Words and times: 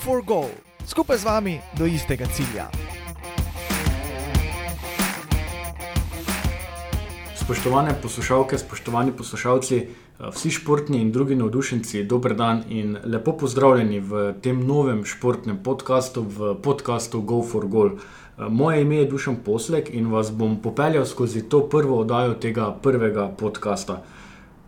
for 0.00 0.22
Goal, 0.24 0.48
skupaj 0.86 1.18
z 1.18 1.24
vami 1.24 1.60
do 1.76 1.84
istega 1.84 2.24
cilja. 2.32 2.70
Spoštovane 7.36 7.92
poslušalke, 8.02 8.58
spoštovani 8.58 9.12
poslušalci, 9.12 9.80
vsi 10.32 10.50
športni 10.50 11.02
in 11.04 11.12
drugi 11.12 11.36
navdušenci, 11.36 12.04
dober 12.04 12.34
dan 12.34 12.62
in 12.68 12.96
lepo 13.04 13.36
pozdravljeni 13.36 14.00
v 14.00 14.22
tem 14.40 14.64
novem 14.66 15.04
športnem 15.04 15.58
podkastu, 15.62 16.24
v 16.24 16.54
podkastu 16.62 17.20
Go 17.20 17.42
for 17.42 17.68
Goal. 17.68 17.90
Moje 18.48 18.82
ime 18.82 19.02
je 19.02 19.10
Dušan 19.10 19.36
Poslek 19.44 19.90
in 19.92 20.08
vas 20.08 20.32
bom 20.32 20.56
popeljal 20.62 21.04
skozi 21.04 21.42
to 21.42 21.66
prvo 21.68 22.00
oddajo 22.00 22.34
tega 22.40 22.72
prvega 22.82 23.28
podcasta. 23.28 24.00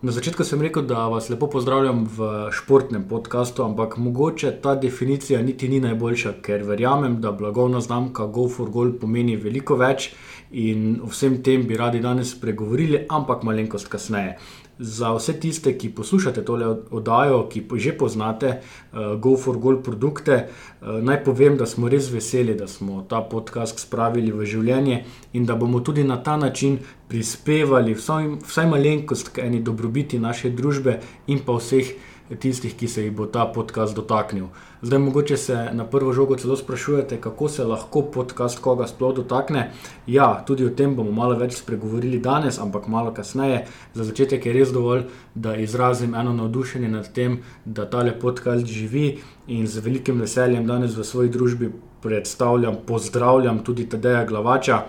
Na 0.03 0.11
začetku 0.11 0.43
sem 0.43 0.59
rekel, 0.59 0.83
da 0.83 1.05
vas 1.07 1.29
lepo 1.31 1.47
pozdravljam 1.47 2.01
v 2.03 2.25
športnem 2.51 3.05
podkastu, 3.07 3.63
ampak 3.63 3.95
mogoče 3.97 4.49
ta 4.61 4.73
definicija 4.75 5.39
niti 5.41 5.69
ni 5.71 5.79
najboljša, 5.79 6.33
ker 6.43 6.65
verjamem, 6.67 7.21
da 7.23 7.31
blagovna 7.31 7.79
znamka 7.81 8.25
Go 8.25 8.49
for 8.51 8.67
Goal 8.69 8.91
pomeni 8.99 9.37
veliko 9.39 9.77
več 9.79 10.09
in 10.51 10.99
o 10.99 11.07
vsem 11.07 11.37
tem 11.43 11.63
bi 11.67 11.79
radi 11.79 12.03
danes 12.03 12.33
spregovorili, 12.35 13.05
ampak 13.07 13.47
malenkost 13.47 13.87
kasneje. 13.87 14.35
Za 14.79 15.11
vse 15.13 15.33
tiste, 15.39 15.75
ki 15.77 15.91
poslušate 15.93 16.41
tole 16.45 16.65
oddajo, 16.91 17.43
ki 17.49 17.65
že 17.77 17.93
poznate 17.97 18.55
uh, 18.57 19.13
Go 19.21 19.37
for 19.37 19.57
Goal 19.57 19.81
produkte, 19.85 20.47
uh, 20.81 20.97
naj 21.01 21.23
povem, 21.23 21.57
da 21.57 21.65
smo 21.65 21.89
res 21.89 22.09
veseli, 22.11 22.55
da 22.55 22.67
smo 22.67 23.05
ta 23.09 23.21
podcast 23.21 23.79
spravili 23.79 24.31
v 24.31 24.45
življenje 24.45 25.03
in 25.33 25.45
da 25.45 25.55
bomo 25.55 25.79
tudi 25.79 26.03
na 26.03 26.17
ta 26.23 26.37
način 26.37 26.79
prispevali 27.07 27.93
vsaj, 27.93 28.39
vsaj 28.47 28.67
malenkost 28.67 29.29
k 29.29 29.45
eni 29.45 29.61
dobrobiti 29.61 30.19
naše 30.19 30.49
družbe 30.49 30.99
in 31.27 31.45
pa 31.45 31.53
vseh 31.59 31.93
tistih, 32.39 32.75
ki 32.77 32.87
se 32.87 33.03
jih 33.03 33.11
bo 33.11 33.25
ta 33.25 33.45
podcast 33.45 33.95
dotaknil. 33.95 34.47
Zdaj, 34.81 34.99
mogoče 34.99 35.37
se 35.37 35.57
na 35.73 35.85
prvo 35.85 36.13
žogo 36.13 36.35
celo 36.35 36.55
sprašujete, 36.55 37.21
kako 37.21 37.49
se 37.49 37.63
lahko 37.63 38.01
podcast 38.01 38.59
koga 38.59 38.87
sploh 38.87 39.15
dotakne. 39.15 39.71
Ja, 40.07 40.43
tudi 40.47 40.65
o 40.65 40.69
tem 40.69 40.95
bomo 40.95 41.11
malo 41.11 41.37
več 41.39 41.57
spregovorili 41.59 42.19
danes, 42.19 42.59
ampak 42.59 42.87
malo 42.87 43.13
kasneje. 43.13 43.65
Za 43.93 44.03
začetek 44.03 44.45
je 44.45 44.53
res 44.53 44.73
dovolj, 44.73 45.05
da 45.35 45.55
izrazim 45.55 46.15
eno 46.15 46.33
navdušenje 46.33 46.89
nad 46.89 47.13
tem, 47.13 47.39
da 47.65 47.85
tale 47.85 48.19
podcast 48.19 48.65
živi 48.65 49.19
in 49.47 49.67
z 49.67 49.79
velikim 49.79 50.19
veseljem 50.19 50.67
danes 50.67 50.97
v 50.97 51.03
svoji 51.03 51.29
družbi 51.29 51.71
predstavljam, 52.03 52.75
pozdravljam 52.87 53.63
tudi 53.63 53.89
Tadeja 53.89 54.25
Glavača. 54.25 54.83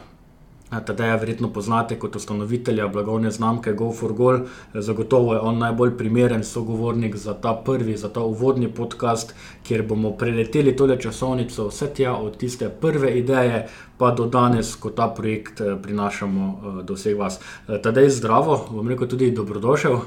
Tadeja 0.71 1.17
verjetno 1.17 1.53
poznate 1.53 1.99
kot 1.99 2.17
ustanovitelja 2.17 2.89
blagovne 2.89 3.31
znamke 3.31 3.73
Go 3.73 3.93
for 3.93 4.13
Goal. 4.13 4.39
Zagotovo 4.75 5.35
je 5.35 5.41
on 5.41 5.59
najbolj 5.59 5.97
primeren 5.99 6.45
sogovornik 6.45 7.17
za 7.17 7.35
ta 7.35 7.53
prvi, 7.65 7.97
za 7.97 8.09
ta 8.09 8.21
uvodni 8.21 8.69
podcast, 8.69 9.35
kjer 9.63 9.83
bomo 9.87 10.11
preleteli 10.17 10.77
tole 10.77 11.01
časovnico, 11.01 11.69
vse 11.69 11.87
tja 11.95 12.17
od 12.17 12.37
tiste 12.37 12.69
prve 12.81 13.19
ideje, 13.19 13.69
pa 13.99 14.11
do 14.11 14.27
danes, 14.27 14.75
ko 14.77 14.91
ta 14.91 15.09
projekt 15.09 15.61
prinašamo 15.83 16.83
do 16.83 16.95
vseh 16.95 17.19
vas. 17.19 17.41
Tadej, 17.83 18.09
zdravo, 18.11 18.67
vam 18.71 18.89
rekel 18.89 19.09
tudi 19.09 19.31
dobrodošel. 19.31 20.01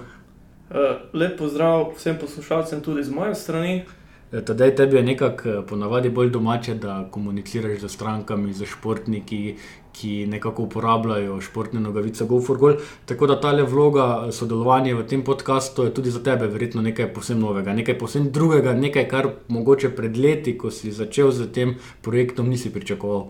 Lep 1.13 1.37
pozdrav 1.39 1.93
vsem 1.95 2.17
poslušalcem 2.19 2.81
tudi 2.81 3.03
z 3.03 3.11
moje 3.11 3.35
strani. 3.35 3.85
Tadej, 4.31 4.75
tebi 4.75 4.97
je 4.97 5.03
nekako 5.03 5.61
ponavadi 5.69 6.09
bolj 6.09 6.29
domače, 6.29 6.73
da 6.75 7.07
komuniciraš 7.11 7.79
z 7.79 7.89
strankami, 7.89 8.53
z 8.53 8.65
športniki, 8.65 9.55
ki 9.97 10.27
nekako 10.29 10.63
uporabljajo 10.63 11.41
športne 11.41 11.79
nogavice 11.79 12.25
Go 12.25 12.41
for 12.41 12.57
Goal. 12.57 12.75
Tako 13.05 13.27
da 13.27 13.39
ta 13.41 13.51
le 13.51 13.63
vloga 13.63 14.31
sodelovanja 14.31 14.95
v 14.95 15.07
tem 15.07 15.23
podkastu 15.23 15.83
je 15.83 15.93
tudi 15.93 16.11
za 16.11 16.23
tebe 16.23 16.47
verjetno 16.47 16.81
nekaj 16.81 17.13
posebno 17.13 17.47
novega, 17.47 17.73
nekaj 17.73 17.97
posebno 17.97 18.29
drugega, 18.31 18.73
nekaj, 18.73 19.07
kar 19.07 19.29
mogoče 19.47 19.89
pred 19.95 20.17
leti, 20.17 20.57
ko 20.57 20.71
si 20.71 20.91
začel 20.91 21.31
z 21.31 21.51
tem 21.51 21.75
projektom, 22.01 22.49
nisi 22.49 22.73
pričakoval. 22.73 23.29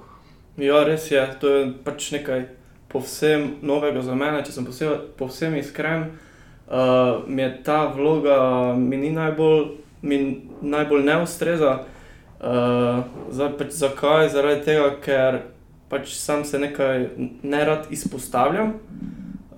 Ja, 0.58 0.84
res 0.84 1.12
je, 1.12 1.22
to 1.42 1.50
je 1.54 1.66
pač 1.86 2.12
nekaj 2.12 2.48
povsem 2.90 3.58
novega 3.62 4.02
za 4.02 4.16
mene, 4.16 4.42
če 4.46 4.56
sem 4.56 4.66
posebej, 4.66 4.98
povsem 5.20 5.58
iskren. 5.60 6.10
Uh, 6.68 7.24
mi 7.28 7.46
je 7.46 7.52
ta 7.64 7.86
vloga, 7.94 8.74
mi 8.76 8.98
ni 8.98 9.12
najbolj, 9.16 9.68
mi 10.02 10.18
najbolj 10.62 11.06
ne 11.06 11.22
ustreza. 11.24 11.78
Uh, 12.38 13.06
zdaj, 13.32 13.54
pač 13.60 13.78
zakaj? 13.78 14.32
Zaradi 14.34 14.66
tega, 14.66 14.90
ker 15.04 15.40
pač 15.90 16.16
sam 16.16 16.46
se 16.46 16.60
nekaj 16.60 17.10
ne 17.44 17.66
rad 17.66 17.88
izpostavljam. 17.92 18.74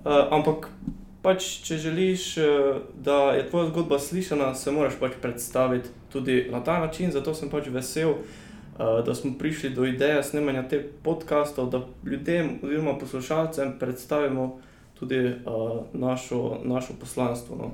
Uh, 0.00 0.32
ampak, 0.32 0.70
pač, 1.22 1.44
če 1.66 1.76
želiš, 1.78 2.26
uh, 2.38 2.78
da 3.04 3.32
je 3.36 3.48
tvoja 3.50 3.68
zgodba 3.68 3.98
slišana, 3.98 4.54
se 4.54 4.72
moraš 4.72 4.96
pač 5.00 5.18
predstaviti 5.22 5.90
tudi 6.12 6.46
na 6.52 6.62
ta 6.64 6.78
način. 6.80 7.12
Zato 7.12 7.34
sem 7.34 7.50
pač 7.52 7.68
vesel, 7.68 8.14
uh, 8.14 9.00
da 9.04 9.14
smo 9.14 9.34
prišli 9.38 9.74
do 9.76 9.84
ideje 9.84 10.22
snemanja 10.24 10.64
teh 10.68 10.88
podkastov, 11.04 11.70
da 11.70 11.84
ljudem, 12.06 12.58
oziroma 12.62 12.98
poslušalcem, 12.98 13.76
predstavimo 13.78 14.58
tudi 15.00 15.20
uh, 15.26 15.80
našo, 15.92 16.60
našo 16.64 16.96
poslanstvo. 17.00 17.56
No. 17.56 17.70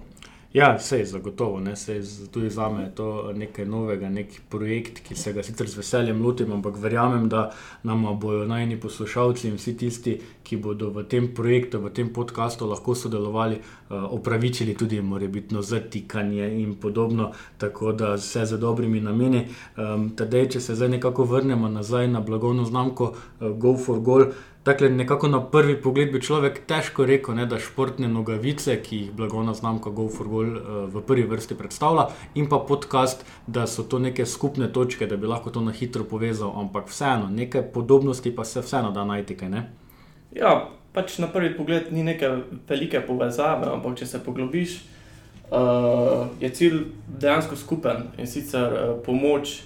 Ja, 0.56 0.76
vse 0.78 0.98
je 0.98 1.06
zagotovo, 1.06 1.60
ne, 1.60 1.76
sej, 1.76 2.00
tudi 2.32 2.50
za 2.50 2.68
me 2.68 2.82
je 2.82 2.94
to 2.94 3.32
nekaj 3.34 3.66
novega, 3.68 4.08
nek 4.08 4.38
projekt, 4.48 5.02
ki 5.04 5.14
se 5.14 5.34
ga 5.36 5.42
sicer 5.44 5.68
z 5.68 5.76
veseljem 5.76 6.22
lotim, 6.24 6.52
ampak 6.52 6.78
verjamem, 6.80 7.26
da 7.28 7.50
nam 7.82 8.06
bodo 8.20 8.46
najni 8.48 8.80
poslušalci 8.80 9.50
in 9.50 9.58
vsi 9.60 9.76
tisti, 9.76 10.14
ki 10.42 10.56
bodo 10.56 10.88
v 10.96 11.04
tem 11.04 11.28
projektu, 11.34 11.82
v 11.84 11.92
tem 11.92 12.08
podkastu 12.08 12.70
lahko 12.70 12.94
sodelovali, 12.96 13.60
uh, 13.60 14.08
opravičili 14.16 14.74
tudi 14.74 15.02
morebitno 15.02 15.62
zatikanje 15.62 16.48
in 16.62 16.74
podobno, 16.80 17.32
tako 17.58 17.92
da 17.92 18.14
vse 18.14 18.46
za 18.46 18.56
dobrimi 18.56 19.00
nameni. 19.00 19.44
Um, 19.76 20.08
Tadej, 20.16 20.48
če 20.56 20.60
se 20.60 20.74
zdaj 20.74 20.96
nekako 20.96 21.28
vrnemo 21.36 21.68
nazaj 21.68 22.08
na 22.08 22.24
blagovno 22.24 22.64
znamko 22.64 23.12
uh, 23.12 23.50
Go 23.58 23.76
for 23.76 24.00
Goal. 24.00 24.30
Dakle, 24.66 24.88
nekako 24.90 25.28
na 25.28 25.38
prvi 25.50 25.76
pogled 25.82 26.10
bi 26.12 26.18
človek 26.18 26.64
težko 26.66 27.04
rekel, 27.06 27.36
ne, 27.38 27.44
da 27.46 27.58
športne 27.62 28.08
nogavice, 28.10 28.74
ki 28.82 28.96
jih 28.96 29.12
blagovna 29.14 29.54
znamka 29.54 29.92
Go 29.94 30.08
for 30.10 30.26
Goal 30.26 30.56
uh, 30.58 30.64
v 30.90 31.02
prvi 31.06 31.22
vrsti 31.30 31.54
predstavlja, 31.54 32.08
in 32.34 32.48
pa 32.50 32.58
podcast, 32.58 33.22
da 33.46 33.68
so 33.70 33.86
to 33.86 34.02
neke 34.02 34.26
skupne 34.26 34.66
točke, 34.72 35.06
da 35.06 35.16
bi 35.16 35.30
lahko 35.30 35.54
to 35.54 35.62
na 35.62 35.70
hitro 35.70 36.02
povezal, 36.04 36.50
ampak 36.58 36.90
vseeno, 36.90 37.30
nekaj 37.30 37.62
podobnosti 37.70 38.34
pa 38.34 38.44
se 38.44 38.60
vseeno 38.60 38.90
da 38.90 39.06
najti. 39.06 39.38
Ja, 40.34 40.68
pač 40.92 41.18
na 41.22 41.30
prvi 41.30 41.54
pogled 41.54 41.92
ni 41.94 42.02
neke 42.02 42.34
velike 42.68 43.06
povezave, 43.06 43.70
ampak 43.70 44.00
če 44.02 44.06
se 44.06 44.24
poglobiš, 44.24 44.80
uh, 45.46 46.26
je 46.42 46.50
cilj 46.50 46.88
dejansko 47.06 47.56
skupen 47.56 48.08
in 48.18 48.26
sicer 48.26 48.72
uh, 48.74 48.96
pomoč, 49.06 49.60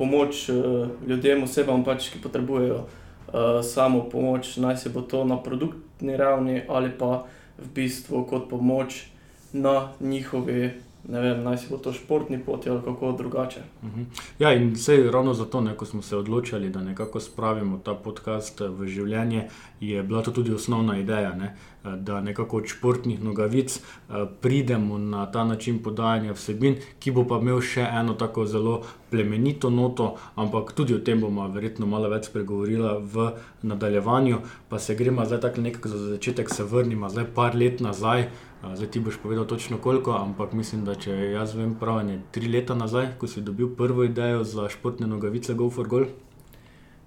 pomoč 0.00 0.46
uh, 0.48 0.86
ljudem, 1.04 1.44
osebam, 1.44 1.84
pač, 1.84 2.08
ki 2.08 2.24
potrebujejo. 2.24 2.86
Eh, 3.36 3.62
samo 3.62 4.08
pomoč, 4.08 4.56
naj 4.56 4.76
se 4.76 4.88
bo 4.88 5.00
to 5.00 5.24
na 5.24 5.42
produktni 5.42 6.16
ravni 6.16 6.62
ali 6.68 6.90
pa 6.98 7.26
v 7.58 7.68
bistvu 7.74 8.24
kot 8.24 8.48
pomoč 8.50 9.04
na 9.52 9.88
njihovi. 10.00 10.70
Ne 11.08 11.20
vem, 11.20 11.42
naj 11.44 11.58
si 11.58 11.66
bo 11.70 11.76
to 11.76 11.92
športni 11.92 12.38
poti 12.38 12.70
ali 12.70 12.80
kako 12.84 13.12
drugače. 13.12 13.60
Mhm. 13.82 14.02
Ja, 14.38 14.52
in 14.52 14.72
vse 14.72 15.10
ravno 15.12 15.34
zato, 15.34 15.60
ne, 15.60 15.76
ko 15.76 15.86
smo 15.86 16.02
se 16.02 16.16
odločili, 16.16 16.70
da 16.70 16.80
nekako 16.80 17.20
spravimo 17.20 17.78
ta 17.84 17.94
podcast 17.94 18.60
v 18.60 18.86
življenje, 18.86 19.48
je 19.80 20.02
bila 20.02 20.22
to 20.22 20.30
tudi 20.30 20.52
osnovna 20.52 20.98
ideja, 20.98 21.34
ne, 21.34 21.56
da 21.96 22.20
nekako 22.20 22.56
od 22.56 22.66
športnih 22.66 23.22
nogavic 23.22 23.76
eh, 23.76 24.24
pridemo 24.40 24.98
na 24.98 25.26
ta 25.26 25.44
način 25.44 25.82
podajanja 25.82 26.32
vsebin, 26.32 26.76
ki 26.98 27.10
bo 27.10 27.24
pa 27.28 27.38
imel 27.38 27.60
še 27.60 27.86
eno 27.86 28.14
tako 28.14 28.46
zelo 28.46 28.80
plemenito 29.10 29.70
noto, 29.70 30.16
ampak 30.34 30.72
tudi 30.72 30.94
o 30.94 30.98
tem 30.98 31.20
bomo 31.20 31.46
verjetno 31.48 31.86
malo 31.86 32.08
več 32.10 32.26
spregovorili 32.26 32.96
v 33.12 33.30
nadaljevanju. 33.62 34.40
Pa 34.68 34.78
se 34.78 34.94
gremo 34.94 35.24
zdaj 35.24 35.40
tako 35.40 35.60
nekako 35.60 35.88
za 35.88 35.98
začetek, 36.16 36.50
se 36.50 36.64
vrnimo 36.64 37.08
zdaj 37.08 37.30
par 37.34 37.54
let 37.54 37.80
nazaj. 37.80 38.28
Zdaj 38.66 38.90
ti 38.90 39.00
boš 39.00 39.20
povedal 39.22 39.44
točno 39.46 39.78
koliko, 39.78 40.16
ampak 40.18 40.52
mislim, 40.52 40.84
da 40.84 40.94
če 40.94 41.12
jaz 41.36 41.54
vem 41.54 41.76
prav, 41.78 42.00
ne 42.06 42.18
tri 42.32 42.48
leta 42.50 42.74
nazaj, 42.74 43.12
ko 43.20 43.28
si 43.30 43.44
dobil 43.44 43.68
prvo 43.76 44.04
idejo 44.04 44.42
za 44.44 44.66
športne 44.72 45.06
nogavice 45.06 45.54
Go 45.54 45.70
for 45.70 45.86
Goal. 45.88 46.08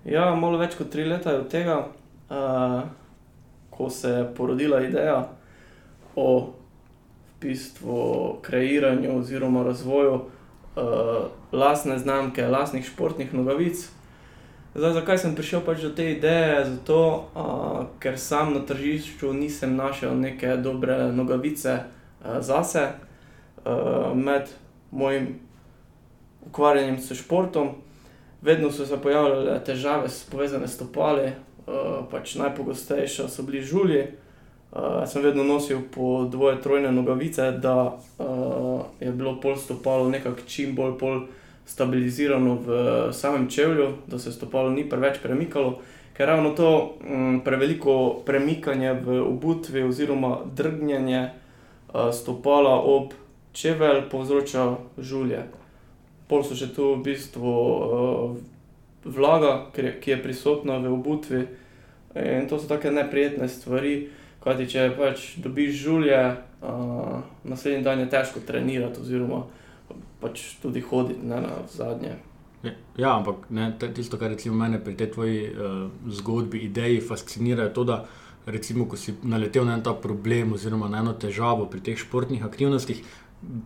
Ja, 0.05 0.29
malo 0.35 0.57
več 0.57 0.77
kot 0.79 0.93
tri 0.93 1.03
leta 1.03 1.35
je 1.35 1.43
od 1.43 1.51
tega. 1.51 1.77
Uh 2.29 3.08
ko 3.79 3.89
se 3.89 4.09
je 4.09 4.35
porodila 4.35 4.81
ideja 4.83 5.29
o 6.15 6.51
v 7.39 7.41
bistvu 7.41 8.37
kreiranju 8.41 9.19
oziroma 9.19 9.63
razvoju 9.63 10.13
uh, 10.13 10.21
lastne 11.51 11.99
znamke, 11.99 12.47
lastnih 12.47 12.85
športnih 12.85 13.33
nogavic. 13.33 13.87
Zdaj, 14.75 14.93
zakaj 14.93 15.17
sem 15.17 15.35
prišel 15.35 15.63
pač 15.63 15.79
do 15.87 15.93
te 15.95 16.11
ideje? 16.11 16.65
Zato, 16.65 16.99
uh, 17.31 17.87
ker 18.03 18.19
sam 18.19 18.51
na 18.53 18.65
tržišču 18.67 19.31
nisem 19.33 19.79
našel 19.79 20.19
neke 20.19 20.57
dobre 20.59 21.13
nogavice 21.15 21.79
uh, 21.79 22.41
zase, 22.43 22.89
uh, 23.63 24.11
med 24.15 24.51
mojim 24.91 25.37
ukvarjanjem 26.51 26.99
s 26.99 27.15
športom. 27.15 27.77
Vedno 28.41 28.71
so 28.71 28.85
se 28.85 28.99
pojavljale 28.99 29.63
težave, 29.63 30.11
povezane 30.31 30.67
s 30.67 30.75
stopali, 30.75 31.31
Eh, 31.31 31.48
pač 32.11 32.35
najpogostejša 32.35 33.27
so 33.29 33.43
bili 33.43 33.61
žulji. 33.61 34.07
Uh, 34.71 35.01
sem 35.09 35.23
vedno 35.25 35.43
nosil 35.43 35.79
po 35.89 36.27
dvoje, 36.29 36.61
trojne 36.61 36.91
nogavice, 36.91 37.51
da 37.51 37.97
uh, 38.17 38.81
je 38.99 39.11
bilo 39.11 39.39
pol 39.41 39.57
stopalo 39.57 40.09
nekako 40.09 40.45
čim 40.45 40.75
bolj 40.75 40.97
pol 40.99 41.21
stabilizirano 41.65 42.53
v 42.65 42.69
samem 43.13 43.49
čevlju, 43.49 43.87
da 44.07 44.19
se 44.19 44.31
stopalo 44.31 44.69
ni 44.69 44.89
preveč 44.89 45.17
premikalo. 45.23 45.79
Ker 46.13 46.27
ravno 46.27 46.51
to 46.53 46.97
m, 47.01 47.41
preveliko 47.45 48.21
premikanje 48.25 48.93
v 48.93 49.21
obutvi 49.23 49.83
oziroma 49.83 50.37
drgnjenje 50.55 51.29
uh, 51.29 52.13
stopala 52.13 52.77
ob 52.81 53.13
čevelj 53.53 54.05
povzroča 54.11 54.75
žulje. 54.97 55.43
Pol 56.27 56.45
so 56.45 56.53
še 56.53 56.69
tu 56.75 56.93
v 56.93 57.03
bistvu 57.09 57.49
uh, 57.49 58.37
vlaga, 59.05 59.69
ki 59.73 60.11
je, 60.11 60.21
prisotna 60.23 60.77
v 60.77 60.93
obutvi 60.93 61.45
in 62.15 62.47
to 62.49 62.59
so 62.59 62.67
take 62.67 62.91
neprijetne 62.91 63.47
stvari. 63.47 64.09
Kajti, 64.39 64.65
če 64.71 64.83
pač 64.95 65.23
dobiš 65.43 65.73
žulje, 65.75 66.19
uh, 66.63 67.19
naslednji 67.43 67.83
dan 67.83 67.99
je 67.99 68.07
težko 68.09 68.39
trenirati, 68.47 69.01
oziroma 69.03 69.41
pač 70.21 70.55
tudi 70.61 70.79
hoditi 70.79 71.27
ne, 71.27 71.41
na 71.43 71.59
zadnje. 71.67 72.15
Ja, 72.63 72.71
Ja, 72.99 73.15
ampak 73.15 73.49
ne, 73.49 73.71
tisto, 73.95 74.17
kar 74.19 74.35
mene 74.51 74.79
pri 74.83 74.95
tej 74.95 75.11
tvoji 75.11 75.43
uh, 75.47 75.91
zgodbi, 76.07 76.59
ideji 76.67 77.01
fascinira, 77.01 77.63
je 77.63 77.73
to, 77.73 77.83
da 77.83 78.05
recimo, 78.45 78.85
ko 78.85 78.97
si 78.97 79.13
naletel 79.23 79.65
na 79.65 79.77
en 79.77 79.83
ta 79.83 79.93
problem 79.93 80.53
oziroma 80.53 80.89
na 80.89 80.99
eno 80.99 81.13
težavo 81.13 81.65
pri 81.65 81.79
teh 81.79 81.99
športnih 81.99 82.43
aktivnostih. 82.43 83.03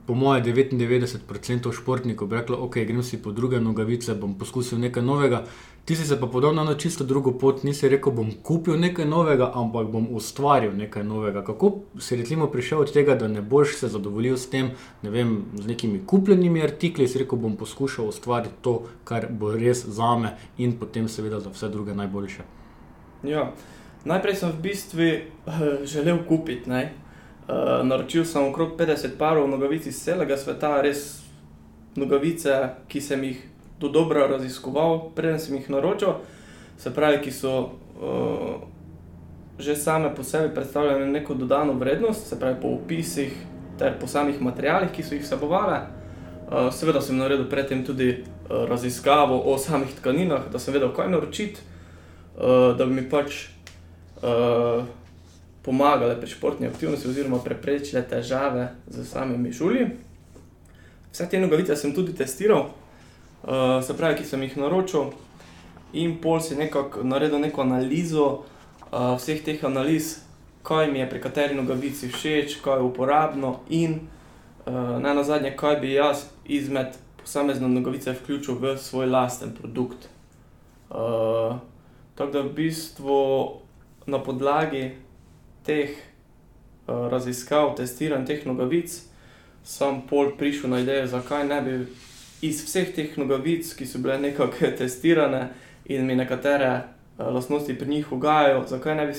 Po 0.06 0.14
mojem, 0.14 0.44
99% 0.46 1.72
športnikov 1.74 2.28
bi 2.30 2.36
reklo, 2.36 2.58
ok, 2.62 2.76
grem 2.86 3.04
si 3.04 3.18
po 3.22 3.32
druge 3.32 3.58
nogavice, 3.60 4.14
bom 4.14 4.36
poskusil 4.38 4.78
nekaj 4.80 5.04
novega. 5.04 5.40
Ti 5.86 5.96
si 5.96 6.06
se 6.06 6.20
pa 6.20 6.28
podal 6.28 6.54
na 6.56 6.62
eno 6.62 6.76
čisto 6.78 7.04
drugo 7.04 7.32
pot, 7.32 7.64
nisi 7.64 7.90
rekel, 7.90 8.14
bom 8.14 8.30
kupil 8.44 8.78
nekaj 8.80 9.06
novega, 9.06 9.50
ampak 9.56 9.90
bom 9.90 10.08
ustvaril 10.14 10.78
nekaj 10.78 11.04
novega. 11.04 11.42
Kako 11.44 11.72
si 12.00 12.16
recimo 12.16 12.48
prišel 12.48 12.86
od 12.86 12.94
tega, 12.94 13.16
da 13.16 13.28
ne 13.28 13.42
boš 13.42 13.76
se 13.82 13.90
zadovoljil 13.90 14.38
s 14.38 14.50
tem, 14.50 14.72
ne 15.02 15.10
vem, 15.10 15.36
z 15.58 15.68
nekimi 15.68 16.06
kupljenimi 16.06 16.64
artikli, 16.64 17.08
si 17.08 17.26
rekel, 17.26 17.42
bom 17.42 17.58
poskušal 17.58 18.14
ustvariti 18.14 18.62
to, 18.62 18.78
kar 19.04 19.28
bo 19.30 19.56
res 19.58 19.86
za 19.86 20.16
me 20.16 20.38
in 20.58 20.78
potem 20.80 21.10
seveda 21.10 21.40
za 21.40 21.50
vse 21.50 21.70
druge 21.74 21.98
najboljše. 21.98 22.46
Ja. 23.24 23.52
Najprej 24.06 24.36
sem 24.36 24.52
v 24.52 24.62
bistvu 24.62 25.08
uh, 25.08 25.64
želel 25.88 26.28
kupiti. 26.28 26.70
ne. 26.70 27.03
Uh, 27.44 27.84
naročil 27.84 28.24
sem 28.26 28.44
okrog 28.44 28.78
50 28.80 29.18
parov 29.20 29.50
nogavic 29.52 29.88
iz 29.88 29.98
celega 30.00 30.38
sveta, 30.38 30.78
res 30.82 31.24
nogavice, 32.00 32.70
ki 32.88 33.02
sem 33.02 33.24
jih 33.24 33.42
do 33.80 33.90
dobro 33.92 34.28
raziskoval, 34.28 35.12
preden 35.16 35.40
sem 35.40 35.58
jih 35.58 35.68
naročil, 35.70 36.22
se 36.80 36.94
pravi, 36.94 37.20
ki 37.26 37.32
so 37.36 37.56
uh, 38.00 38.64
že 39.60 39.76
same 39.76 40.16
po 40.16 40.24
sebi 40.24 40.54
predstavljale 40.56 41.06
neko 41.06 41.34
dodano 41.34 41.74
vrednost, 41.74 42.28
se 42.28 42.40
pravi 42.40 42.56
po 42.62 42.68
opisih 42.68 43.36
ter 43.80 44.00
po 44.00 44.08
samih 44.08 44.42
materialih, 44.42 44.92
ki 44.92 45.04
so 45.04 45.16
jih 45.16 45.24
vsebovale. 45.24 45.82
Uh, 46.48 46.72
seveda 46.72 47.02
sem 47.02 47.18
naredil 47.18 47.50
predtem 47.50 47.84
tudi 47.86 48.10
uh, 48.24 48.64
raziskavo 48.70 49.42
o 49.52 49.58
samih 49.58 49.92
tkaninah, 50.00 50.48
da 50.52 50.60
sem 50.60 50.74
vedel, 50.74 50.96
kaj 50.96 51.12
naročiti, 51.12 51.62
uh, 52.40 52.72
da 52.78 52.86
bi 52.86 53.02
mi 53.02 53.10
pač 53.10 53.48
uh, 54.24 54.86
pomagale 55.64 56.20
pri 56.20 56.30
športni 56.30 56.68
aktivnosti, 56.68 57.08
oziroma 57.08 57.40
preprečile 57.40 58.04
težave 58.04 58.68
z 58.88 59.06
samimi 59.08 59.52
žulji. 59.52 59.88
Vse 61.12 61.30
te 61.30 61.40
nogavice 61.40 61.76
sem 61.76 61.94
tudi 61.96 62.14
testiral, 62.14 62.68
uh, 63.44 63.80
se 63.84 63.96
pravi, 63.98 64.20
ki 64.20 64.28
sem 64.28 64.44
jih 64.44 64.58
naročil, 64.58 65.14
in 65.94 66.18
pol 66.22 66.42
si 66.42 66.58
nekako 66.60 67.04
naredil 67.08 67.40
neko 67.40 67.62
analizo 67.62 68.26
uh, 68.92 69.14
vseh 69.16 69.44
teh 69.46 69.64
analiz, 69.64 70.18
kaj 70.64 70.92
mi 70.92 71.00
je 71.00 71.10
pri 71.10 71.22
kateri 71.22 71.56
nogavici 71.56 72.10
všeč, 72.10 72.58
kaj 72.64 72.82
je 72.82 72.90
uporabno, 72.90 73.60
in 73.70 74.00
uh, 74.66 75.00
ne 75.00 75.14
na 75.16 75.24
zadnje, 75.24 75.56
kaj 75.56 75.80
bi 75.80 75.94
jaz 75.94 76.26
izmed 76.46 76.98
posamezne 77.22 77.70
nogavice 77.70 78.12
vključil 78.12 78.60
v 78.60 78.76
svoj 78.78 79.08
lasten 79.08 79.56
produkt. 79.56 80.10
Uh, 80.90 81.56
tako 82.16 82.32
da 82.32 82.42
v 82.42 82.52
bistvu 82.54 83.22
na 84.06 84.20
podlagi 84.20 84.92
teh 85.66 85.90
uh, 86.88 87.08
raziskav, 87.12 87.76
testiranj 87.78 88.26
teh 88.28 88.46
nogavic, 88.46 88.96
sem 89.64 90.02
pol 90.10 90.34
prišel 90.38 90.70
na 90.70 90.82
idejo, 90.84 91.08
zakaj 91.08 91.48
ne 91.48 91.62
bi 91.62 91.78
iz 92.44 92.64
vseh 92.66 92.92
teh 92.96 93.18
nogavic, 93.18 93.70
ki 93.78 93.88
so 93.88 94.02
bile 94.04 94.20
nekako 94.20 94.72
testirane 94.80 95.48
in 95.86 96.06
mi 96.06 96.16
nekatere 96.16 96.74
uh, 96.76 97.28
lastnosti 97.34 97.78
pri 97.78 97.90
njih 97.90 98.12
ugajajo, 98.12 98.66
zakaj 98.68 98.96
ne 98.96 99.08
bi 99.08 99.18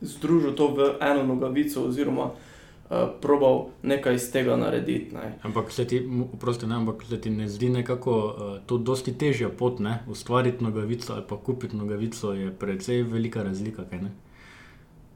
združil 0.00 0.52
to 0.54 0.68
v 0.76 0.90
eno 1.00 1.22
nogavico 1.24 1.86
oziroma 1.88 2.24
uh, 2.24 3.08
probal 3.20 3.66
nekaj 3.82 4.14
iz 4.14 4.28
tega 4.32 4.56
narediti. 4.56 5.14
Ne. 5.14 5.38
Ampak 5.42 5.72
se 5.72 5.86
ti, 5.86 6.02
oprosti, 6.32 6.66
ne, 6.66 6.74
ampak 6.74 7.04
se 7.08 7.20
ti 7.20 7.30
ne 7.30 7.48
zdi 7.48 7.68
nekako 7.68 8.12
uh, 8.12 8.58
to 8.66 8.78
dosti 8.78 9.16
težja 9.18 9.48
pot, 9.48 9.80
ne? 9.80 9.98
ustvariti 10.06 10.64
nogavico 10.64 11.12
ali 11.12 11.24
pa 11.28 11.36
kupiti 11.36 11.76
nogavico 11.76 12.32
je 12.32 12.52
precej 12.58 13.02
velika 13.02 13.42
razlika, 13.42 13.84
kaj 13.90 14.02
ne? 14.02 14.10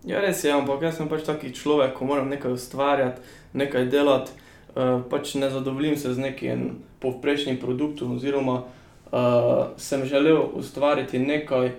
Ja, 0.05 0.20
res 0.20 0.44
je, 0.44 0.52
ampak 0.52 0.82
jaz 0.82 0.97
sem 0.97 1.08
pač 1.08 1.26
taki 1.26 1.52
človek, 1.52 1.93
ko 1.97 2.08
moram 2.08 2.31
nekaj 2.32 2.55
ustvarjati, 2.56 3.20
nekaj 3.52 3.88
delati. 3.93 4.32
Uh, 4.70 5.02
pač 5.11 5.35
ne 5.35 5.50
zadovoljim 5.50 5.97
se 5.99 6.14
z 6.14 6.19
nekim 6.19 6.81
povprečnim 7.02 7.58
produktom, 7.61 8.14
oziroma 8.17 8.62
uh, 8.62 9.75
sem 9.76 10.05
želel 10.06 10.44
ustvariti 10.55 11.19
nekaj, 11.19 11.73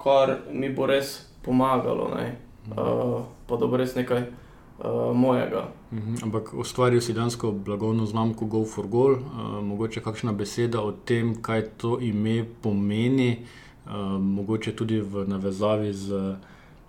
kar 0.00 0.38
mi 0.52 0.72
bo 0.72 0.86
res 0.88 1.28
pomagalo, 1.44 2.08
ne? 2.16 2.36
uh, 2.72 3.22
pa 3.46 3.56
da 3.56 3.66
bo 3.66 3.76
res 3.76 3.94
nekaj 3.94 4.24
uh, 4.24 5.14
mojega. 5.14 5.68
Mhm, 5.92 6.14
ampak 6.22 6.54
ustvaril 6.54 7.00
si 7.00 7.12
dansko 7.12 7.52
blagovno 7.52 8.06
znamko 8.06 8.46
Go 8.46 8.64
for 8.64 8.86
Goal. 8.86 9.12
Uh, 9.12 9.62
mogoče 9.62 10.00
kakšna 10.00 10.32
beseda 10.32 10.82
o 10.82 10.92
tem, 10.92 11.36
kaj 11.42 11.62
to 11.76 11.98
ime 12.00 12.44
pomeni, 12.62 13.44
uh, 13.86 14.18
mogoče 14.20 14.76
tudi 14.76 15.00
v 15.00 15.28
navezavi 15.28 15.92
z 15.92 16.36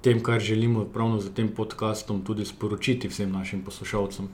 tem, 0.02 0.24
kar 0.24 0.40
želimo 0.40 0.86
pravno 0.86 1.20
z 1.20 1.34
tem 1.34 1.48
podkastom 1.48 2.22
tudi 2.26 2.46
sporočiti 2.46 3.08
vsem 3.08 3.32
našim 3.32 3.62
poslušalcem. 3.62 4.30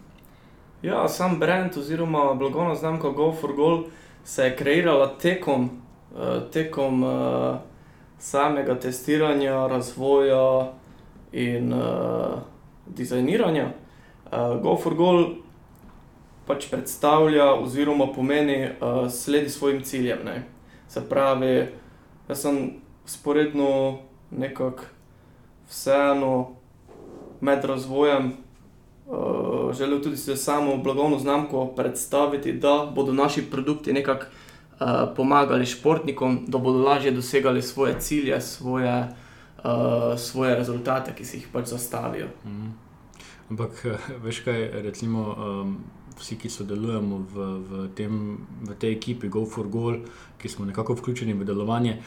Ja, 0.81 1.07
sam 1.09 1.39
brand 1.39 1.77
oziroma 1.77 2.33
blagovna 2.33 2.75
znamka 2.75 3.09
Go 3.09 3.31
for 3.33 3.53
Goal 3.53 3.83
se 4.23 4.43
je 4.43 4.55
kreirala 4.55 5.17
tekom, 5.17 5.69
uh, 6.15 6.51
tekom 6.51 7.03
uh, 7.03 7.55
samega 8.19 8.79
testiranja, 8.79 9.67
razvoja 9.67 10.71
in 11.31 11.73
uh, 11.73 12.39
dizajniranja. 12.85 13.69
Uh, 14.25 14.61
Go 14.61 14.77
for 14.77 14.93
Goal 14.95 15.25
pač 16.45 16.69
predstavlja 16.69 17.53
oziroma 17.53 18.07
pomeni 18.13 18.65
uh, 18.65 19.09
sledi 19.11 19.49
svojim 19.49 19.81
ciljem. 19.83 20.19
Ne. 20.25 20.43
Se 20.87 21.09
pravi, 21.09 21.67
jaz 22.29 22.41
sem 22.41 22.73
sporedno 23.05 23.97
nekako 24.31 24.83
vseeno 25.69 26.55
med 27.41 27.65
razvojem 27.65 28.33
uh, 29.07 29.73
želel 29.73 30.01
tudi 30.01 30.17
se 30.17 30.35
samo 30.35 30.77
blagovno 30.77 31.19
znamko 31.19 31.65
predstaviti, 31.65 32.53
da 32.53 32.91
bodo 32.95 33.13
naši 33.13 33.41
produkti 33.41 33.93
nekako 33.93 34.25
uh, 34.25 34.87
pomagali 35.15 35.65
športnikom, 35.65 36.45
da 36.47 36.57
bodo 36.57 36.79
lažje 36.79 37.11
dosegali 37.11 37.61
svoje 37.61 37.99
cilje, 37.99 38.41
svoje, 38.41 39.07
uh, 39.57 40.19
svoje 40.19 40.55
rezultate, 40.55 41.15
ki 41.15 41.25
si 41.25 41.37
jih 41.37 41.47
pač 41.53 41.67
zastavijo. 41.67 42.27
Mhm. 42.45 42.67
Ampak, 43.49 43.85
veš 44.23 44.39
kaj, 44.39 44.69
recimo, 44.81 45.35
um, 45.37 45.77
vsi, 46.19 46.37
ki 46.39 46.49
sodelujemo 46.49 47.17
v, 47.33 47.49
v, 47.69 47.87
tem, 47.95 48.37
v 48.61 48.77
tej 48.79 48.95
ekipi 48.97 49.29
Go 49.29 49.45
for 49.45 49.67
Goal, 49.67 49.99
ki 50.41 50.49
smo 50.49 50.65
nekako 50.65 50.95
vključeni 50.99 51.33
v 51.33 51.45
delovanje. 51.45 51.99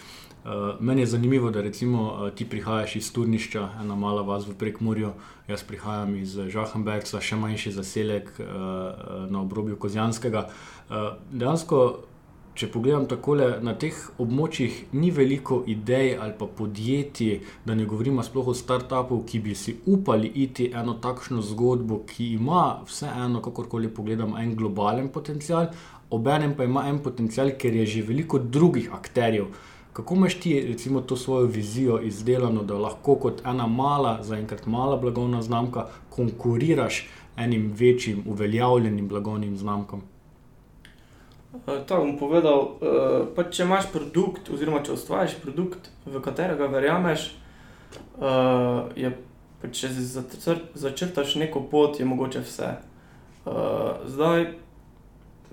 Uh, 0.49 0.81
meni 0.81 1.03
je 1.03 1.13
zanimivo, 1.13 1.51
da 1.51 1.61
recimo 1.61 2.05
uh, 2.05 2.31
ti 2.31 2.47
prihajaš 2.49 2.97
iz 2.97 3.13
Turnišča, 3.13 3.69
ena 3.83 3.97
mala 3.97 4.23
vas 4.23 4.47
v 4.49 4.55
Prekmurju, 4.57 5.13
jaz 5.49 5.65
prihajam 5.67 6.15
iz 6.17 6.37
Žahenberga, 6.49 7.21
še 7.21 7.37
manjši 7.37 7.73
zaselek 7.75 8.31
uh, 8.39 8.47
na 9.29 9.43
obrobju 9.43 9.77
Kozjanskega. 9.77 10.47
Uh, 10.89 11.19
dejansko, 11.33 11.83
če 12.59 12.67
pogledam 12.75 13.05
takole, 13.07 13.47
na 13.63 13.77
teh 13.79 13.95
območjih 14.19 14.79
ni 14.99 15.13
veliko 15.15 15.61
idej 15.71 16.17
ali 16.19 16.35
pa 16.39 16.49
podjetij, 16.61 17.37
da 17.67 17.77
ne 17.79 17.87
govorimo 17.87 18.25
sploh 18.27 18.51
o 18.51 18.55
startupu, 18.61 19.21
ki 19.29 19.39
bi 19.45 19.55
si 19.55 19.77
upali 19.87 20.33
iti 20.43 20.67
eno 20.75 20.97
takšno 21.05 21.45
zgodbo, 21.53 22.01
ki 22.09 22.33
ima 22.35 22.65
vseeno, 22.89 23.43
kakorkoli 23.45 23.93
pogledam, 23.95 24.35
en 24.43 24.57
globalen 24.59 25.13
potencial, 25.15 25.71
obenem 26.11 26.57
pa 26.59 26.67
ima 26.67 26.89
en 26.91 26.99
potencial, 27.05 27.55
ker 27.61 27.79
je 27.79 27.87
že 27.95 28.05
veliko 28.11 28.43
drugih 28.43 28.91
akterjev. 28.99 29.47
Kako 29.95 30.15
imaš 30.15 30.41
ti, 30.43 30.59
recimo, 30.67 31.01
to 31.01 31.17
svojo 31.17 31.47
vizijo 31.47 32.03
izdelano, 32.03 32.63
da 32.63 32.79
lahko 32.79 33.17
kot 33.23 33.43
ena 33.47 33.67
mala, 33.67 34.19
zaenkrat 34.23 34.67
mala 34.67 34.99
blagovna 34.99 35.43
znamka, 35.43 35.89
konkuriraš 36.11 37.07
enim 37.37 37.73
večjim, 37.79 38.23
uveljavljenim 38.27 39.09
blagovnim 39.09 39.57
znamkam? 39.57 40.03
Uh, 41.53 41.81
to 41.87 41.97
bom 41.97 42.19
povedal. 42.21 42.77
Uh, 42.77 43.25
pač, 43.33 43.57
če 43.57 43.65
imaš 43.65 43.89
produkt, 43.93 44.51
oziroma 44.53 44.83
če 44.85 44.93
ustvariš 44.99 45.39
produkt, 45.41 45.89
v 46.05 46.21
katerega 46.21 46.69
verjameš, 46.69 47.31
uh, 48.21 48.93
je, 48.99 49.15
pač, 49.63 49.81
če 49.81 49.93
si 49.97 50.05
začrtaš 50.77 51.39
neko 51.41 51.65
pot, 51.71 51.97
je 51.97 52.09
mogoče 52.09 52.45
vse. 52.45 52.77
Zdaj, 53.49 54.43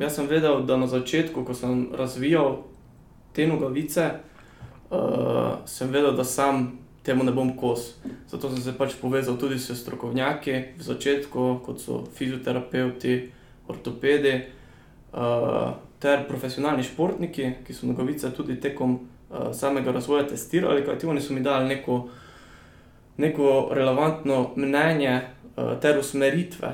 jaz 0.01 0.17
sem 0.17 0.27
vedel, 0.27 0.65
da 0.67 0.75
na 0.75 0.87
začetku, 0.91 1.45
ko 1.47 1.53
sem 1.55 1.85
razvijal 1.95 2.65
te 3.31 3.45
nogavice, 3.47 4.09
sem 5.63 5.93
vedel, 5.93 6.11
da 6.17 6.25
sam 6.27 6.73
temu 7.07 7.23
ne 7.23 7.31
bom 7.31 7.53
kos. 7.55 7.93
Zato 8.27 8.51
sem 8.51 8.59
se 8.65 8.75
pač 8.75 8.97
povezal 8.99 9.39
tudi 9.39 9.55
s 9.55 9.71
strokovnjaki 9.79 10.75
v 10.75 10.83
začetku, 10.83 11.47
kot 11.63 11.79
so 11.79 12.01
fizioterapeuti, 12.19 13.15
ortopedi 13.71 14.35
uh, 15.15 15.71
ter 15.99 16.27
profesionalni 16.27 16.83
športniki, 16.83 17.51
ki 17.67 17.73
so 17.73 17.87
nogavice 17.87 18.31
tudi 18.35 18.59
tekom 18.61 18.95
uh, 18.95 19.51
samega 19.53 19.91
razvoja 19.91 20.27
testirali, 20.27 20.83
kajti 20.85 21.07
oni 21.07 21.21
so 21.21 21.33
mi 21.33 21.43
dali 21.43 21.69
neko, 21.69 22.01
neko 23.17 23.69
relevantno 23.71 24.51
mnenje 24.55 25.15
uh, 25.21 25.79
ter 25.81 25.99
usmeritve, 25.99 26.73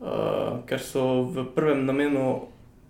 uh, 0.00 0.64
ker 0.66 0.80
so 0.80 1.22
v 1.22 1.46
prvem 1.54 1.84
namenu 1.86 2.40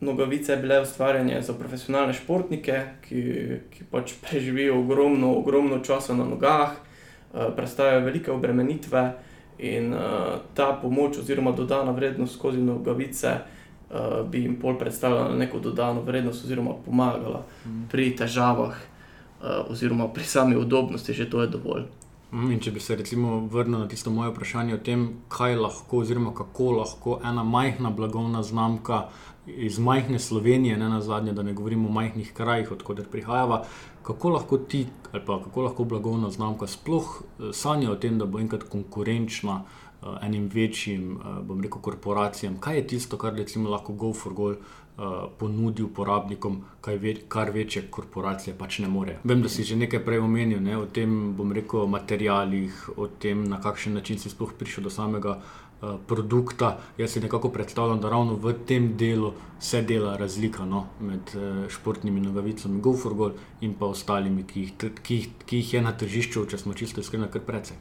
nogavice 0.04 0.56
bile 0.56 0.80
ustvarjene 0.82 1.42
za 1.42 1.54
profesionalne 1.58 2.12
športnike, 2.14 2.80
ki, 3.08 3.22
ki 3.70 3.86
pač 3.90 4.14
preživijo 4.22 4.78
ogromno, 4.80 5.32
ogromno 5.38 5.80
časa 5.84 6.14
na 6.14 6.26
nogah, 6.28 6.76
uh, 6.76 7.50
predstavljajo 7.56 8.04
velike 8.04 8.32
obremenitve 8.32 9.08
in 9.58 9.92
uh, 9.94 10.00
ta 10.54 10.72
pomoč 10.82 11.18
oziroma 11.18 11.52
dodana 11.52 11.92
vrednost 11.92 12.38
skozi 12.38 12.62
nogavice. 12.62 13.38
Uh, 13.90 14.24
bi 14.30 14.40
jim 14.42 14.56
pol 14.60 14.78
predstavljala 14.78 15.36
neko 15.36 15.58
dodano 15.58 16.00
vrednost, 16.02 16.44
oziroma 16.44 16.72
pomagala 16.84 17.44
mm. 17.66 17.82
pri 17.92 18.08
težavah, 18.16 18.72
uh, 18.74 19.70
oziroma 19.70 20.08
pri 20.08 20.24
sami 20.24 20.56
udobnosti, 20.56 21.12
že 21.12 21.28
to 21.30 21.42
je 21.42 21.48
dovolj. 21.52 21.84
Mm, 22.32 22.50
in 22.50 22.60
če 22.60 22.72
bi 22.74 22.80
se 22.80 22.96
recimo 22.96 23.36
vrnil 23.52 23.78
na 23.78 23.88
tisto 23.88 24.10
moje 24.10 24.32
vprašanje 24.32 24.74
o 24.74 24.80
tem, 24.82 25.04
kaj 25.28 25.54
lahko, 25.60 26.00
oziroma 26.02 26.32
kako 26.34 26.72
lahko 26.80 27.20
ena 27.22 27.44
majhna 27.44 27.92
blagovna 27.94 28.42
znamka 28.42 29.04
iz 29.46 29.78
majhne 29.78 30.18
Slovenije, 30.18 30.76
ne 30.76 30.88
na 30.88 31.00
zadnje, 31.00 31.32
da 31.32 31.42
ne 31.42 31.52
govorimo 31.52 31.88
o 31.88 31.92
majhnih 31.92 32.32
krajih, 32.34 32.72
odkuder 32.72 33.06
prihajava, 33.12 33.62
kako 34.02 34.30
lahko 34.30 34.58
ti 34.58 34.86
ali 35.12 35.22
pa 35.26 35.38
kako 35.44 35.62
lahko 35.62 35.84
blagovna 35.84 36.30
znamka 36.30 36.66
sploh 36.66 37.22
eh, 37.22 37.52
sanja 37.52 37.92
o 37.92 37.96
tem, 37.96 38.18
da 38.18 38.26
bo 38.26 38.40
enkrat 38.40 38.64
konkurenčna 38.66 39.60
uh, 39.60 39.83
enim 40.22 40.48
večjim, 40.52 41.16
uh, 41.16 41.38
bom 41.46 41.60
rekel, 41.60 41.80
korporacijam. 41.80 42.58
Kaj 42.60 42.76
je 42.76 42.86
tisto, 42.94 43.18
kar 43.18 43.34
recimo 43.34 43.70
lahko 43.70 43.92
GoForGol 43.92 44.54
uh, 44.54 45.04
ponudi 45.38 45.82
uporabnikom, 45.82 46.60
ve, 46.86 47.14
kar 47.28 47.50
večje 47.50 47.86
korporacije 47.90 48.56
pač 48.58 48.78
ne 48.84 48.88
morejo. 48.88 49.24
Vem, 49.24 49.42
da 49.42 49.48
si 49.48 49.64
že 49.64 49.76
nekaj 49.76 50.04
prej 50.04 50.24
omenil 50.24 50.62
ne, 50.62 50.78
o 50.78 50.86
tem, 50.86 51.34
bom 51.36 51.52
rekel, 51.52 51.86
materialih, 51.86 52.88
o 52.96 53.08
tem, 53.08 53.44
na 53.48 53.60
kakšen 53.60 53.94
način 53.94 54.18
si 54.18 54.30
sploh 54.30 54.52
prišel 54.58 54.84
do 54.84 54.90
samega. 54.90 55.40
Eh, 55.84 55.98
produkta. 56.06 56.78
Jaz 56.98 57.10
si 57.10 57.20
nekako 57.20 57.48
predstavljam, 57.48 58.00
da 58.00 58.10
ravno 58.10 58.34
v 58.34 58.52
tem 58.66 58.96
delu 58.96 59.32
se 59.60 59.82
dela 59.82 60.16
razlika 60.16 60.64
no, 60.64 60.86
med 61.00 61.32
uh, 61.34 61.68
športnimi 61.68 62.20
nogavicami, 62.20 62.80
GoForGol 62.80 63.32
in 63.60 63.74
pa 63.74 63.86
ostalimi, 63.86 64.44
ki 64.46 64.60
jih, 64.60 64.72
ki, 65.02 65.14
jih, 65.14 65.28
ki 65.46 65.56
jih 65.56 65.74
je 65.74 65.82
na 65.82 65.92
tržišču, 65.96 66.44
če 66.50 66.58
smo 66.58 66.74
čisto 66.74 67.00
iskreni, 67.00 67.28
kar 67.32 67.42
precej. 67.46 67.76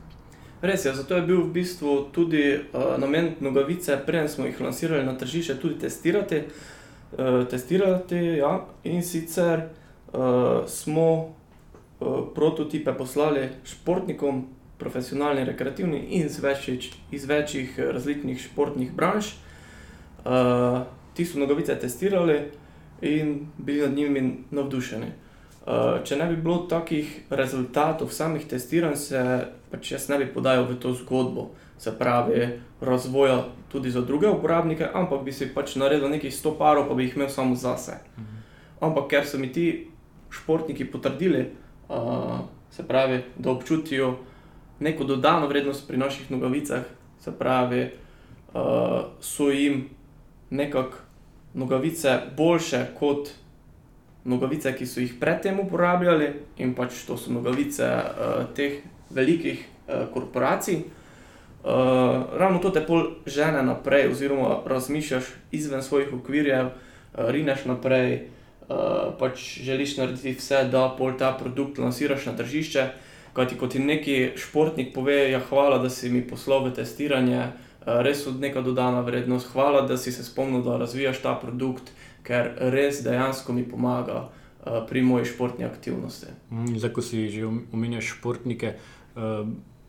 Res 0.63 0.85
je, 0.85 0.93
zato 0.95 1.15
je 1.15 1.21
bil 1.27 1.41
v 1.43 1.51
bistvu 1.51 2.07
tudi 2.15 2.55
uh, 2.55 2.95
namen 2.95 3.33
nogavice, 3.43 3.97
preden 4.05 4.29
smo 4.31 4.45
jih 4.47 4.61
lansirali 4.63 5.03
na 5.03 5.17
tržišče, 5.19 5.57
tudi 5.59 5.75
testirati. 5.79 6.39
Uh, 7.17 7.43
testirati 7.51 8.15
ja. 8.39 8.53
In 8.87 9.03
sicer 9.03 9.65
uh, 10.13 10.63
smo 10.67 11.09
uh, 11.99 12.23
prototipe 12.35 12.93
poslali 12.95 13.49
športnikom, 13.67 14.45
profesionalni, 14.79 15.43
rekreativni 15.43 15.99
in 16.15 16.31
iz, 16.31 16.39
večič, 16.39 16.93
iz 17.11 17.27
večjih 17.27 17.75
različnih 17.79 18.39
športnih 18.39 18.95
branž. 18.95 19.35
Uh, 20.23 20.87
ti 21.13 21.25
so 21.25 21.43
nogavice 21.43 21.75
testirali 21.75 22.39
in 23.01 23.47
bili 23.57 23.81
nad 23.81 23.97
njimi 23.97 24.45
navdušeni. 24.51 25.11
Uh, 25.63 26.01
če 26.03 26.17
ne 26.19 26.25
bi 26.27 26.35
bilo 26.43 26.65
takih 26.67 27.07
rezultatov 27.31 28.09
samih 28.11 28.43
testiranj, 28.51 28.97
se 28.99 29.19
pač 29.71 29.93
jaz 29.93 30.09
ne 30.11 30.17
bi 30.19 30.25
podajal 30.27 30.65
v 30.67 30.75
to 30.75 30.91
zgodbo, 30.91 31.53
se 31.79 31.93
pravi, 31.95 32.49
razvoja 32.83 33.45
tudi 33.71 33.91
za 33.91 34.01
druge 34.03 34.27
uporabnike, 34.27 34.89
ampak 34.93 35.23
bi 35.23 35.31
si 35.31 35.47
pač 35.55 35.77
naredil 35.79 36.11
nekaj 36.11 36.35
sto 36.35 36.51
parov, 36.59 36.89
pa 36.89 36.97
bi 36.99 37.07
jih 37.07 37.15
imel 37.15 37.31
samo 37.31 37.55
zase. 37.55 37.95
Mhm. 38.19 38.41
Ampak 38.83 39.07
ker 39.07 39.23
so 39.23 39.39
mi 39.39 39.53
ti 39.55 39.87
športniki 40.35 40.85
potrdili, 40.91 41.45
uh, 41.87 42.43
se 42.71 42.83
pravi, 42.83 43.21
da 43.37 43.51
občutijo, 43.51 44.17
neko 44.79 45.07
dodano 45.07 45.47
vrednost 45.47 45.87
pri 45.87 45.97
naših 45.97 46.31
nogavicah, 46.31 46.83
se 47.23 47.31
pravi, 47.31 47.85
uh, 48.53 49.15
so 49.21 49.47
jim 49.47 49.87
nekako 50.49 50.97
nogavice 51.53 52.19
boljše 52.37 52.85
kot 52.99 53.29
nogavice, 54.25 54.71
ki 54.77 54.87
so 54.87 55.03
jih 55.03 55.15
predtem 55.19 55.59
uporabljali, 55.59 56.31
in 56.57 56.73
pač 56.75 57.03
to 57.07 57.17
so 57.17 57.31
nogavice 57.33 57.85
uh, 57.85 58.43
teh 58.55 58.81
velikih 59.09 59.59
uh, 59.59 60.05
korporacij. 60.13 60.83
Uh, 61.63 61.69
ravno 62.39 62.59
to 62.59 62.73
te 62.75 62.83
pol 62.83 63.23
žene 63.25 63.63
naprej, 63.63 64.09
oziroma 64.11 64.61
razmišljaš 64.67 65.31
izven 65.51 65.83
svojih 65.83 66.13
okvirjev, 66.13 66.65
uh, 66.67 67.29
rineš 67.31 67.65
naprej, 67.65 68.27
uh, 68.67 69.13
pač 69.19 69.59
želiš 69.63 69.97
narediti 69.97 70.35
vse, 70.39 70.65
da 70.71 70.89
pol 70.97 71.17
ta 71.19 71.31
produkt 71.39 71.77
lansiraš 71.77 72.25
na 72.25 72.37
tržišče. 72.37 72.87
Kaj 73.33 73.47
ti 73.49 73.55
kot 73.57 73.73
neki 73.75 74.37
športnik 74.37 74.93
pove, 74.93 75.31
ja, 75.31 75.39
hvala, 75.49 75.79
da 75.81 75.89
si 75.89 76.09
mi 76.09 76.21
poslal 76.21 76.67
v 76.67 76.73
testiranje, 76.77 77.39
eh, 77.41 78.01
res 78.05 78.27
od 78.29 78.37
neka 78.39 78.61
dodana 78.61 79.01
vrednost, 79.01 79.49
hvala, 79.53 79.81
da 79.89 79.97
si 79.97 80.11
se 80.11 80.23
spomnil, 80.23 80.61
da 80.61 80.77
razvijaš 80.77 81.21
ta 81.21 81.33
produkt, 81.41 81.89
ker 82.23 82.53
res 82.73 83.03
dejansko 83.03 83.53
mi 83.53 83.65
pomaga 83.67 84.27
uh, 84.27 84.81
pri 84.89 85.03
moji 85.03 85.29
športni 85.31 85.67
aktivnosti. 85.67 86.31
Mm, 86.51 86.79
zdaj, 86.79 86.91
ko 86.95 87.01
si 87.05 87.29
že 87.29 87.45
omenil 87.47 88.01
športnike. 88.01 88.77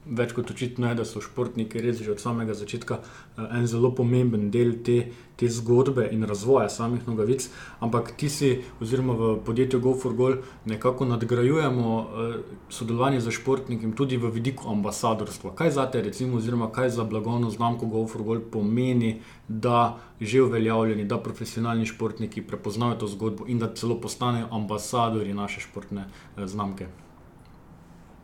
Več 0.04 0.34
kot 0.37 0.50
očitno 0.50 0.90
je, 0.90 0.94
da 0.99 1.04
so 1.08 1.20
športniki 1.25 1.80
res 1.80 2.02
že 2.04 2.11
od 2.12 2.20
samega 2.20 2.52
začetka 2.54 2.99
eh, 3.00 3.44
en 3.56 3.66
zelo 3.66 3.88
pomemben 3.96 4.50
del 4.52 4.75
te, 4.84 4.99
te 5.40 5.49
zgodbe 5.49 6.04
in 6.12 6.26
razvoja 6.28 6.68
samih 6.68 7.06
nogavic. 7.08 7.46
Ampak 7.80 8.12
ti 8.20 8.28
si, 8.28 8.50
oziroma 8.84 9.16
v 9.16 9.30
podjetju 9.46 9.80
GoForGol, 9.80 10.37
nekako 10.68 11.08
nadgrajujemo 11.08 11.92
eh, 12.00 12.34
sodelovanje 12.68 13.23
z 13.25 13.32
športniki 13.32 13.94
tudi 13.96 14.18
v 14.20 14.28
vidiku 14.34 14.68
ambasadorstva. 14.75 15.54
Kaj 15.56 15.73
za 15.78 15.87
te, 15.88 16.02
recimo, 16.04 16.37
oziroma 16.37 16.68
kaj 16.68 16.92
za 16.99 17.04
blagovno 17.08 17.49
znamko 17.50 17.88
GoForGol 17.88 18.44
pomeni, 18.52 19.23
da 19.49 19.96
že 20.20 20.42
uveljavljeni, 20.42 21.04
da 21.08 21.18
profesionalni 21.18 21.87
športniki 21.87 22.44
prepoznajo 22.44 23.00
to 23.00 23.08
zgodbo 23.08 23.49
in 23.49 23.58
da 23.58 23.73
celo 23.75 23.96
postanejo 24.00 24.52
ambasadori 24.52 25.34
naše 25.34 25.64
športne 25.64 26.04
eh, 26.04 26.46
znamke. 26.46 26.92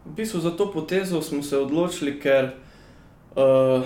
V 0.04 0.12
bistvu 0.16 0.40
za 0.40 0.50
to 0.50 0.72
potezo 0.72 1.22
smo 1.22 1.42
se 1.42 1.58
odločili, 1.58 2.20
ker 2.20 2.50
uh, 3.36 3.82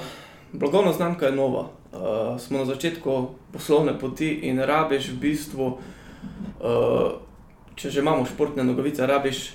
blagovna 0.52 0.92
znamka 0.92 1.26
je 1.26 1.33
nova. 1.33 1.61
Uh, 1.92 2.40
smo 2.40 2.59
na 2.59 2.64
začetku 2.64 3.28
poslovne 3.52 3.99
poti 3.99 4.30
in 4.47 4.59
rabiš 4.59 5.09
v 5.09 5.18
bistvu, 5.18 5.66
uh, 5.66 7.12
če 7.75 7.90
že 7.90 8.00
imamo 8.00 8.26
športne 8.26 8.64
nogavice, 8.64 9.06
rabiš 9.06 9.54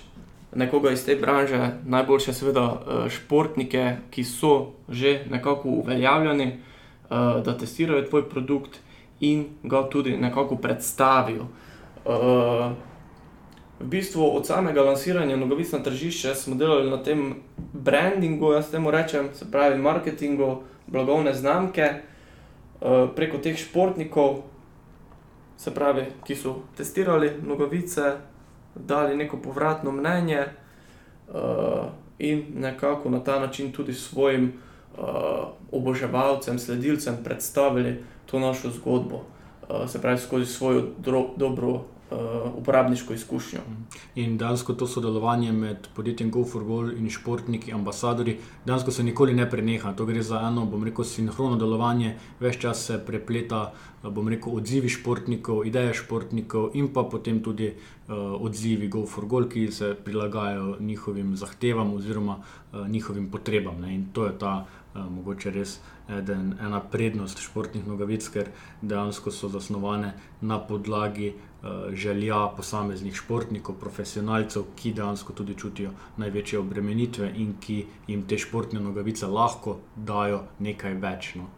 nekoga 0.56 0.92
iz 0.92 1.06
te 1.06 1.16
branže, 1.16 1.80
najboljše 1.86 2.34
seveda 2.34 2.66
uh, 2.68 3.08
športnike, 3.08 3.98
ki 4.12 4.24
so 4.24 4.76
že 4.90 5.24
nekako 5.30 5.70
uveljavljeni, 5.70 6.52
uh, 6.52 7.44
da 7.44 7.58
testirajo 7.58 8.08
tvoj 8.08 8.30
produkt 8.30 8.80
in 9.20 9.46
ga 9.64 9.90
tudi 9.90 10.18
nekako 10.18 10.56
predstavijo. 10.56 11.48
V 13.80 13.86
bistvu 13.88 14.36
od 14.36 14.48
samega 14.48 14.82
lansiranja 14.84 15.38
nogavic 15.38 15.72
na 15.72 15.80
tržišče 15.80 16.36
smo 16.36 16.56
delali 16.56 16.90
na 16.90 16.98
tem 17.04 17.36
brandingu, 17.74 18.52
jaz 18.52 18.72
temu 18.72 18.92
rečem, 18.92 19.30
se 19.34 19.52
pravi 19.52 19.78
marketingu, 19.78 20.64
blagovne 20.88 21.34
znamke 21.34 21.94
uh, 21.94 23.10
preko 23.16 23.38
teh 23.38 23.58
športnikov, 23.58 24.42
se 25.58 25.72
pravi, 25.76 26.06
ki 26.28 26.36
so 26.36 26.56
testirali 26.78 27.32
nogavice, 27.44 28.18
dali 28.76 29.16
neko 29.16 29.38
povratno 29.38 29.92
mnenje 29.92 30.44
uh, 30.44 31.36
in 32.20 32.46
nekako 32.56 33.10
na 33.10 33.24
ta 33.24 33.40
način 33.40 33.72
tudi 33.72 33.94
svojim 33.94 34.52
uh, 34.98 35.06
oboževalcem, 35.72 36.60
sledilcem 36.60 37.18
predstavili 37.24 38.04
to 38.26 38.40
našo 38.40 38.70
zgodbo. 38.70 39.24
Se 39.88 40.02
pravi, 40.02 40.18
skozi 40.18 40.46
svojo 40.46 40.84
dobro 41.38 41.82
uporabniško 42.56 43.14
izkušnjo. 43.14 43.60
In 44.16 44.38
dejansko 44.38 44.74
to 44.74 44.88
sodelovanje 44.88 45.52
med 45.52 45.88
podjetjem 45.96 46.32
GoForGol 46.32 46.92
in 46.98 47.10
športniki, 47.10 47.74
ambasadori, 47.74 48.38
dejansko 48.66 48.92
se 48.92 49.04
nikoli 49.04 49.34
ne 49.34 49.50
preneha. 49.50 49.94
To 49.94 50.06
gre 50.06 50.24
za 50.24 50.42
eno, 50.48 50.66
bom 50.66 50.84
rekel, 50.84 51.06
sinhrono 51.06 51.58
delovanje, 51.58 52.16
več 52.40 52.58
čas 52.62 52.86
se 52.86 52.98
prepleta, 53.06 53.62
bom 54.04 54.28
rekel, 54.28 54.56
odzivi 54.58 54.90
športnikov, 54.90 55.66
ideje 55.68 55.94
športnikov 56.02 56.72
in 56.74 56.90
pa 56.94 57.04
potem 57.04 57.44
tudi 57.44 57.70
uh, 57.70 58.16
odzivi 58.42 58.88
GoForGol, 58.88 59.50
ki 59.50 59.70
se 59.72 59.94
prilagajajo 60.06 60.78
njihovim 60.80 61.36
zahtevam 61.38 61.94
oziroma 61.94 62.40
uh, 62.40 62.88
njihovim 62.88 63.30
potrebam. 63.30 63.82
Ne? 63.82 63.96
In 63.96 64.06
to 64.14 64.26
je 64.26 64.38
ta 64.40 64.66
mogoče 65.10 65.52
res 65.52 65.80
eden, 66.10 66.56
ena 66.62 66.80
prednost 66.82 67.40
športnih 67.44 67.86
nogavic, 67.88 68.26
ker 68.34 68.50
dejansko 68.82 69.32
so 69.32 69.50
zasnovane 69.50 70.14
na 70.42 70.58
podlagi 70.60 71.34
želja 71.92 72.48
posameznih 72.58 73.16
športnikov, 73.16 73.76
profesionalcev, 73.80 74.64
ki 74.76 74.94
dejansko 74.96 75.34
tudi 75.34 75.56
čutijo 75.60 75.92
največje 76.18 76.60
obremenitve 76.60 77.32
in 77.36 77.56
ki 77.60 77.86
jim 78.08 78.24
te 78.28 78.38
športne 78.38 78.80
nogavice 78.80 79.28
lahko 79.28 79.80
dajo 79.96 80.46
nekaj 80.60 80.96
več. 81.04 81.34
No. 81.36 81.50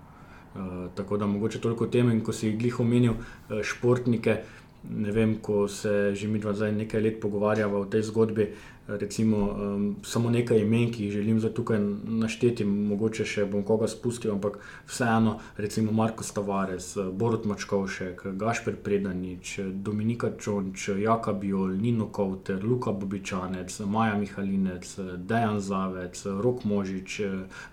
Uh, 0.51 0.89
tako 0.95 1.17
da 1.17 1.27
mogoče 1.27 1.61
toliko 1.61 1.87
tem, 1.87 2.09
in 2.11 2.23
ko 2.25 2.33
si 2.33 2.49
jih 2.49 2.57
glih 2.59 2.79
omenil, 2.79 3.13
uh, 3.13 3.61
športnike. 3.63 4.41
Ne 4.89 5.11
vem, 5.13 5.35
ko 5.37 5.67
se 5.69 6.15
že 6.17 6.27
mi 6.27 6.39
dva 6.41 6.55
zdaj 6.57 6.71
nekaj 6.73 7.01
let 7.01 7.19
pogovarjava 7.21 7.79
o 7.79 7.85
tej 7.85 8.01
zgodbi, 8.09 8.49
uh, 8.49 8.70
recimo, 8.87 9.37
um, 9.37 9.95
samo 10.03 10.29
nekaj 10.29 10.59
imen, 10.59 10.91
ki 10.91 11.03
jih 11.03 11.11
želim 11.11 11.39
zdaj 11.39 11.53
tukaj 11.53 11.79
našteti, 12.03 12.65
mogoče 12.65 13.25
še 13.25 13.45
bom 13.45 13.63
koga 13.63 13.87
spustil, 13.87 14.31
ampak 14.33 14.57
vseeno, 14.89 15.37
recimo 15.57 15.91
Marko 15.91 16.23
Stavares, 16.23 16.95
Borod 17.13 17.45
Mačkovšek, 17.45 18.25
Gašper 18.41 18.75
Predanič, 18.83 19.59
Dominika 19.73 20.31
Čonč, 20.39 20.89
Jaka 20.97 21.33
Biol, 21.33 21.77
Nino 21.81 22.09
Kovter, 22.11 22.63
Luka 22.63 22.91
Bobičanec, 22.91 23.79
Maja 23.85 24.17
Mihalinec, 24.17 24.95
Dejan 25.17 25.59
Zavec, 25.61 26.25
Rok 26.25 26.65
Možič, 26.65 27.21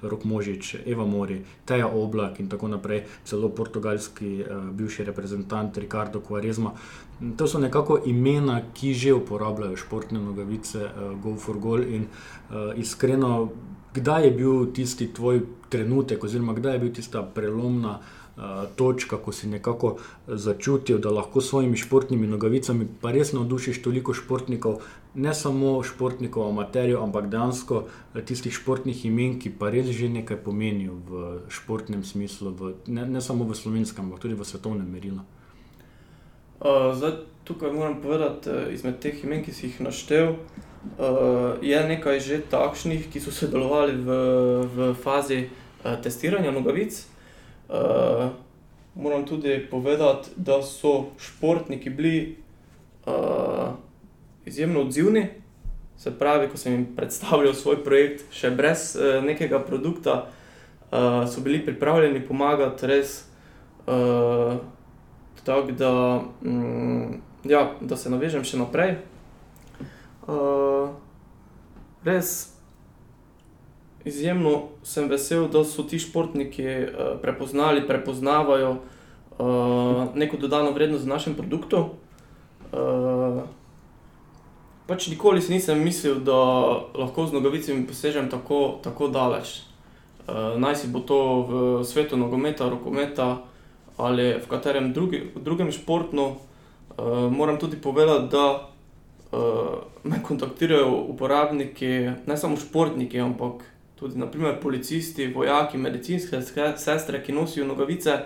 Rok 0.02 0.24
Možič 0.24 0.76
Eva 0.86 1.06
Mori, 1.06 1.42
Teja 1.64 1.88
Oblak 1.88 2.40
in 2.40 2.48
tako 2.48 2.68
naprej, 2.68 3.04
celo 3.24 3.48
portugalski 3.48 4.38
uh, 4.42 4.70
bivši 4.72 5.04
reprezentant 5.08 5.78
Ricardo 5.78 6.20
Quaresma. 6.20 6.74
To 7.36 7.46
so 7.50 7.58
nekako 7.58 7.98
imena, 8.06 8.60
ki 8.74 8.92
že 8.94 9.12
uporabljajo 9.12 9.76
športne 9.76 10.20
nogavice, 10.22 10.84
Go 11.22 11.36
for 11.36 11.58
Goal. 11.58 11.82
In 11.82 12.06
uh, 12.06 12.72
iskreno, 12.76 13.50
kdaj 13.94 14.24
je 14.24 14.30
bil 14.30 14.72
tisti 14.72 15.10
tvoj 15.12 15.42
trenutek, 15.68 16.24
oziroma 16.24 16.54
kdaj 16.56 16.74
je 16.74 16.78
bil 16.78 16.92
tista 16.94 17.22
prelomna 17.22 17.98
uh, 17.98 18.64
točka, 18.76 19.16
ko 19.16 19.32
si 19.32 19.48
nekako 19.48 19.96
začutil, 20.26 20.98
da 20.98 21.10
lahko 21.10 21.40
s 21.40 21.48
svojimi 21.48 21.76
športnimi 21.76 22.26
nogavicami 22.26 22.86
pa 23.00 23.10
res 23.10 23.32
navdušiš 23.32 23.82
toliko 23.82 24.14
športnikov, 24.14 24.82
ne 25.14 25.34
samo 25.34 25.82
športnikov, 25.82 26.48
amaterjev, 26.48 27.02
ampak 27.02 27.26
dejansko 27.32 27.86
tistih 28.24 28.54
športnih 28.54 29.04
imen, 29.08 29.38
ki 29.40 29.50
pa 29.58 29.70
res 29.74 29.90
že 29.90 30.08
nekaj 30.08 30.38
pomenijo 30.44 31.00
v 31.08 31.24
športnem 31.48 32.04
smislu, 32.04 32.54
v, 32.54 32.74
ne, 32.86 33.06
ne 33.06 33.20
samo 33.20 33.44
v 33.44 33.58
slovenskem, 33.58 34.06
ampak 34.06 34.22
tudi 34.22 34.38
v 34.38 34.46
svetovnem 34.46 34.86
merilu. 34.86 35.24
Uh, 36.58 36.94
zdaj, 36.94 37.22
tukaj 37.44 37.72
moram 37.72 38.00
povedati, 38.02 38.50
uh, 38.50 38.70
izmed 38.74 38.98
teh 39.02 39.24
imen, 39.24 39.42
ki 39.42 39.54
si 39.54 39.70
jih 39.70 39.82
naštel, 39.82 40.36
uh, 40.98 41.58
je 41.62 41.78
nekaj 41.84 42.20
že 42.20 42.40
takšnih, 42.50 43.08
ki 43.12 43.20
so 43.20 43.34
sodelovali 43.34 43.92
v, 43.96 44.08
v 44.64 44.94
fazi 44.96 45.48
uh, 45.48 45.96
testiranja 46.02 46.50
nogavic. 46.50 46.96
Uh, 47.68 48.32
moram 48.94 49.26
tudi 49.26 49.60
povedati, 49.70 50.30
da 50.36 50.62
so 50.62 51.12
športniki 51.18 51.90
bili 51.90 52.36
uh, 53.06 53.76
izjemno 54.46 54.80
odzivni. 54.80 55.28
Se 55.98 56.14
pravi, 56.18 56.48
ko 56.48 56.56
sem 56.56 56.72
jim 56.72 56.86
predstavljal 56.96 57.54
svoj 57.54 57.82
projekt, 57.84 58.24
še 58.30 58.50
brez 58.50 58.94
uh, 58.96 59.20
nekega 59.24 59.60
produkta, 59.60 60.24
uh, 60.90 61.28
so 61.28 61.42
bili 61.44 61.64
pripravljeni 61.64 62.26
pomagati 62.26 62.86
res. 62.86 63.24
Uh, 63.86 64.58
Tako 65.48 65.72
da, 65.72 66.20
mm, 66.44 67.14
ja, 67.44 67.70
da 67.80 67.96
se 67.96 68.10
navežem 68.10 68.44
še 68.44 68.58
naprej. 68.60 68.98
Uh, 70.28 70.90
res 72.04 72.52
izjemno 74.04 74.68
sem 74.84 75.08
vesel, 75.08 75.48
da 75.48 75.64
so 75.64 75.82
ti 75.88 75.98
športniki 75.98 76.66
uh, 76.68 77.14
prepoznali, 77.22 77.86
prepoznavajo 77.88 78.76
uh, 78.76 80.14
neko 80.14 80.36
dodano 80.36 80.74
vrednost 80.76 81.04
v 81.04 81.08
našem 81.08 81.34
produktu. 81.34 81.88
Uh, 82.72 83.40
pač 84.86 85.08
nikoli 85.08 85.40
si 85.40 85.52
nisem 85.56 85.80
mislil, 85.80 86.20
da 86.20 86.36
lahko 86.92 87.26
z 87.26 87.32
nogavicami 87.32 87.88
posežem 87.88 88.28
tako, 88.28 88.80
tako 88.84 89.08
daleč. 89.08 89.62
Uh, 90.28 90.60
naj 90.60 90.84
si 90.84 90.92
bo 90.92 91.00
to 91.00 91.20
v 91.48 91.84
svetu 91.88 92.20
nogometa, 92.20 92.68
rokometa 92.68 93.48
ali 93.96 94.36
v 94.38 94.46
katerem 94.46 94.92
drugi, 94.92 95.32
drugem 95.40 95.72
športu, 95.72 96.36
uh, 96.36 97.32
moram 97.32 97.56
tudi 97.56 97.80
povedati, 97.80 98.28
da 98.28 98.76
me 100.04 100.22
kontaktirajo 100.22 101.04
uporabniki, 101.08 102.10
ne 102.26 102.36
samo 102.36 102.56
športniki, 102.56 103.20
ampak 103.20 103.62
tudi 103.98 104.18
naprimer, 104.18 104.60
policisti, 104.60 105.26
vojaki, 105.26 105.78
medicinske 105.78 106.42
sestre, 106.76 107.22
ki 107.22 107.32
nosijo 107.32 107.66
nogavice 107.66 108.18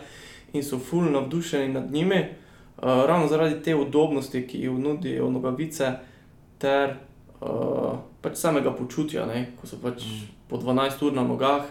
in 0.52 0.62
so 0.64 0.78
fulno 0.78 1.10
navdušeni 1.10 1.72
nad 1.72 1.92
njimi, 1.92 2.20
uh, 2.20 2.82
ravno 2.82 3.26
zaradi 3.26 3.62
te 3.62 3.74
udobnosti, 3.74 4.46
ki 4.46 4.58
jih 4.58 4.78
nudijo 4.78 5.30
nogavice, 5.30 5.92
ter 6.58 6.96
uh, 7.40 7.98
pač 8.20 8.36
samega 8.36 8.74
počutja, 8.76 9.26
ne? 9.26 9.46
ko 9.60 9.66
so 9.66 9.80
pač 9.82 10.04
mm. 10.04 10.28
po 10.48 10.60
12 10.60 11.06
ur 11.06 11.16
na 11.16 11.24
nogah, 11.24 11.64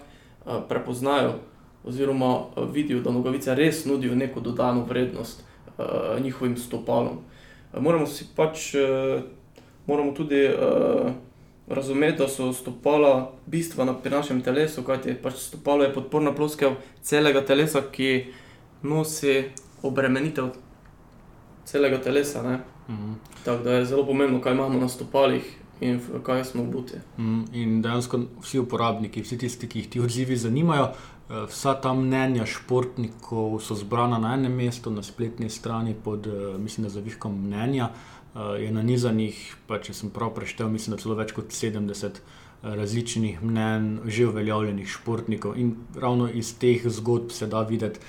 uh, 0.45 0.63
prepoznajo 0.69 1.37
oziroma 1.83 2.45
vidijo, 2.73 3.01
da 3.01 3.11
nogavice 3.11 3.55
res 3.55 3.85
nudijo 3.85 4.15
neko 4.15 4.39
dodano 4.39 4.83
vrednost 4.89 5.43
uh, 5.77 6.19
njihovim 6.21 6.57
stopalom. 6.57 7.21
Moramo 7.79 8.05
si 8.05 8.25
pač 8.35 8.73
uh, 8.75 9.21
moramo 9.87 10.11
tudi 10.11 10.45
uh, 10.45 11.11
razumeti, 11.67 12.17
da 12.17 12.27
so 12.27 12.53
stopala 12.53 13.31
bistvena 13.45 13.93
pri 13.93 14.11
našem 14.11 14.41
telesu, 14.41 14.83
kajti 14.83 15.15
pač 15.23 15.39
stopalo 15.39 15.83
je 15.83 15.93
podporna 15.93 16.35
ploskev 16.35 16.75
celega 17.01 17.45
telesa, 17.45 17.81
ki 17.91 18.25
nosi 18.83 19.43
obremenitev 19.83 20.51
celega 21.65 22.01
telesa. 22.01 22.43
Mhm. 22.89 23.13
Tako 23.45 23.63
da 23.63 23.71
je 23.71 23.85
zelo 23.85 24.05
pomembno, 24.05 24.41
kaj 24.41 24.53
imamo 24.53 24.79
na 24.79 24.89
stopalih. 24.89 25.57
In 25.81 25.97
kaj 26.23 26.43
smo 26.45 26.61
obuti. 26.61 26.93
Mm, 27.17 27.43
in 27.57 27.79
dejansko 27.81 28.19
vsi 28.43 28.59
uporabniki, 28.59 29.23
vsi 29.25 29.37
tisti, 29.37 29.65
ki 29.67 29.79
jih 29.79 29.87
ti 29.89 29.99
odzivi 29.99 30.35
zanimajo, 30.37 30.91
Eh, 31.20 31.20
vsa 31.47 31.73
ta 31.73 31.93
mnenja 31.93 32.45
športnikov 32.45 33.59
so 33.63 33.75
zbrana 33.75 34.19
na 34.19 34.33
enem 34.35 34.55
mestu, 34.55 34.91
na 34.91 35.03
spletni 35.03 35.49
strani 35.49 35.95
pod 36.03 36.27
eh, 36.27 36.57
mislim, 36.57 36.89
zavihkom 36.89 37.47
mnenja. 37.47 37.89
Eh, 38.35 38.63
je 38.63 38.71
na 38.71 38.83
nizanih, 38.83 39.55
pa 39.67 39.79
če 39.79 39.93
sem 39.93 40.09
prav 40.09 40.33
preštel, 40.35 40.69
mislim, 40.69 40.95
da 40.95 41.01
celo 41.01 41.15
več 41.15 41.31
kot 41.35 41.51
70 41.55 42.23
različnih 42.61 43.39
mnen 43.41 43.99
že 44.05 44.27
uveljavljenih 44.27 44.89
športnikov. 44.89 45.55
In 45.57 45.75
ravno 45.97 46.27
iz 46.29 46.53
teh 46.59 46.83
zgodb 46.85 47.31
se 47.31 47.47
da 47.47 47.63
videti, 47.65 47.99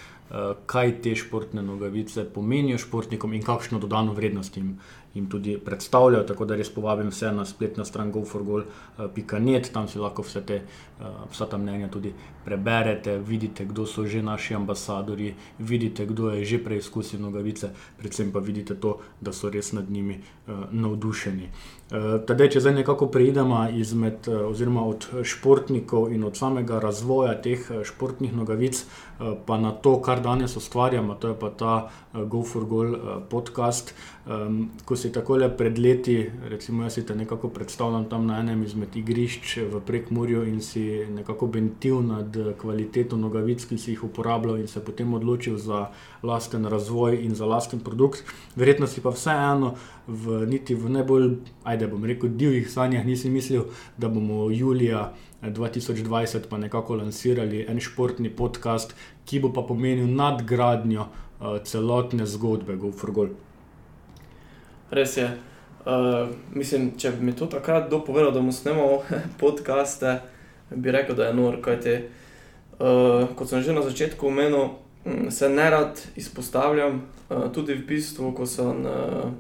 kaj 0.66 0.92
te 1.02 1.14
športne 1.16 1.62
nogavice 1.62 2.24
pomenijo 2.24 2.78
športnikom 2.78 3.32
in 3.32 3.42
kakšno 3.44 3.78
dodano 3.78 4.12
vrednost 4.12 4.56
jim 4.56 4.78
jim 5.14 5.28
tudi 5.30 5.58
predstavljajo. 5.58 6.24
Tako 6.24 6.44
da 6.44 6.56
res 6.56 6.70
povabim 6.74 7.10
vse 7.10 7.32
na 7.32 7.44
spletno 7.44 7.84
stran 7.84 8.12
goforgol.net, 8.12 9.72
tam 9.72 9.88
si 9.88 9.98
lahko 9.98 10.22
vse 10.22 10.40
te, 10.46 10.54
eh, 10.54 11.04
vsa 11.32 11.46
ta 11.46 11.58
mnenja 11.58 11.88
tudi 11.88 12.14
preberete, 12.44 13.18
vidite, 13.18 13.64
kdo 13.64 13.86
so 13.86 14.06
že 14.06 14.22
naši 14.22 14.54
ambasadori, 14.54 15.34
vidite, 15.58 16.06
kdo 16.06 16.30
je 16.30 16.44
že 16.44 16.58
preizkusil 16.64 17.20
nogavice, 17.20 17.70
predvsem 17.98 18.32
pa 18.32 18.38
vidite 18.38 18.74
to, 18.74 18.98
da 19.20 19.32
so 19.32 19.50
res 19.50 19.72
nad 19.72 19.90
njimi 19.90 20.18
uh, 20.18 20.54
navdušeni. 20.70 21.48
Uh, 21.90 22.22
Tadej, 22.26 22.48
če 22.54 22.60
zdaj 22.64 22.74
nekako 22.74 23.06
preidemo 23.12 23.68
izmed, 23.76 24.26
oziroma 24.28 24.82
od 24.88 25.06
športnikov 25.22 26.12
in 26.12 26.24
od 26.24 26.36
samega 26.36 26.80
razvoja 26.80 27.34
teh 27.42 27.60
športnih 27.84 28.32
nogavic, 28.34 28.84
pa 29.46 29.58
na 29.60 29.70
to, 29.72 30.00
kar 30.02 30.22
danes 30.22 30.56
ustvarjamo, 30.56 31.14
to 31.14 31.28
je 31.28 31.36
pa 31.38 31.50
ta 31.50 31.74
Go 32.12 32.42
for 32.42 32.66
Goal 32.66 32.94
uh, 32.94 33.22
podcast. 33.28 33.94
Um, 34.26 34.70
ko 34.84 34.96
si 34.96 35.12
tako 35.12 35.36
le 35.36 35.48
pred 35.56 35.78
leti, 35.78 36.30
recimo, 36.48 36.82
jaz 36.82 36.98
si 36.98 37.06
te 37.06 37.14
nekako 37.14 37.48
predstavljam 37.48 38.04
tam 38.10 38.26
na 38.26 38.38
enem 38.40 38.62
izmed 38.62 38.96
igrišč 38.96 39.56
v 39.72 39.80
Prekmurju 39.86 40.44
in 40.46 40.60
si 40.62 40.84
nekako 41.10 41.46
bentil 41.46 42.02
nad 42.04 42.36
kvaliteto 42.60 43.16
nogavic, 43.16 43.64
ki 43.64 43.78
si 43.78 43.94
jih 43.94 44.04
uporabljal 44.04 44.60
in 44.60 44.68
se 44.68 44.84
potem 44.84 45.14
odločil 45.14 45.56
za 45.56 45.88
lasten 46.22 46.68
razvoj 46.68 47.18
in 47.24 47.34
za 47.34 47.46
lasten 47.46 47.80
produkt. 47.80 48.22
Verjetno 48.56 48.86
si 48.86 49.00
pa 49.00 49.10
vseeno, 49.10 49.74
v, 50.06 50.44
niti 50.46 50.74
v 50.74 50.92
najbolj, 50.98 51.28
ajde 51.64 51.88
bom 51.88 52.04
rekel, 52.04 52.30
divjih 52.36 52.70
sanjah 52.70 53.06
nisi 53.06 53.30
mislil, 53.30 53.70
da 53.96 54.08
bomo 54.08 54.50
julija. 54.50 55.12
2020 55.42 56.46
pa 56.46 56.58
nekako 56.58 56.94
lansirali 57.00 57.64
en 57.68 57.80
športni 57.80 58.30
podcast, 58.30 58.94
ki 59.26 59.40
bo 59.42 59.50
pa 59.50 59.64
pomenil 59.66 60.06
nadgradnjo 60.06 61.08
uh, 61.42 61.58
celotne 61.64 62.26
zgodbe 62.26 62.76
GoForGol. 62.76 63.28
Res 64.90 65.16
je. 65.16 65.30
Uh, 65.82 66.28
mislim, 66.54 66.92
če 66.98 67.10
bi 67.16 67.26
mi 67.26 67.32
to 67.34 67.48
takrat 67.50 67.88
dopovedal, 67.90 68.30
da 68.30 68.40
bomo 68.40 68.52
snemali 68.52 69.00
podcaste, 69.40 70.20
bi 70.70 70.94
rekel, 70.94 71.16
da 71.18 71.30
je 71.30 71.34
noro. 71.34 71.58
Kajti, 71.62 71.96
uh, 72.78 73.32
kot 73.34 73.50
sem 73.50 73.62
že 73.62 73.74
na 73.74 73.82
začetku 73.82 74.28
omenil, 74.28 74.76
mm, 75.04 75.30
se 75.30 75.48
ne 75.48 75.70
rad 75.70 76.04
izpostavljam. 76.16 77.02
Uh, 77.28 77.48
tudi 77.52 77.74
v 77.74 77.86
bistvu, 77.88 78.30
ko 78.36 78.46
sem 78.46 78.86
uh, 78.86 79.32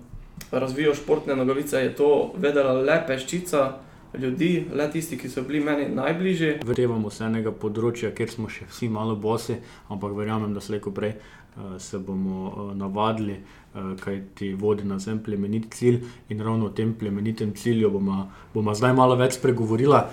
razvijal 0.50 0.94
športne 0.98 1.36
nogavice, 1.36 1.78
je 1.78 1.94
to 1.94 2.32
vedela 2.36 2.72
le 2.72 2.98
peščica 3.06 3.70
ljudi, 4.18 4.66
le 4.74 4.90
tisti, 4.92 5.16
ki 5.16 5.28
so 5.28 5.44
bili 5.46 5.62
meni 5.64 5.86
najbližji. 5.88 6.58
Verjamemo 6.68 7.08
se 7.10 7.24
enega 7.24 7.52
področja, 7.52 8.10
kjer 8.12 8.28
smo 8.28 8.50
še 8.52 8.66
vsi 8.68 8.90
malo 8.92 9.14
bosi, 9.16 9.56
ampak 9.88 10.12
verjamem, 10.16 10.52
da 10.52 10.60
slejko 10.60 10.92
prej 10.92 11.14
uh, 11.14 11.41
se 11.78 11.98
bomo 11.98 12.48
uh, 12.48 12.76
navadili, 12.76 13.36
uh, 13.74 13.92
kaj 14.00 14.22
ti 14.34 14.54
vodi 14.54 14.84
na 14.84 14.98
zem 14.98 15.18
plemenit 15.22 15.74
cilj 15.74 16.00
in 16.28 16.40
ravno 16.40 16.66
o 16.66 16.70
tem 16.70 16.94
plemenitem 16.94 17.54
cilju 17.54 17.90
bomo, 17.90 18.30
bomo 18.54 18.74
zdaj 18.74 18.92
malo 18.92 19.16
več 19.16 19.38
spregovorila. 19.38 20.08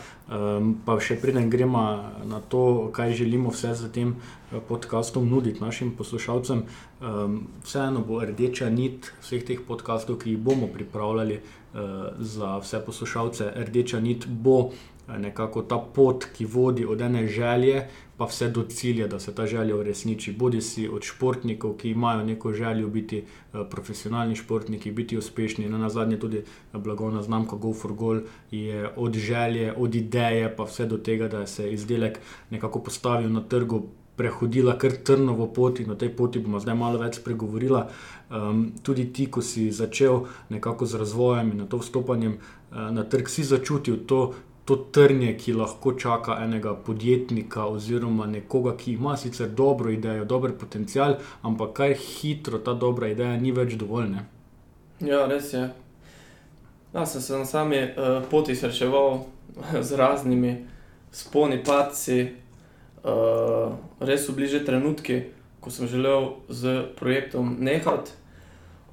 Pa 0.85 0.93
še 1.01 1.15
preden 1.17 1.47
gremo 1.49 1.81
na 2.29 2.37
to, 2.53 2.91
kaj 2.93 3.15
želimo 3.17 3.49
vse 3.49 3.71
z 3.75 3.87
tem 3.89 4.11
podkastom 4.67 5.25
nuditi 5.25 5.63
našim 5.63 5.95
poslušalcem, 5.97 6.61
vseeno 7.65 8.03
bo 8.05 8.19
rdeča 8.21 8.69
nit 8.69 9.09
vseh 9.23 9.41
teh 9.47 9.63
podkastov, 9.65 10.19
ki 10.21 10.35
jih 10.35 10.43
bomo 10.45 10.69
pripravljali 10.69 11.39
za 12.19 12.51
vse 12.61 12.83
poslušalce. 12.85 13.49
Rdeča 13.65 13.99
nit 14.05 14.27
bo 14.29 14.69
nekako 15.17 15.61
ta 15.61 15.77
pot, 15.77 16.25
ki 16.37 16.45
vodi 16.45 16.85
od 16.85 17.01
ene 17.01 17.27
želje, 17.27 17.87
pa 18.19 18.25
vse 18.25 18.49
do 18.49 18.63
cilja, 18.63 19.07
da 19.07 19.19
se 19.19 19.35
ta 19.35 19.45
želja 19.47 19.75
uresniči. 19.75 20.33
Bodi 20.33 20.61
si 20.61 20.89
od 20.89 21.03
športnikov, 21.03 21.77
ki 21.77 21.89
imajo 21.89 22.25
neko 22.25 22.53
željo 22.53 22.87
biti 22.87 23.21
uh, 23.23 23.61
profesionalni 23.69 24.35
športniki, 24.35 24.91
biti 24.91 25.17
uspešni. 25.17 25.69
Na 25.69 25.77
nazadnje 25.77 26.19
tudi 26.19 26.43
blagovna 26.73 27.21
znamka 27.23 27.55
Go 27.55 27.73
for 27.73 27.93
Goal 27.93 28.19
je 28.51 28.89
od 28.95 29.15
želje, 29.15 29.73
od 29.77 29.95
ideje, 29.95 30.55
pa 30.55 30.63
vse 30.63 30.85
do 30.85 30.97
tega, 30.97 31.27
da 31.27 31.47
se 31.47 31.71
izdelek 31.71 32.19
nekako 32.49 32.83
postavil 32.83 33.31
na 33.31 33.41
trgu. 33.41 33.87
Prehodila 34.19 34.73
kar 34.77 34.91
trnovo 34.91 35.45
pot 35.47 35.79
in 35.79 35.91
o 35.91 35.95
tej 35.95 36.09
poti 36.11 36.39
bomo 36.43 36.59
zdaj 36.59 36.75
malo 36.75 36.99
več 36.99 37.21
spregovorila. 37.21 37.85
Um, 38.29 38.73
tudi 38.83 39.05
ti, 39.13 39.29
ko 39.31 39.41
si 39.41 39.71
začel 39.71 40.25
nekako 40.49 40.85
z 40.85 40.99
razvojem 40.99 41.51
in 41.51 41.57
na 41.63 41.67
to 41.71 41.79
vstopanjem 41.79 42.35
uh, 42.35 42.91
na 42.91 43.03
trg, 43.03 43.31
si 43.31 43.47
začutil 43.47 44.03
to, 44.05 44.33
to 44.69 44.75
trnje, 44.75 45.33
ki 45.37 45.53
lahko 45.57 45.95
čaka 45.97 46.35
enega 46.43 46.75
podjetnika 46.85 47.65
oziroma 47.65 48.27
nekoga, 48.29 48.75
ki 48.77 48.91
ima 48.93 49.15
sicer 49.17 49.47
dobro 49.49 49.89
idejo, 49.89 50.25
dober 50.29 50.51
potencial, 50.53 51.15
ampak 51.41 51.73
kaj 51.73 51.95
hitro 51.97 52.59
ta 52.61 52.75
dobra 52.77 53.09
ideja 53.09 53.37
ni 53.41 53.51
več 53.51 53.73
dovolj. 53.81 54.11
Ne? 54.11 54.25
Ja, 55.01 55.23
res 55.25 55.53
je. 55.53 55.63
Ja, 56.93 57.05
sem 57.05 57.21
se 57.21 57.37
na 57.37 57.47
sami 57.49 57.79
uh, 57.81 58.19
poti 58.29 58.55
srečeval 58.55 59.23
z 59.87 59.97
raznimi 59.97 60.53
sponi, 61.11 61.63
paci. 61.65 62.19
Uh, 63.01 63.73
res 64.05 64.27
so 64.27 64.37
bili 64.37 64.51
že 64.53 64.61
trenutki, 64.65 65.23
ko 65.65 65.73
sem 65.73 65.89
želel 65.89 66.29
z 66.49 66.83
projektom 66.99 67.55
nehati, 67.57 68.13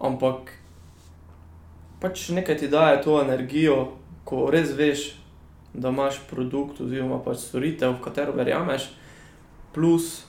ampak 0.00 0.56
pač 2.00 2.30
nekaj 2.32 2.64
ti 2.64 2.72
daje 2.72 3.02
to 3.04 3.20
energijo, 3.20 3.92
ko 4.24 4.48
res 4.48 4.72
veš, 4.72 5.10
da 5.76 5.88
imaš 5.88 6.20
produkt 6.30 6.80
oziroma 6.80 7.18
pač 7.24 7.44
storitev, 7.44 7.98
v 7.98 8.04
katero 8.04 8.32
verjameš. 8.36 8.88
Plus, 9.74 10.24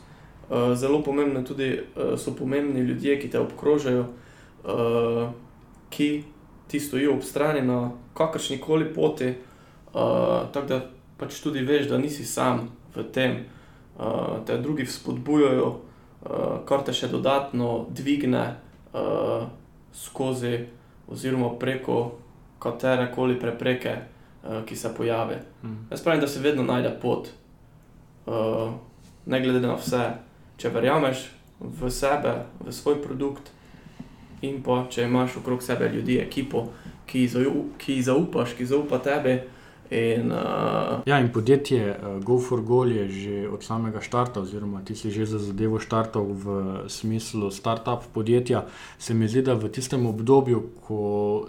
uh, 0.50 0.74
zelo 0.76 1.00
pomembno 1.04 1.44
tudi, 1.48 1.72
uh, 1.80 2.16
so 2.20 2.36
pomembni 2.36 2.84
ljudje, 2.84 3.20
ki 3.22 3.30
te 3.32 3.40
obkrožajo, 3.40 4.06
uh, 4.64 5.30
ki 5.90 6.24
ti 6.68 6.80
stojijo 6.80 7.14
ob 7.16 7.24
strani 7.24 7.62
na 7.62 7.92
kakršni 8.14 8.60
koli 8.60 8.94
poti, 8.94 9.30
uh, 9.30 10.52
tako 10.52 10.68
da 10.68 10.82
pač 11.18 11.40
tudi 11.42 11.64
veš, 11.64 11.88
da 11.88 11.98
nisi 11.98 12.26
sam 12.26 12.68
v 12.96 13.08
tem, 13.14 13.40
uh, 13.98 14.44
te 14.46 14.58
drugi 14.58 14.86
spodbujajo, 14.86 15.70
uh, 15.70 16.60
kar 16.68 16.84
te 16.84 16.94
še 16.94 17.08
dodatno 17.08 17.88
dvigne 17.96 18.46
uh, 18.52 19.48
skozi 19.96 20.60
oziroma 21.08 21.56
preko 21.60 22.18
katere 22.60 23.08
koli 23.16 23.40
prepreke. 23.40 24.17
Eh, 24.50 24.66
ki 24.66 24.76
se 24.76 24.94
pojavi. 24.98 25.36
Mm. 25.64 25.88
Jaz 25.92 26.04
pravim, 26.04 26.22
da 26.22 26.28
se 26.28 26.40
vedno 26.40 26.64
najde 26.64 27.00
pot, 27.02 27.28
uh, 28.26 28.72
ne 29.26 29.42
glede 29.42 29.60
na 29.60 29.74
vse. 29.76 30.04
Če 30.58 30.70
verjameš 30.70 31.26
v 31.60 31.90
sebe, 31.92 32.32
v 32.60 32.72
svoj 32.72 33.02
produkt, 33.04 33.52
in 34.42 34.62
pa 34.64 34.86
če 34.90 35.04
imaš 35.04 35.36
okrog 35.42 35.64
sebe 35.64 35.90
ljudi, 35.90 36.20
ekipo, 36.24 36.68
ki 37.08 37.26
ji 37.88 38.02
zaupaš, 38.04 38.56
ki 38.56 38.66
zaupa 38.66 39.02
tebi. 39.04 39.42
In, 39.90 40.32
uh, 40.32 41.00
ja, 41.06 41.20
in 41.20 41.32
podjetje 41.32 41.96
uh, 41.96 42.24
Go 42.24 42.40
for 42.40 42.62
Goal 42.62 42.92
je 42.92 43.10
že 43.10 43.50
od 43.50 43.64
samega 43.64 44.02
začetka, 44.04 44.42
oziroma 44.42 44.82
ti 44.84 44.96
si 44.96 45.12
že 45.12 45.26
za 45.26 45.40
zadevo 45.40 45.80
štartal 45.80 46.28
v 46.28 46.46
smislu 46.88 47.52
start-up 47.52 48.04
podjetja. 48.14 48.66
Se 49.00 49.14
mi 49.14 49.28
zdi, 49.28 49.42
da 49.42 49.54
v 49.54 49.72
tistem 49.72 50.06
obdobju, 50.06 50.64
ko 50.84 51.02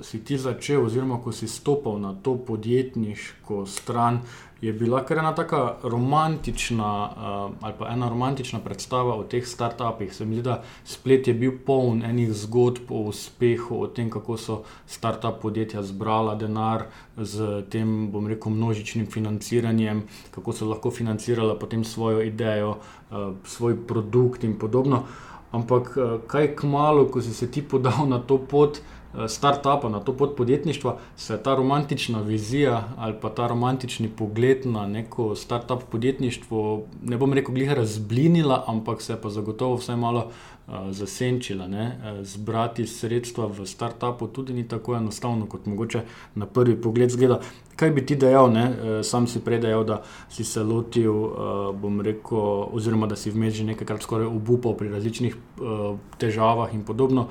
si 0.03 0.23
ti 0.25 0.39
začel, 0.39 0.87
oziroma 0.87 1.19
ko 1.19 1.33
si 1.33 1.49
stopil 1.49 1.99
na 1.99 2.15
to 2.15 2.37
podjetniško 2.39 3.67
stran, 3.67 4.23
je 4.61 4.73
bila 4.73 5.05
kar 5.07 5.19
ena 5.19 5.35
tako 5.35 5.73
romantična, 5.83 7.05
uh, 7.05 7.55
ali 7.61 7.75
pa 7.79 7.89
ena 7.89 8.09
romantična 8.09 8.59
predstava 8.59 9.15
o 9.15 9.23
teh 9.23 9.47
startupih. 9.47 10.15
Se 10.15 10.25
mi 10.25 10.35
zdi, 10.35 10.43
da 10.43 10.63
splet 10.85 11.29
je 11.29 11.35
bil 11.35 11.53
poln 11.67 12.03
enih 12.03 12.33
zgodb 12.33 12.91
o 12.91 13.05
uspehu, 13.13 13.83
o 13.83 13.87
tem, 13.87 14.11
kako 14.11 14.37
so 14.37 14.63
startup 14.87 15.39
podjetja 15.43 15.83
zbrala 15.83 16.35
denar 16.35 16.89
z 17.17 17.63
tem, 17.71 18.11
bom 18.11 18.27
rekel, 18.27 18.53
množičnim 18.53 19.07
financiranjem, 19.07 20.03
kako 20.35 20.53
so 20.53 20.67
lahko 20.67 20.91
financirala 20.91 21.59
potem 21.59 21.85
svojo 21.85 22.23
idejo, 22.27 22.77
uh, 23.11 23.33
svoj 23.45 23.79
produkt 23.87 24.45
in 24.45 24.59
podobno. 24.59 25.05
Ampak 25.53 25.95
uh, 25.97 26.21
kaj 26.27 26.57
kmalo, 26.57 27.07
ko 27.07 27.23
si 27.23 27.35
se 27.35 27.51
ti 27.51 27.63
podal 27.63 28.09
na 28.09 28.19
to 28.19 28.39
pot, 28.39 28.83
start-upa, 29.27 29.89
na 29.89 30.01
to 30.01 30.13
pot 30.17 30.37
podjetništva, 30.37 30.97
se 31.17 31.39
ta 31.43 31.55
romantična 31.55 32.21
vizija 32.21 32.89
ali 32.97 33.15
pa 33.21 33.29
ta 33.29 33.47
romantični 33.47 34.09
pogled 34.09 34.67
na 34.67 34.87
neko 34.87 35.35
start-up 35.37 35.83
podjetništvo, 35.91 36.83
ne 37.03 37.17
bom 37.17 37.33
rekel, 37.33 37.55
glih 37.55 37.73
razblinila, 37.73 38.65
ampak 38.67 39.03
se 39.03 39.13
je 39.13 39.21
pa 39.21 39.31
zagotovo 39.31 39.77
vsaj 39.77 39.97
malo 39.97 40.27
uh, 40.67 40.75
zasenčila. 40.91 41.67
Ne? 41.69 41.99
Eh, 42.05 42.25
zbrati 42.25 42.87
sredstva 42.87 43.47
v 43.47 43.67
start-upu 43.67 44.29
tudi 44.29 44.53
ni 44.53 44.69
tako 44.69 44.95
enostavno, 44.95 45.47
kot 45.47 45.67
mogoče 45.67 46.03
na 46.35 46.47
prvi 46.47 46.77
pogled 46.77 47.11
zgleda. 47.11 47.41
Kaj 47.77 47.91
bi 47.91 48.07
ti 48.07 48.17
dejal, 48.17 48.51
ne? 48.53 49.03
sam 49.03 49.27
si 49.27 49.41
predajal, 49.41 49.85
da 49.85 50.03
si 50.29 50.45
se 50.45 50.63
lotil, 50.63 51.13
uh, 51.15 52.03
rekel, 52.03 52.39
oziroma 52.73 53.07
da 53.07 53.17
si 53.17 53.31
vmes 53.31 53.55
že 53.55 53.65
nekajkrat 53.65 54.03
skoraj 54.03 54.27
obupal 54.27 54.75
pri 54.75 54.89
različnih 54.89 55.37
uh, 55.37 55.97
težavah 56.19 56.75
in 56.75 56.85
podobno. 56.85 57.29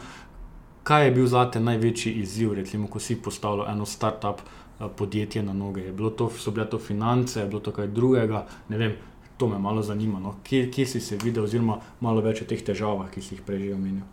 Kaj 0.87 1.05
je 1.05 1.11
bil 1.11 1.25
za 1.27 1.41
te 1.51 1.59
največji 1.59 2.13
izziv, 2.21 2.53
recimo, 2.53 2.87
ko 2.87 2.99
si 2.99 3.17
postavil 3.19 3.65
eno 3.67 3.85
start-up 3.85 4.39
eh, 4.39 4.85
podjetje 4.95 5.43
na 5.43 5.53
noge? 5.53 5.83
To, 6.17 6.29
so 6.29 6.51
bile 6.51 6.69
to 6.69 6.79
finance, 6.79 7.39
je 7.39 7.45
bilo 7.45 7.59
to 7.59 7.73
kaj 7.75 7.87
drugega? 7.87 8.45
Ne 8.69 8.77
vem, 8.77 8.93
to 9.37 9.47
me 9.47 9.59
malo 9.59 9.83
zanima. 9.83 10.19
No? 10.19 10.37
Kje, 10.43 10.71
kje 10.71 10.85
si 10.85 11.01
se 11.01 11.17
videl, 11.23 11.43
oziroma 11.43 11.81
malo 11.99 12.23
več 12.23 12.41
o 12.41 12.47
teh 12.47 12.63
težavah, 12.63 13.09
ki 13.11 13.21
si 13.21 13.35
jih 13.35 13.43
prej 13.43 13.73
omenil? 13.75 14.05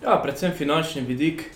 Ja, 0.00 0.16
predvsem 0.22 0.56
finančni 0.56 1.04
vidik. 1.04 1.50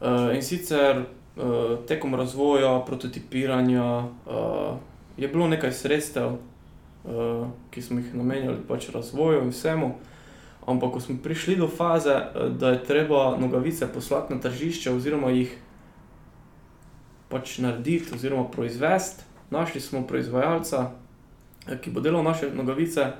Uh, 0.00 0.28
in 0.36 0.44
sicer 0.44 1.00
uh, 1.00 1.80
tekom 1.88 2.20
razvoja, 2.20 2.74
prototipiranja 2.84 3.88
uh, 4.04 4.76
je 5.16 5.28
bilo 5.28 5.48
nekaj 5.48 5.72
sredstev, 5.72 6.36
uh, 6.36 7.48
ki 7.72 7.88
smo 7.88 8.04
jih 8.04 8.12
namenjali 8.12 8.60
pač 8.68 8.92
razvoju 8.92 9.40
in 9.46 9.56
vsemu. 9.56 9.94
Ampak, 10.70 10.92
ko 10.92 11.00
smo 11.00 11.16
prišli 11.22 11.56
do 11.56 11.68
faze, 11.68 12.14
eh, 12.14 12.48
da 12.48 12.70
je 12.70 12.84
treba 12.84 13.36
nogavice 13.36 13.88
poslati 13.92 14.34
na 14.34 14.40
tržišče, 14.40 14.90
oziroma 14.90 15.30
jih 15.30 15.56
pač 17.28 17.58
narediti, 17.58 18.14
oziroma 18.14 18.48
proizvesti, 18.50 19.22
našli 19.50 19.80
smo 19.80 20.06
proizvajalca, 20.06 20.90
eh, 21.68 21.78
ki 21.78 21.90
bo 21.90 22.00
delal 22.00 22.22
naše 22.22 22.50
nogavice, 22.54 23.12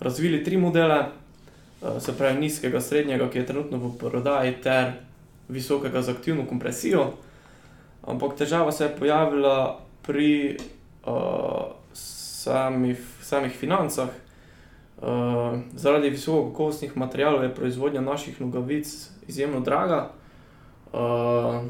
razvili 0.00 0.44
tri 0.44 0.56
modele, 0.56 0.98
eh, 0.98 2.00
se 2.00 2.16
pravi 2.18 2.40
nizkega, 2.40 2.80
srednjega, 2.80 3.30
ki 3.30 3.38
je 3.38 3.46
trenutno 3.46 3.78
v 3.78 3.98
prodaji, 3.98 4.62
ter 4.62 4.92
visokega 5.48 6.02
z 6.02 6.10
aktivno 6.10 6.46
kompresijo. 6.46 7.12
Ampak 8.06 8.36
težava 8.38 8.72
se 8.72 8.84
je 8.84 8.96
pojavila 8.98 9.80
pri 10.02 10.56
uh, 11.06 11.74
samih, 11.92 12.98
samih 13.22 13.52
financah. 13.52 14.08
Uh, 14.96 15.58
zaradi 15.74 16.10
visokokakovostnih 16.10 16.96
materijalov 16.96 17.42
je 17.44 17.54
proizvodnja 17.54 18.00
naših 18.00 18.40
nogavic 18.40 19.10
izjemno 19.28 19.60
draga. 19.60 20.10
Uh, 20.92 21.64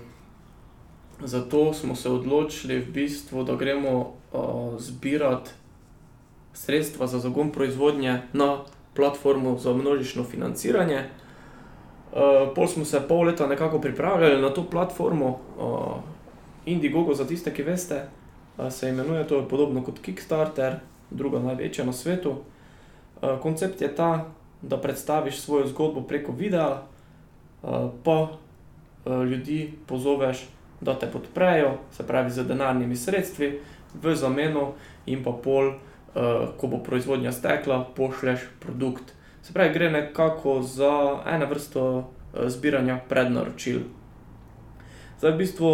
zato 1.25 1.75
smo 1.75 1.95
se 1.95 2.11
odločili, 2.11 2.79
v 2.79 2.93
bistvu, 2.93 3.45
da 3.45 3.57
gremo 3.57 3.99
uh, 3.99 4.79
zbirati 4.79 5.51
sredstva 6.53 7.07
za 7.07 7.19
zagon 7.19 7.51
proizvodnje 7.51 8.23
na 8.33 8.59
platformo 8.95 9.59
za 9.59 9.73
množično 9.73 10.25
financiranje. 10.25 11.05
Uh, 12.13 12.55
pol 12.55 12.67
smo 12.67 12.85
se 12.85 13.01
pol 13.09 13.27
leta 13.27 13.47
nekako 13.47 13.81
pripravljali 13.81 14.43
na 14.43 14.51
to 14.51 14.71
platformo, 14.71 15.29
uh, 15.59 15.97
Indiegogo, 16.67 17.15
za 17.15 17.27
tiste, 17.27 17.55
ki 17.55 17.63
veste, 17.63 18.09
uh, 18.59 18.73
se 18.73 18.89
imenuje 18.89 19.27
to 19.27 19.49
podobno 19.49 19.85
kot 19.85 19.99
Kickstarter, 19.99 20.79
druga 21.11 21.39
največja 21.39 21.85
na 21.85 21.93
svetu. 21.93 22.37
Eh, 23.23 23.39
koncept 23.43 23.81
je 23.81 23.95
ta, 23.95 24.25
da 24.63 24.81
predstaviš 24.81 25.41
svojo 25.41 25.67
zgodbo 25.67 26.01
preko 26.01 26.33
videa, 26.33 26.83
uh, 27.63 27.91
pa 28.05 28.21
uh, 28.21 29.23
ljudi 29.25 29.73
pozoveš, 29.87 30.49
da 30.81 30.99
te 30.99 31.07
podprejo, 31.07 31.79
se 31.93 32.07
pravi 32.07 32.31
z 32.31 32.45
denarnimi 32.45 32.97
sredstvi, 32.97 33.61
v 34.03 34.15
zameno 34.15 34.73
in 35.07 35.23
pa 35.25 35.33
pol, 35.33 35.73
ko 36.57 36.67
bo 36.67 36.79
proizvodnja 36.85 37.33
stekla, 37.33 37.85
pošlješ 37.97 38.41
produkt. 38.61 39.13
Se 39.43 39.53
pravi, 39.53 39.73
gre 39.73 39.91
nekako 39.91 40.63
za 40.63 41.21
eno 41.27 41.47
vrsto 41.47 42.11
zbiranja 42.47 42.99
prednaročil. 43.09 43.81
Zdaj, 45.19 45.33
v 45.33 45.37
bistvu, 45.37 45.73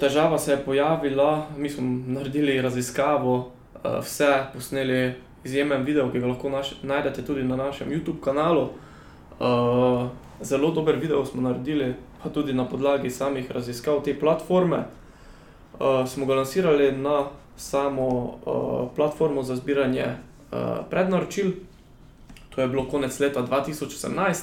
težava 0.00 0.38
se 0.38 0.52
je 0.52 0.64
pojavila, 0.64 1.46
mi 1.56 1.70
smo 1.70 1.86
naredili 2.06 2.60
raziskavo, 2.62 3.50
vse 3.82 4.32
posneli 4.54 5.14
izjemen 5.44 5.84
video, 5.84 6.10
ki 6.12 6.20
ga 6.20 6.26
lahko 6.26 6.50
naš, 6.50 6.74
najdete 6.82 7.24
tudi 7.26 7.42
na 7.42 7.56
našem 7.56 7.90
YouTube 7.90 8.20
kanalu. 8.20 8.68
Uh, 9.40 10.08
zelo 10.40 10.70
dober 10.70 10.96
video 10.96 11.24
smo 11.26 11.42
naredili, 11.42 11.94
pa 12.22 12.30
tudi 12.30 12.52
na 12.52 12.68
podlagi 12.68 13.10
samih 13.10 13.50
raziskav 13.50 14.02
te 14.04 14.14
platforme. 14.20 14.84
Uh, 15.74 16.08
smo 16.08 16.26
ga 16.26 16.34
lansirali 16.34 16.92
na 16.92 17.24
samo 17.56 18.08
uh, 18.08 18.88
platformo 18.96 19.42
za 19.42 19.56
zbiranje 19.56 20.06
uh, 20.06 20.58
prednaročil. 20.90 21.52
To 22.54 22.60
je 22.60 22.68
bilo 22.68 22.88
konec 22.88 23.20
leta 23.20 23.42
2018. 23.42 24.34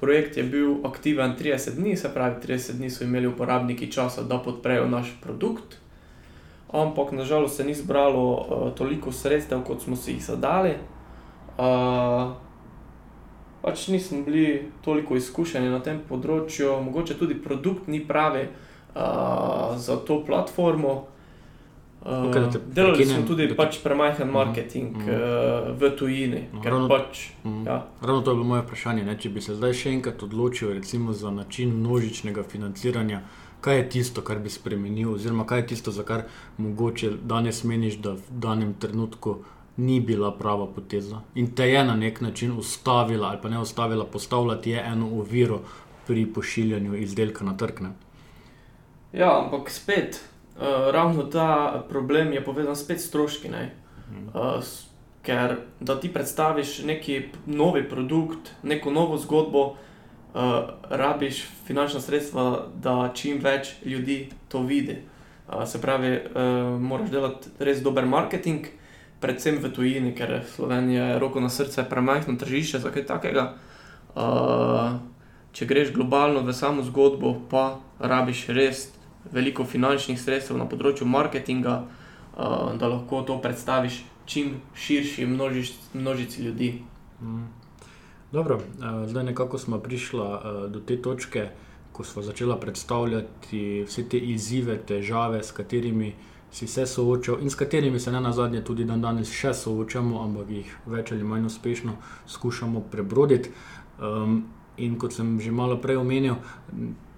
Projekt 0.00 0.36
je 0.36 0.42
bil 0.42 0.86
aktiven 0.86 1.36
30 1.40 1.74
dni, 1.76 1.96
se 1.96 2.08
pravi, 2.14 2.34
30 2.46 2.72
dni 2.72 2.90
so 2.90 3.04
imeli 3.04 3.26
uporabniki 3.26 3.92
časa, 3.92 4.22
da 4.22 4.38
podprejo 4.38 4.88
naš 4.88 5.12
produkt. 5.22 5.79
Ampak 6.72 7.12
nažalost 7.12 7.56
se 7.56 7.64
ni 7.64 7.74
zbralo 7.74 8.24
uh, 8.30 8.44
toliko 8.72 9.12
sredstev, 9.12 9.62
kot 9.62 9.82
smo 9.82 9.96
si 9.96 10.12
jih 10.12 10.24
zadali. 10.24 10.74
Uh, 11.58 12.30
pač 13.62 13.88
nismo 13.88 14.22
bili 14.22 14.44
toliko 14.80 15.16
izkušeni 15.16 15.68
na 15.68 15.80
tem 15.80 15.98
področju, 16.00 16.78
mogoče 16.80 17.14
tudi 17.14 17.34
produkt 17.36 17.88
ni 17.88 18.00
pravi 18.00 18.46
uh, 18.46 19.02
za 19.76 19.96
to 19.98 20.24
platformo. 20.24 21.06
Uh, 22.00 22.30
te 22.32 22.58
delali 22.66 22.94
prekinem, 22.94 23.16
smo 23.16 23.26
tudi 23.26 23.48
te- 23.48 23.54
pač 23.54 23.76
premajhen 23.80 24.24
Mhm, 24.24 24.32
marketing 24.32 24.96
mhm. 24.96 25.10
uh, 25.10 25.18
v 25.76 25.90
tujini, 25.92 26.46
No, 26.50 26.62
ravno- 26.64 26.88
pač. 26.88 27.26
Mhm. 27.44 27.66
Ja. 27.66 27.82
Ravno 28.00 28.22
to 28.22 28.30
je 28.30 28.34
bilo 28.36 28.46
moje 28.46 28.62
vprašanje. 28.62 29.04
Ne? 29.04 29.16
Če 29.16 29.28
bi 29.28 29.40
se 29.40 29.54
zdaj 29.54 29.72
še 29.74 29.90
enkrat 29.90 30.22
odločil 30.22 30.72
recimo, 30.72 31.12
za 31.14 31.30
način 31.32 31.74
množičnega 31.74 32.42
financiranja, 32.44 33.20
kaj 33.60 33.76
je 33.76 33.88
tisto, 33.88 34.22
kar 34.22 34.38
bi 34.38 34.50
spremenil, 34.50 35.14
oziroma 35.14 35.46
kaj 35.46 35.58
je 35.58 35.66
tisto, 35.66 35.90
za 35.90 36.02
kar 36.02 36.22
mogoče 36.58 37.10
danes 37.22 37.64
meniš, 37.64 37.98
da 38.02 38.12
v 38.12 38.22
danem 38.30 38.74
trenutku 38.74 39.38
ni 39.76 40.00
bila 40.00 40.32
prava 40.36 40.66
poteza 40.66 41.20
in 41.34 41.54
te 41.54 41.68
je 41.70 41.84
na 41.84 41.94
nek 41.96 42.20
način 42.20 42.52
ustavila, 42.58 43.28
ali 43.28 43.38
pa 43.42 43.48
ne 43.48 43.58
ustavila, 43.58 44.04
postavila 44.04 44.60
ti 44.60 44.70
je 44.70 44.84
eno 44.86 45.06
oviro 45.06 45.60
pri 46.06 46.26
pošiljanju 46.26 46.96
izdelka 46.96 47.44
na 47.44 47.56
trg. 47.56 47.80
Ne? 47.80 47.90
Ja, 49.12 49.30
ampak 49.44 49.70
spet, 49.70 50.20
uh, 50.56 50.62
ravno 50.90 51.22
ta 51.22 51.84
problem 51.88 52.32
je 52.32 52.44
povezan 52.44 52.76
spet 52.76 53.00
s 53.00 53.08
stroški. 53.08 53.48
ne. 53.48 53.74
Uh, 54.34 54.64
ker 55.22 55.56
da 55.80 56.00
ti 56.00 56.12
predstaviš 56.12 56.82
neki 56.82 57.22
novi 57.46 57.88
produkt, 57.88 58.50
neko 58.62 58.90
novo 58.90 59.18
zgodbo, 59.18 59.74
rabiš 60.90 61.44
finančna 61.66 62.00
sredstva, 62.00 62.66
da 62.82 63.10
čim 63.14 63.40
več 63.42 63.74
ljudi 63.84 64.28
to 64.48 64.62
vidi. 64.62 64.98
Uh, 65.48 65.64
se 65.66 65.80
pravi, 65.80 66.12
uh, 66.16 66.80
moraš 66.80 67.10
delati 67.10 67.48
res 67.58 67.82
dober 67.82 68.06
marketing, 68.06 68.66
predvsem 69.20 69.58
v 69.58 69.72
tujini, 69.74 70.14
ker 70.14 70.42
Slovenija 70.54 71.04
je 71.04 71.18
roko 71.18 71.40
na 71.40 71.50
srce 71.50 71.84
premajhno 71.90 72.36
tržišče 72.38 72.78
za 72.78 72.90
kaj 72.94 73.06
takega. 73.06 73.46
Uh, 74.14 75.00
če 75.52 75.66
greš 75.66 75.90
globalno 75.94 76.44
v 76.46 76.54
samo 76.54 76.82
zgodbo, 76.86 77.34
pa 77.50 77.80
rabiš 77.98 78.46
res 78.54 78.88
veliko 79.32 79.66
finančnih 79.66 80.18
sredstev 80.20 80.58
na 80.58 80.68
področju 80.70 81.06
marketinga, 81.06 81.80
uh, 81.82 82.70
da 82.78 82.86
lahko 82.86 83.24
to 83.26 83.40
predstaviš 83.42 84.04
čim 84.30 84.60
širši 84.78 85.26
množic, 85.26 85.74
množici 85.94 86.46
ljudi. 86.46 86.70
Dobro, 88.32 88.56
eh, 88.56 89.08
zdaj 89.08 89.24
nekako 89.24 89.58
smo 89.58 89.78
prišli 89.78 90.20
eh, 90.20 90.68
do 90.68 90.80
te 90.80 91.02
točke, 91.02 91.48
ko 91.92 92.04
smo 92.04 92.22
začeli 92.22 92.54
predstavljati 92.60 93.82
vse 93.86 94.08
te 94.08 94.18
izzive, 94.18 94.78
težave, 94.86 95.42
s 95.42 95.52
katerimi 95.52 96.14
si 96.50 96.66
se 96.66 96.86
soočal 96.86 97.42
in 97.42 97.50
s 97.50 97.54
katerimi 97.54 98.00
se 98.00 98.12
na 98.12 98.32
zadnje 98.32 98.64
tudi 98.64 98.84
dan 98.84 99.02
danes 99.02 99.30
še 99.30 99.54
soočamo, 99.54 100.22
ampak 100.22 100.50
jih 100.50 100.76
več 100.86 101.12
ali 101.12 101.24
manj 101.24 101.46
uspešno 101.46 101.96
skušamo 102.26 102.80
prebroditi. 102.90 103.50
Um, 104.00 104.44
in 104.76 104.98
kot 104.98 105.12
sem 105.12 105.40
že 105.40 105.50
malo 105.50 105.76
prej 105.76 105.96
omenil, 105.96 106.34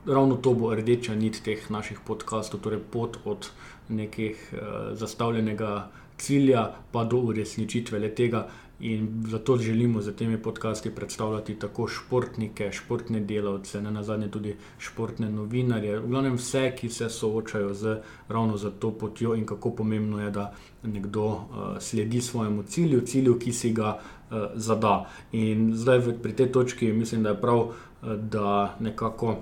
ravno 0.06 0.36
to 0.36 0.54
bo 0.54 0.74
rdeča 0.74 1.14
nit 1.14 1.42
teh 1.44 1.70
naših 1.70 2.00
podkastov, 2.06 2.60
torej 2.60 2.80
pot 2.90 3.18
od 3.24 3.50
nekih 3.88 4.36
uh, 4.52 4.96
zastavljenega 4.96 5.90
cilja 6.18 6.72
pa 6.92 7.04
do 7.04 7.16
uresničitve 7.16 7.98
le 7.98 8.14
tega. 8.14 8.48
In 8.82 9.24
zato 9.30 9.56
želimo 9.56 10.02
z 10.02 10.12
temi 10.16 10.42
podcasti 10.42 10.90
predstavljati 10.90 11.54
tako 11.54 11.86
športnike, 11.88 12.72
športne 12.72 13.20
delavce, 13.20 13.82
ne 13.82 13.90
nazadnje 13.90 14.30
tudi 14.30 14.56
športne 14.78 15.28
novinarje, 15.30 16.00
v 16.00 16.08
glavnem 16.08 16.34
vse, 16.34 16.72
ki 16.76 16.88
se 16.90 17.08
soočajo 17.10 17.74
z 17.74 18.00
ravno 18.28 18.56
za 18.56 18.70
to 18.70 18.90
potjo 18.90 19.36
in 19.38 19.46
kako 19.46 19.70
pomembno 19.70 20.18
je, 20.20 20.30
da 20.30 20.54
nekdo 20.82 21.26
uh, 21.26 21.44
sledi 21.78 22.20
svojemu 22.20 22.62
cilju, 22.62 23.00
cilju, 23.00 23.38
ki 23.38 23.52
si 23.52 23.72
ga 23.72 23.94
uh, 23.94 24.36
zada. 24.54 25.06
In 25.32 25.76
zdaj 25.76 26.18
pri 26.22 26.32
tej 26.32 26.52
točki 26.52 26.92
mislim, 26.92 27.22
da 27.22 27.28
je 27.28 27.40
prav, 27.40 27.58
uh, 27.58 28.12
da 28.18 28.76
nekako 28.80 29.36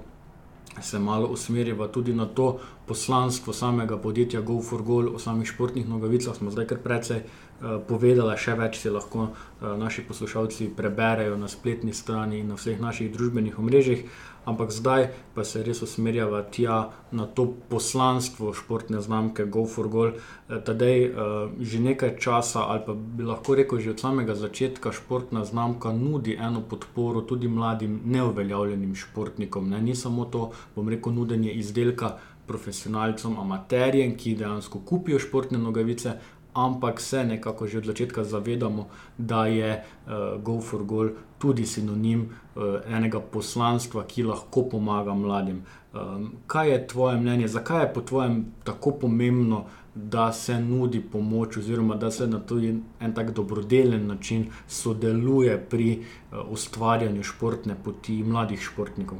se 0.80 0.98
malo 0.98 1.26
usmerjava 1.26 1.88
tudi 1.88 2.14
na 2.14 2.26
to 2.26 2.58
poslanstvo 2.86 3.52
samega 3.52 3.98
podjetja 3.98 4.40
Go 4.40 4.62
for 4.62 4.82
Goal, 4.82 5.14
o 5.14 5.18
samih 5.18 5.48
športnih 5.48 5.88
nogavicah 5.88 6.36
smo 6.36 6.50
zdaj 6.50 6.66
kar 6.66 6.78
precej 6.78 7.22
uh, 7.60 7.78
povedali, 7.88 8.36
še 8.36 8.56
več 8.58 8.80
si 8.80 8.90
lahko 8.90 9.28
uh, 9.28 9.76
naši 9.78 10.02
poslušalci 10.08 10.72
preberejo 10.76 11.36
na 11.36 11.48
spletni 11.48 11.94
strani 11.94 12.40
in 12.40 12.48
na 12.48 12.58
vseh 12.58 12.80
naših 12.80 13.12
družbenih 13.12 13.58
omrežjih. 13.58 14.04
Ampak 14.44 14.72
zdaj 14.72 15.12
pa 15.34 15.44
se 15.44 15.60
res 15.62 15.82
usmerjava 15.84 16.40
tja 16.48 16.88
na 17.12 17.26
to 17.26 17.44
poslanstvo 17.68 18.54
športne 18.56 19.00
znamke 19.00 19.44
Go 19.44 19.66
for 19.68 19.88
Goal. 19.88 20.16
Eh, 20.16 20.60
Tadej, 20.64 21.04
eh, 21.04 21.12
že 21.60 21.80
nekaj 21.80 22.16
časa, 22.16 22.64
ali 22.64 22.80
pa 22.86 22.94
bi 22.96 23.24
lahko 23.24 23.54
rekel, 23.54 23.80
že 23.80 23.90
od 23.90 24.00
samega 24.00 24.34
začetka, 24.34 24.92
športna 24.92 25.44
znamka 25.44 25.92
nudi 25.92 26.38
eno 26.40 26.64
podporo 26.64 27.20
tudi 27.20 27.48
mladim, 27.48 28.00
neuveljavljenim 28.04 28.94
športnikom. 28.94 29.68
Ne? 29.70 29.80
Ni 29.80 29.94
samo 29.94 30.24
to, 30.24 30.50
bom 30.74 30.88
rekel, 30.88 31.12
nudenje 31.12 31.52
izdelka 31.52 32.16
profesionalcem, 32.46 33.36
amaterjem, 33.38 34.16
ki 34.16 34.34
dejansko 34.34 34.80
kupijo 34.80 35.18
športne 35.18 35.58
nogavice. 35.58 36.16
Ampak 36.54 37.00
se 37.00 37.24
nekako 37.24 37.66
že 37.66 37.78
od 37.78 37.84
začetka 37.84 38.24
zavedamo, 38.24 38.88
da 39.18 39.46
je 39.46 39.84
uh, 40.06 40.42
Go 40.42 40.60
for 40.60 40.84
Goal 40.84 41.08
tudi 41.38 41.66
sinonim 41.66 42.20
uh, 42.54 42.62
enega 42.90 43.20
poslanstva, 43.20 44.04
ki 44.04 44.22
lahko 44.22 44.62
pomaga 44.68 45.14
mladim. 45.14 45.62
Um, 45.94 46.32
kaj 46.46 46.70
je 46.70 46.86
tvoje 46.86 47.16
mnenje, 47.16 47.48
zakaj 47.48 47.82
je 47.82 47.92
po 47.94 48.00
tvojem 48.00 48.44
tako 48.64 48.90
pomembno, 48.90 49.64
da 49.94 50.32
se 50.32 50.60
nudi 50.60 51.00
pomoč, 51.00 51.56
oziroma 51.56 51.96
da 51.96 52.10
se 52.10 52.26
na 52.26 52.38
tudi 52.38 52.74
en 53.00 53.14
tak 53.14 53.30
dobrodelen 53.30 54.06
način 54.06 54.46
sodeluje 54.68 55.66
pri 55.70 55.98
uh, 55.98 56.38
ustvarjanju 56.50 57.22
športne 57.22 57.76
poti 57.84 58.22
mladih 58.22 58.60
športnikov? 58.60 59.18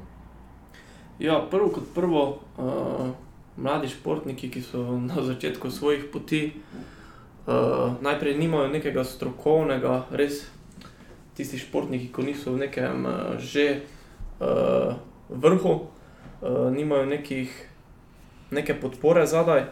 Ja, 1.19 1.47
prvo 1.51 1.69
kot 1.69 1.85
prvo, 1.95 2.39
uh, 2.59 3.11
mladi 3.57 3.89
športniki, 3.89 4.51
ki 4.51 4.63
so 4.63 4.99
na 4.99 5.23
začetku 5.23 5.71
svojih 5.71 6.05
poti, 6.13 6.47
uh, 6.47 7.00
najprej 8.01 8.37
nimajo 8.39 8.69
nekega 8.69 9.05
strokovnega, 9.05 10.05
res 10.11 10.45
tisti 11.37 11.59
športniki, 11.59 12.11
ki 12.13 12.27
niso 12.27 12.53
v 12.53 12.67
nekem 12.67 13.07
uh, 13.07 13.39
že 13.39 13.83
uh, 14.41 14.95
vrhu, 15.29 15.75
uh, 16.43 16.69
nimajo 16.75 17.07
nekih, 17.07 17.51
neke 18.51 18.75
podpore 18.75 19.27
zadaj. 19.27 19.71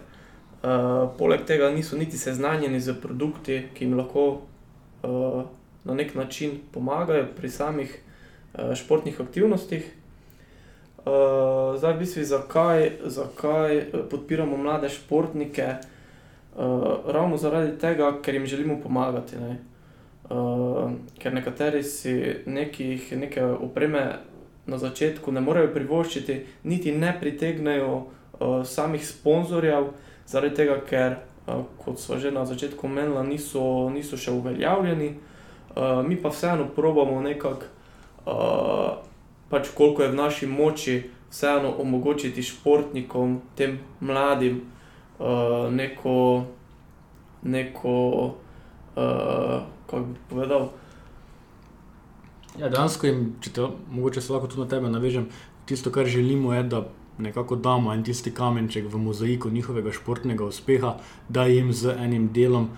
Uh, 0.58 1.06
poleg 1.18 1.44
tega 1.46 1.70
niso 1.70 1.96
niti 1.96 2.18
seznanjeni 2.18 2.80
z 2.80 2.96
produkti, 2.98 3.68
ki 3.74 3.84
jim 3.84 3.94
lahko 3.98 4.24
uh, 5.06 5.44
na 5.84 5.94
nek 5.94 6.14
način 6.14 6.58
pomagajo 6.72 7.28
pri 7.36 7.50
samih 7.50 7.94
uh, 7.94 8.74
športnih 8.74 9.20
aktivnostih. 9.20 9.94
Uh, 10.98 11.78
zdaj, 11.78 11.94
v 11.94 11.98
bistvu, 11.98 12.24
zakaj, 12.24 12.90
zakaj 13.06 13.76
eh, 13.78 13.84
podpiramo 14.10 14.56
mlade 14.56 14.88
športnike? 14.88 15.78
Uh, 16.58 16.64
ravno 17.06 17.36
zaradi 17.36 17.78
tega, 17.78 18.12
ker 18.22 18.34
jim 18.34 18.46
želimo 18.46 18.80
pomagati. 18.82 19.36
Ne? 19.36 19.58
Uh, 20.30 20.90
ker 21.18 21.34
nekateri 21.34 21.82
si 21.82 22.34
nekih, 22.46 23.12
neke 23.16 23.44
opreme 23.44 24.18
na 24.66 24.78
začetku 24.78 25.32
ne 25.32 25.40
morejo 25.40 25.70
privoščiti, 25.74 26.40
niti 26.64 26.92
ne 26.92 27.12
pritegnejo 27.20 27.92
uh, 27.94 28.66
samih 28.66 29.06
sponzorjev, 29.06 29.92
zaradi 30.26 30.54
tega, 30.54 30.80
ker, 30.88 31.14
uh, 31.46 31.62
kot 31.78 32.02
smo 32.02 32.18
že 32.18 32.34
na 32.34 32.42
začetku 32.44 32.86
omenili, 32.86 33.22
niso, 33.28 33.62
niso 33.94 34.18
še 34.18 34.34
uveljavljeni. 34.34 35.12
Uh, 35.76 36.02
mi 36.02 36.18
pa 36.18 36.34
vseeno 36.34 36.66
probamo 36.74 37.20
nekako. 37.22 37.70
Uh, 38.26 38.98
pač 39.48 39.70
koliko 39.78 40.02
je 40.02 40.10
v 40.10 40.18
naši 40.18 40.46
moči, 40.50 40.96
vseeno 41.30 41.70
omogočiti 41.78 42.42
športnikom, 42.42 43.40
tem 43.54 43.78
mladim, 44.00 44.60
neko, 45.70 46.44
neko 47.42 47.94
uh, 48.96 49.62
kako 49.86 50.04
bi 50.04 50.18
povedal. 50.30 50.68
Ja, 52.58 52.68
dejansko 52.68 53.06
jim, 53.06 53.24
če 53.40 53.52
te 53.54 53.66
mogoče 53.90 54.20
se 54.20 54.32
lahko 54.32 54.48
tudi 54.50 54.64
na 54.64 54.68
tebe 54.68 54.90
navežem, 54.90 55.28
tisto, 55.66 55.90
kar 55.94 56.06
želimo, 56.06 56.54
je, 56.54 56.62
da 56.62 56.84
nekako 57.18 57.56
damo 57.56 57.92
en 57.92 58.02
tisti 58.04 58.30
kamenček 58.34 58.86
v 58.92 58.98
mozaiku 58.98 59.50
njihovega 59.50 59.92
športnega 59.92 60.44
uspeha, 60.44 60.96
da 61.28 61.46
jim 61.46 61.72
z 61.72 61.94
enim 61.98 62.28
delom 62.32 62.68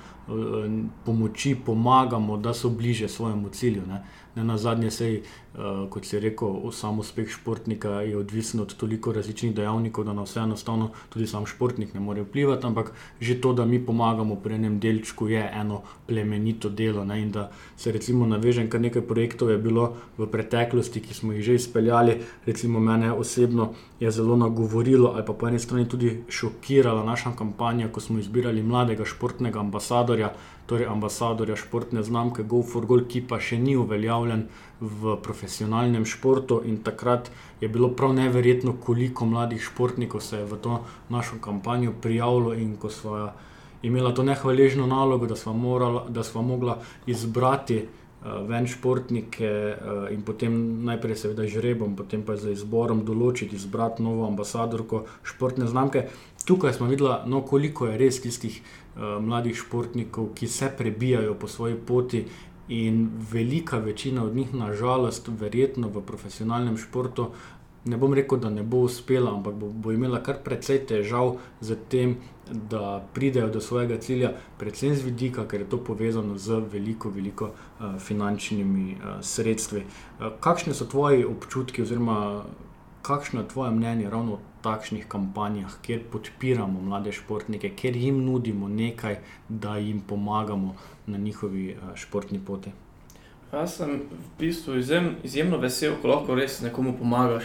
pomoči 1.04 1.56
pomagamo, 1.66 2.36
da 2.36 2.54
so 2.54 2.70
bliže 2.70 3.08
svojemu 3.08 3.48
cilju. 3.48 3.82
Ne. 3.86 4.04
Ne 4.36 4.44
na 4.44 4.56
zadnje, 4.58 4.90
sej, 4.90 5.14
uh, 5.58 5.88
kot 5.90 6.06
si 6.06 6.20
rekel, 6.22 6.70
sam 6.70 7.00
uspeh 7.02 7.26
športnika 7.26 7.88
je 8.06 8.16
odvisen 8.16 8.60
od 8.60 8.74
toliko 8.78 9.12
različnih 9.12 9.54
dejavnikov, 9.54 10.04
da 10.06 10.12
na 10.12 10.22
vse 10.22 10.40
enostavno 10.40 10.90
tudi 11.08 11.26
sam 11.26 11.46
športnik 11.46 11.94
ne 11.94 12.00
more 12.00 12.22
vplivati, 12.22 12.66
ampak 12.66 12.92
že 13.20 13.40
to, 13.40 13.52
da 13.52 13.64
mi 13.64 13.80
pomagamo 13.86 14.36
pri 14.36 14.54
enem 14.54 14.78
delčku, 14.80 15.28
je 15.28 15.42
eno 15.54 15.82
plemenito 16.06 16.68
delo. 16.68 17.04
Ne? 17.04 17.22
In 17.22 17.30
da 17.30 17.50
se 17.76 17.92
recimo 17.92 18.26
navežem, 18.26 18.70
kar 18.70 18.80
nekaj 18.80 19.02
projektov 19.02 19.50
je 19.50 19.58
bilo 19.58 19.96
v 20.18 20.30
preteklosti, 20.30 21.00
ki 21.00 21.14
smo 21.14 21.32
jih 21.32 21.42
že 21.42 21.54
izpeljali, 21.54 22.20
recimo 22.46 22.80
mene 22.80 23.12
osebno 23.12 23.72
je 24.00 24.10
zelo 24.10 24.36
nagovorilo 24.36 25.10
ali 25.14 25.26
pa 25.26 25.32
po 25.32 25.48
eni 25.48 25.58
strani 25.58 25.88
tudi 25.88 26.22
šokirala 26.28 27.04
naša 27.04 27.34
kampanja, 27.34 27.88
ko 27.88 28.00
smo 28.00 28.18
izbirali 28.18 28.62
mladega 28.62 29.04
športnega 29.04 29.60
ambasadorja 29.60 30.19
torej 30.70 30.86
ambasadorja 30.86 31.56
športne 31.58 32.02
znamke 32.06 32.44
GoForGold, 32.46 33.08
ki 33.10 33.24
pa 33.26 33.40
še 33.42 33.58
ni 33.58 33.74
uveljavljen 33.74 34.46
v 34.80 35.16
profesionalnem 35.22 36.06
športu. 36.06 36.60
In 36.64 36.78
takrat 36.86 37.30
je 37.60 37.68
bilo 37.68 37.90
prav 37.90 38.14
neverjetno, 38.14 38.76
koliko 38.78 39.26
mladih 39.26 39.62
športnikov 39.62 40.22
se 40.22 40.38
je 40.38 40.46
v 40.46 40.60
to 40.62 40.82
našo 41.08 41.40
kampanjo 41.42 41.92
prijavilo 42.00 42.54
in 42.54 42.76
ko 42.78 42.90
smo 42.90 43.32
imeli 43.82 44.14
to 44.14 44.22
nehvaležno 44.22 44.86
nalogo, 44.86 45.26
da 45.26 45.36
smo, 45.36 45.52
morala, 45.52 46.04
da 46.08 46.22
smo 46.22 46.42
mogla 46.42 46.78
izbrati. 47.06 47.86
Uh, 48.20 48.44
ven 48.44 48.66
športnike 48.68 49.48
uh, 49.48 50.02
in 50.12 50.20
potem 50.20 50.52
najprej, 50.84 51.16
seveda, 51.16 51.46
žrebom, 51.48 51.94
potem 51.96 52.20
pa 52.20 52.34
za 52.36 52.50
izborom 52.52 53.00
določiti, 53.00 53.56
izbrati 53.56 54.04
novo 54.04 54.26
ambasadorko 54.28 55.06
športne 55.24 55.64
znamke. 55.64 56.02
Tukaj 56.44 56.74
smo 56.76 56.90
videli, 56.90 57.14
no, 57.32 57.40
koliko 57.48 57.88
je 57.88 57.96
res 57.96 58.20
tistih 58.20 58.60
mladih 58.96 59.56
športnikov, 59.56 60.32
ki 60.34 60.48
se 60.48 60.70
prebijajo 60.78 61.34
po 61.34 61.48
svoji 61.48 61.76
poti, 61.86 62.24
in 62.70 63.10
velika 63.32 63.78
večina 63.78 64.24
od 64.24 64.36
njih, 64.36 64.54
nažalost, 64.54 65.28
verjetno 65.28 65.88
v 65.88 66.02
profesionalnem 66.06 66.76
športu, 66.78 67.30
ne 67.84 67.96
bom 67.96 68.14
rekel, 68.14 68.38
da 68.38 68.50
ne 68.50 68.62
bo 68.62 68.84
uspela, 68.86 69.32
ampak 69.34 69.54
bo, 69.54 69.66
bo 69.66 69.92
imela 69.92 70.22
kar 70.22 70.38
precej 70.44 70.84
težav 70.86 71.38
z 71.60 71.76
tem, 71.88 72.16
da 72.50 73.06
pridejo 73.14 73.48
do 73.50 73.60
svojega 73.60 73.98
cilja, 73.98 74.32
predvsem 74.58 74.94
z 74.94 75.02
vidika, 75.06 75.46
ker 75.48 75.60
je 75.60 75.68
to 75.70 75.78
povezano 75.84 76.38
z 76.38 76.62
veliko, 76.72 77.10
veliko 77.10 77.50
uh, 77.50 77.98
finančnimi 77.98 78.94
uh, 78.94 79.18
sredstvi. 79.22 79.82
Uh, 79.82 80.30
kakšne 80.40 80.74
so 80.74 80.86
tvoji 80.86 81.24
občutki, 81.24 81.82
oziroma 81.82 82.44
kakšno 83.02 83.40
je 83.40 83.48
tvoje 83.48 83.70
mnenje 83.70 84.10
ravno 84.10 84.32
o 84.32 84.38
takšnih 84.62 85.06
kampanjah, 85.08 85.72
kjer 85.82 86.02
podpiramo 86.12 86.80
mlade 86.80 87.12
športnike, 87.12 87.70
kjer 87.76 87.96
jim 87.96 88.24
nudimo 88.24 88.68
nekaj, 88.68 89.18
da 89.48 89.76
jim 89.76 90.00
pomagamo 90.00 90.74
na 91.06 91.18
njihovi 91.18 91.76
uh, 91.76 91.96
športni 91.96 92.40
poti. 92.46 92.70
Jaz 93.52 93.76
sem 93.76 93.90
v 94.10 94.26
bistvu 94.38 94.76
izjem, 94.78 95.14
izjemno 95.22 95.58
vesel, 95.58 95.96
ko 96.02 96.08
lahko 96.08 96.34
res 96.34 96.60
nekomu 96.60 96.94
pomagaš. 96.98 97.44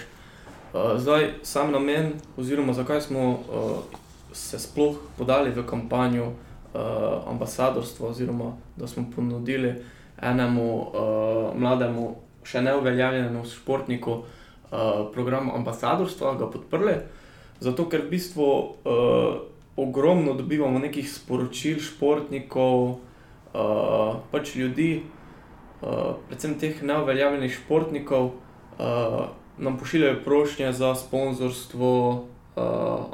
Uh, 0.74 0.98
zdaj, 0.98 1.32
sam 1.44 1.72
namen, 1.72 2.14
oziroma 2.38 2.74
zakaj 2.74 3.02
smo 3.02 3.30
uh, 3.30 3.40
se 4.34 4.60
sploh 4.60 4.98
podali 5.18 5.52
v 5.52 5.64
kampanjo 5.66 6.34
ambasadorstva, 7.28 8.10
oziroma 8.10 8.50
da 8.76 8.88
smo 8.88 9.06
ponudili 9.16 9.70
enemu 10.22 10.66
mlademu, 11.56 12.10
še 12.44 12.62
neuveljavljenemu 12.62 13.46
športniku, 13.48 14.18
Eh, 14.20 14.45
program 15.14 15.52
ambasadorstva, 15.56 16.36
ga 16.40 16.50
podprli. 16.52 16.96
Zato, 17.60 17.88
ker 17.88 18.04
v 18.06 18.12
bistvu 18.18 18.44
uh, 18.44 18.68
ogromno 19.76 20.36
dobivamo 20.36 20.80
nekih 20.80 21.08
sporočil 21.08 21.80
športnikov, 21.80 23.00
uh, 23.56 24.20
pač 24.32 24.56
ljudi, 24.60 25.04
uh, 25.82 26.20
predvsem 26.28 26.60
teh 26.60 26.84
neuveljavljenih 26.84 27.56
športnikov, 27.56 28.36
uh, 28.36 29.32
nam 29.58 29.80
pošiljajo 29.80 30.20
prošnje 30.24 30.74
za 30.76 30.92
sponzorstvo, 31.00 31.92
uh, 32.12 32.64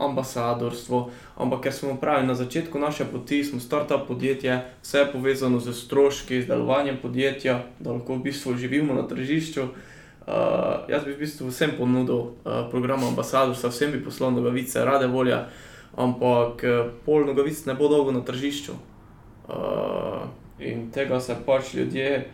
ambasadorstvo. 0.01 1.09
Ampak 1.37 1.69
ker 1.69 1.73
smo 1.73 1.97
pravi 2.01 2.25
na 2.25 2.33
začetku 2.33 2.81
naše 2.81 3.05
poti, 3.05 3.43
smo 3.45 3.61
start-up 3.61 4.09
podjetje, 4.09 4.57
vse 4.81 5.05
je 5.05 5.11
povezano 5.13 5.61
z 5.61 5.73
stroški, 5.73 6.41
z 6.41 6.49
delovanjem 6.49 6.97
podjetja, 6.97 7.61
da 7.79 7.93
lahko 7.93 8.17
v 8.17 8.29
bistvu 8.29 8.57
živimo 8.57 8.97
na 8.97 9.05
tržišču. 9.05 9.69
Uh, 9.69 9.90
jaz 10.87 11.05
bi 11.05 11.13
v 11.13 11.19
bistvu 11.19 11.49
vsem 11.49 11.75
ponudil 11.77 12.15
uh, 12.15 12.65
program 12.71 13.03
ambasador, 13.03 13.55
vsem 13.55 13.91
bi 13.91 14.03
poslal 14.03 14.31
nogavice, 14.31 14.85
rade 14.85 15.07
volje, 15.07 15.37
ampak 15.97 16.63
uh, 16.63 16.91
pol 17.05 17.25
nogavic 17.25 17.65
ne 17.65 17.75
bo 17.75 17.87
dolgo 17.87 18.11
na 18.11 18.23
tržišču. 18.25 18.75
Uh, 19.51 20.27
in 20.59 20.91
tega 20.91 21.19
se 21.19 21.35
pač 21.45 21.73
ljudje 21.73 22.27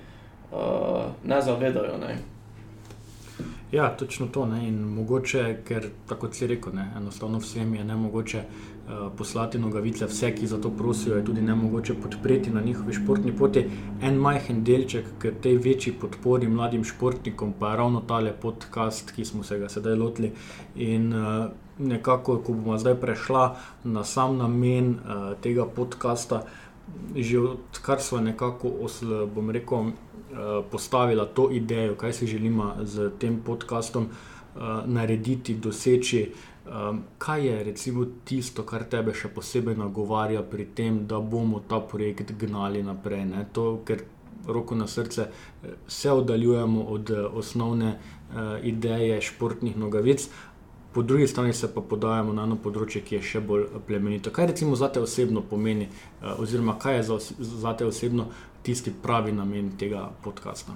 uh, 0.51 1.12
ne 1.23 1.41
zavedajo. 1.41 1.97
Ne. 1.97 2.17
Ja, 3.71 3.89
točno 3.97 4.27
to. 4.27 4.45
Ne? 4.45 4.67
In 4.67 4.79
mogoče, 4.95 5.57
ker 5.67 5.89
tako 6.07 6.31
si 6.31 6.47
rekel, 6.47 6.75
ne? 6.75 6.91
enostavno 6.97 7.39
vsem 7.39 7.75
je 7.75 7.83
ne 7.83 7.95
mogoče 7.95 8.38
uh, 8.38 8.77
poslati 9.17 9.60
nogavice, 9.60 10.06
vse, 10.06 10.32
ki 10.36 10.47
za 10.47 10.58
to 10.62 10.69
prosijo, 10.69 11.15
je 11.15 11.26
tudi 11.26 11.41
ne 11.41 11.56
mogoče 11.56 11.93
podpreti 11.93 12.50
na 12.50 12.62
njihovi 12.62 12.93
športni 12.93 13.36
poti. 13.36 13.65
En 14.02 14.15
majhen 14.15 14.63
delček 14.63 15.06
k 15.19 15.32
tej 15.41 15.58
večji 15.58 15.93
podpori 15.93 16.47
mladim 16.47 16.84
športnikom, 16.84 17.54
pa 17.60 17.71
je 17.71 17.78
ravno 17.78 18.02
tale 18.02 18.34
podcast, 18.41 19.12
ki 19.12 19.26
smo 19.26 19.43
se 19.43 19.60
ga 19.60 19.69
sedaj 19.69 19.95
lotili. 19.95 20.32
In 20.76 21.13
uh, 21.13 21.45
nekako, 21.80 22.38
ko 22.38 22.54
bomo 22.54 22.78
zdaj 22.78 22.95
prešla 22.95 23.56
na 23.84 24.04
sam 24.04 24.38
namen 24.38 24.89
uh, 24.89 25.34
tega 25.41 25.65
podcasta, 25.65 26.43
že 27.15 27.39
odkar 27.39 28.02
smo 28.02 28.21
nekako, 28.21 28.71
bom 29.36 29.50
rekel, 29.52 29.91
Eh, 30.38 30.63
postavila 30.71 31.26
to 31.26 31.50
idejo, 31.52 31.95
kaj 31.95 32.13
si 32.13 32.28
želimo 32.28 32.76
z 32.84 33.12
tem 33.19 33.41
podkastom 33.45 34.08
narediti, 34.86 35.54
doseči. 35.54 36.32
Um, 36.67 37.03
kaj 37.17 37.45
je 37.47 37.63
recimo 37.63 38.06
tisto, 38.25 38.63
kar 38.67 38.84
tebe 38.84 39.13
še 39.15 39.30
posebej 39.32 39.77
nagovarja 39.80 40.41
pri 40.43 40.65
tem, 40.75 41.06
da 41.08 41.19
bomo 41.23 41.62
ta 41.63 41.80
projekt 41.80 42.34
gnali 42.36 42.82
naprej? 42.84 43.23
To, 43.56 43.80
ker 43.88 44.03
roko 44.47 44.75
na 44.75 44.88
srce 44.88 45.30
se 45.88 46.12
oddaljujemo 46.12 46.84
od 46.84 47.12
osnovne 47.34 47.93
uh, 47.95 48.60
ideje 48.63 49.21
športnih 49.21 49.77
nogavic, 49.77 50.27
po 50.93 51.01
drugi 51.01 51.27
strani 51.27 51.53
se 51.53 51.73
pa 51.73 51.82
podajamo 51.82 52.34
na 52.34 52.43
eno 52.43 52.58
področje, 52.60 53.03
ki 53.06 53.15
je 53.15 53.21
še 53.21 53.41
bolj 53.47 53.67
plemenito. 53.88 54.32
Kaj 54.34 54.51
recimo 54.51 54.75
za 54.75 54.89
te 54.91 54.99
osebno 54.99 55.45
pomeni, 55.45 55.88
uh, 55.88 56.36
oziroma 56.41 56.75
kaj 56.80 56.99
je 56.99 57.08
za, 57.12 57.19
za 57.63 57.73
te 57.77 57.88
osebno 57.88 58.27
tisti 58.63 58.91
pravi 58.91 59.32
namen 59.32 59.71
tega 59.80 60.10
podcasta. 60.23 60.75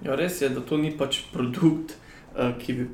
Ja, 0.00 0.16
res 0.16 0.40
je, 0.40 0.48
da 0.48 0.64
to 0.64 0.80
ni 0.80 0.94
pač 0.96 1.20
produkt, 1.34 1.98
uh, 2.32 2.56
ki 2.56 2.80
bi 2.80 2.88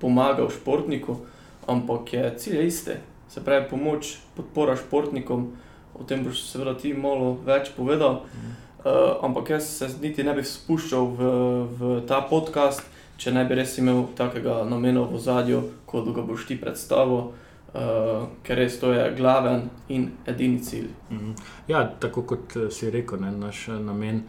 pomagal 0.00 0.50
športniku, 0.50 1.20
ampak 1.66 2.12
je 2.12 2.34
cilj 2.38 2.66
iste. 2.66 3.00
Se 3.28 3.44
pravi, 3.44 3.66
pomoč, 3.70 4.16
podpora 4.36 4.76
športnikom, 4.76 5.50
o 5.94 6.04
tem 6.04 6.24
boš 6.24 6.44
seveda 6.46 6.76
ti 6.78 6.94
malo 6.94 7.34
več 7.46 7.72
povedal. 7.76 8.22
Uh, 8.86 9.18
ampak 9.26 9.50
jaz 9.50 9.66
se 9.78 9.88
niti 10.02 10.22
ne 10.24 10.34
bi 10.34 10.44
spuščal 10.46 11.08
v, 11.18 11.30
v 11.78 11.96
ta 12.06 12.20
podcast, 12.22 12.84
če 13.18 13.32
ne 13.34 13.42
bi 13.48 13.56
res 13.58 13.78
imel 13.80 14.04
takega 14.14 14.60
namena 14.68 15.02
v 15.10 15.18
zadju, 15.18 15.62
kot 15.90 16.06
ga 16.14 16.22
boš 16.22 16.46
ti 16.46 16.58
predstavil 16.60 17.32
uh, 17.76 18.28
ker 18.42 18.56
res 18.56 18.80
to 18.80 18.92
je 18.92 19.14
glaven 19.16 19.68
in 19.88 20.10
edini 20.26 20.62
cilj. 20.62 20.88
-hmm. 21.10 21.34
Ja, 21.68 21.84
tako 22.00 22.22
kot 22.22 22.56
eh, 22.56 22.70
si 22.70 22.90
rekel, 22.90 23.20
ne, 23.20 23.30
naš 23.32 23.68
eh, 23.68 23.72
namen 23.72 24.22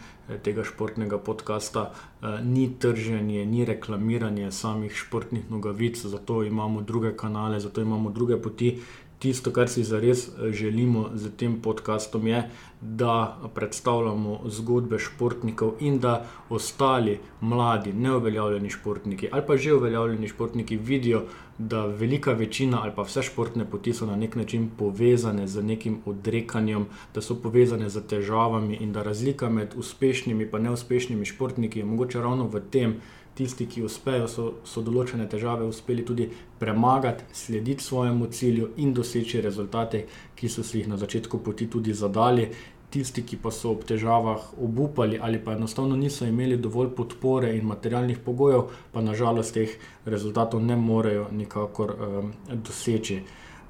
tega 0.43 0.63
športnega 0.63 1.17
podcasta 1.17 1.91
uh, 2.21 2.39
ni 2.43 2.79
trženje, 2.79 3.45
ni 3.45 3.65
reklamiranje 3.65 4.51
samih 4.51 4.95
športnih 4.95 5.51
nogavic, 5.51 6.05
zato 6.05 6.43
imamo 6.43 6.81
druge 6.81 7.17
kanale, 7.17 7.59
zato 7.59 7.81
imamo 7.81 8.09
druge 8.09 8.37
poti, 8.37 8.79
tisto, 9.19 9.51
kar 9.51 9.69
si 9.69 9.83
zares 9.83 10.27
eh, 10.27 10.51
želimo 10.51 11.09
z 11.13 11.31
tem 11.37 11.61
podcastom, 11.61 12.27
je, 12.27 12.49
da 12.81 13.37
predstavljamo 13.55 14.39
zgodbe 14.45 14.99
športnikov 14.99 15.73
in 15.79 15.99
da 15.99 16.25
ostali 16.49 17.19
mladi, 17.41 17.93
neuveljavljeni 17.93 18.69
športniki 18.69 19.29
ali 19.31 19.43
pa 19.47 19.57
že 19.57 19.73
uveljavljeni 19.73 20.27
športniki 20.27 20.77
vidijo, 20.77 21.23
da 21.57 21.85
velika 21.85 22.33
večina 22.33 22.79
ali 22.83 22.91
pa 22.95 23.01
vse 23.01 23.23
športne 23.23 23.65
poti 23.65 23.93
so 23.93 24.05
na 24.05 24.15
nek 24.15 24.35
način 24.35 24.69
povezane 24.77 25.47
z 25.47 25.63
nekim 25.63 26.01
odrekanjem, 26.05 26.85
da 27.15 27.21
so 27.21 27.35
povezane 27.35 27.89
z 27.89 28.01
težavami 28.07 28.75
in 28.75 28.93
da 28.93 29.03
razlika 29.03 29.49
med 29.49 29.73
uspešnimi 29.77 30.49
in 30.53 30.63
neuspešnimi 30.63 31.25
športniki 31.25 31.79
je 31.79 31.85
mogoče 31.85 32.21
ravno 32.21 32.47
v 32.47 32.61
tem. 32.71 32.95
Tisti, 33.37 33.67
ki 33.69 33.83
uspejo, 33.85 34.27
so, 34.31 34.45
so 34.65 34.81
določene 34.85 35.27
težave 35.29 35.67
uspeli 35.69 36.05
tudi 36.05 36.27
premagati, 36.59 37.27
slediti 37.33 37.83
svojemu 37.83 38.29
cilju 38.33 38.71
in 38.83 38.95
doseči 38.97 39.41
rezultate, 39.45 40.05
ki 40.35 40.49
so 40.49 40.65
si 40.65 40.81
jih 40.81 40.89
na 40.89 40.97
začetku 40.97 41.39
poti 41.45 41.69
tudi 41.69 41.93
zadali. 41.93 42.49
Tisti, 42.87 43.21
ki 43.27 43.35
pa 43.43 43.51
so 43.51 43.73
ob 43.75 43.81
težavah 43.83 44.53
obupali 44.63 45.17
ali 45.19 45.41
pa 45.43 45.57
enostavno 45.57 45.97
niso 45.99 46.25
imeli 46.25 46.55
dovolj 46.57 46.93
podpore 46.95 47.49
in 47.57 47.67
materialnih 47.67 48.21
pogojev, 48.23 48.69
pa 48.93 49.03
nažalost 49.03 49.57
teh 49.59 49.73
rezultatov 50.05 50.63
ne 50.63 50.79
morejo 50.79 51.27
nikakor 51.31 51.93
um, 51.97 52.31
doseči. 52.47 53.19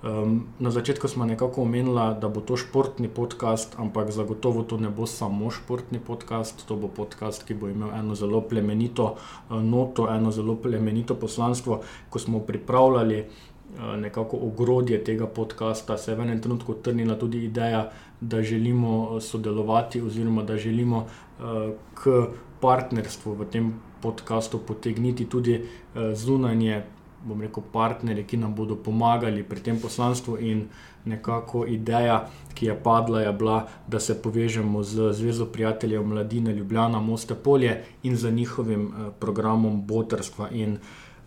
Um, 0.04 0.48
na 0.60 0.70
začetku 0.70 1.08
smo 1.08 1.26
nekako 1.26 1.62
omenili, 1.62 2.16
da 2.22 2.30
bo 2.30 2.42
to 2.42 2.58
športni 2.58 3.08
podcast, 3.10 3.76
ampak 3.80 4.12
zagotovo 4.12 4.64
to 4.64 4.78
ne 4.78 4.90
bo 4.90 5.08
samo 5.08 5.50
športni 5.52 6.00
podcast, 6.00 6.68
to 6.68 6.76
bo 6.76 6.88
podcast, 6.88 7.44
ki 7.44 7.54
bo 7.54 7.70
imel 7.70 7.90
eno 7.98 8.16
zelo 8.16 8.42
plemenito 8.42 9.16
uh, 9.50 9.58
noto, 9.58 10.06
eno 10.14 10.32
zelo 10.32 10.56
plemenito 10.56 11.16
poslanstvo. 11.16 11.82
Ko 12.10 12.20
smo 12.20 12.40
pripravljali 12.40 13.20
uh, 13.20 13.96
nekako 13.98 14.38
ogrodje 14.38 15.04
tega 15.04 15.28
podcasta, 15.28 15.98
se 15.98 16.12
je 16.12 16.16
v 16.16 16.28
enem 16.28 16.42
trenutku 16.42 16.74
trnila 16.74 17.16
tudi 17.18 17.44
ideja, 17.46 17.90
da 18.22 18.42
želimo 18.42 19.20
sodelovati 19.22 20.02
oziroma 20.02 20.44
da 20.44 20.58
želimo 20.58 20.98
uh, 20.98 21.74
k 21.94 22.28
partnerstvu 22.62 23.34
v 23.34 23.50
tem 23.50 23.74
podkastu 24.02 24.60
potegniti 24.60 25.26
tudi 25.26 25.58
uh, 25.58 26.14
zunanje 26.14 26.84
bom 27.24 27.42
rekel, 27.42 27.64
partnerje, 27.72 28.24
ki 28.24 28.38
nam 28.38 28.56
bodo 28.56 28.76
pomagali 28.76 29.44
pri 29.44 29.60
tem 29.60 29.80
poslanstvu. 29.80 30.38
In 30.40 30.68
nekako 31.06 31.66
ideja, 31.66 32.28
ki 32.54 32.66
je 32.66 32.76
padla, 32.84 33.22
je 33.22 33.34
bila, 33.34 33.68
da 33.88 34.00
se 34.00 34.22
povežemo 34.22 34.84
z 34.84 35.14
Zvezo 35.14 35.46
prijateljev 35.46 36.04
mladine 36.04 36.54
Ljubljana, 36.54 37.00
Moste 37.00 37.36
Polje 37.36 37.84
in 38.04 38.18
z 38.18 38.32
njihovim 38.32 38.88
eh, 38.88 39.12
programom 39.20 39.86
Botrstva. 39.88 40.50
In 40.50 40.78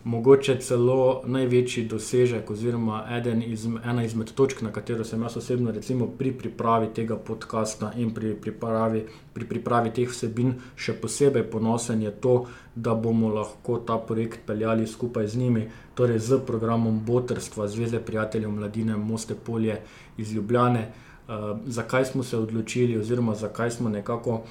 mogoče 0.03 0.55
celo 0.61 1.21
največji 1.25 1.85
dosežek, 1.85 2.49
oziroma 2.51 3.03
iz, 3.45 3.65
ena 3.85 4.03
izmed 4.03 4.31
točk, 4.33 4.61
na 4.61 4.71
katero 4.71 5.03
sem 5.03 5.21
jaz 5.21 5.37
osebno, 5.37 5.71
recimo 5.71 6.07
pri 6.07 6.31
pripravi 6.31 6.87
tega 6.93 7.15
podcasta 7.15 7.91
in 7.97 8.13
pri 8.13 8.33
pripravi, 8.35 9.03
pri 9.33 9.45
pripravi 9.45 9.93
teh 9.93 10.09
vsebin, 10.09 10.55
še 10.75 10.93
posebej 10.93 11.43
ponosen 11.51 12.01
je 12.01 12.11
to, 12.11 12.35
da 12.75 12.95
bomo 12.95 13.29
lahko 13.29 13.77
ta 13.85 13.97
projekt 13.97 14.45
peljali 14.47 14.87
skupaj 14.87 15.27
z 15.27 15.37
njimi, 15.37 15.67
torej 15.95 16.19
z 16.19 16.41
programom 16.47 16.99
Botrstva 17.05 17.67
Zveze 17.67 17.99
prijateljev 17.99 18.51
mladine 18.51 18.97
Moste 18.97 19.35
Polje 19.35 19.81
iz 20.17 20.33
Ljubljane. 20.33 20.91
Uh, 21.31 21.57
zakaj 21.65 22.05
smo 22.05 22.23
se 22.23 22.37
odločili, 22.37 22.97
oziroma 22.99 23.35
zakaj 23.35 23.71
smo 23.71 23.89
nekako 23.89 24.41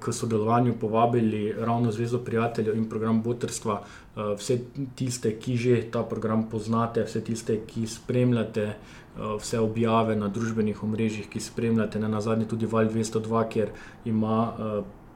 k 0.00 0.12
sodelovanju 0.12 0.74
povabili 0.80 1.52
ravno 1.52 1.92
Zvezo 1.92 2.18
prijateljev 2.18 2.76
in 2.76 2.88
program 2.88 3.22
Botrstva, 3.22 3.82
uh, 3.82 4.22
vse 4.38 4.58
tiste, 4.94 5.34
ki 5.38 5.56
že 5.56 5.82
ta 5.90 6.02
program 6.02 6.48
poznate, 6.50 7.04
vse 7.04 7.20
tiste, 7.20 7.58
ki 7.66 7.86
spremljate 7.86 8.64
uh, 8.64 9.36
vse 9.42 9.60
objave 9.60 10.16
na 10.16 10.28
družbenih 10.28 10.82
omrežjih, 10.82 11.28
ki 11.28 11.40
spremljate 11.40 12.00
na 12.00 12.20
zadnje 12.20 12.48
tudi 12.48 12.66
Val 12.66 12.88
202, 12.88 13.48
kjer 13.48 13.68
ima 14.04 14.52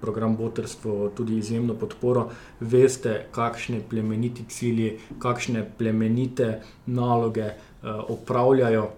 program 0.01 0.37
Botrstvo 0.37 1.09
tudi 1.17 1.39
izjemno 1.39 1.75
podporo, 1.75 2.29
veste, 2.61 3.27
kakšne 3.33 3.81
plemeniti 3.91 4.45
cilji, 4.49 4.99
kakšne 5.19 5.65
plemenite 5.79 6.61
naloge 6.87 7.47
uh, 7.47 8.05
opravljajo. 8.09 8.91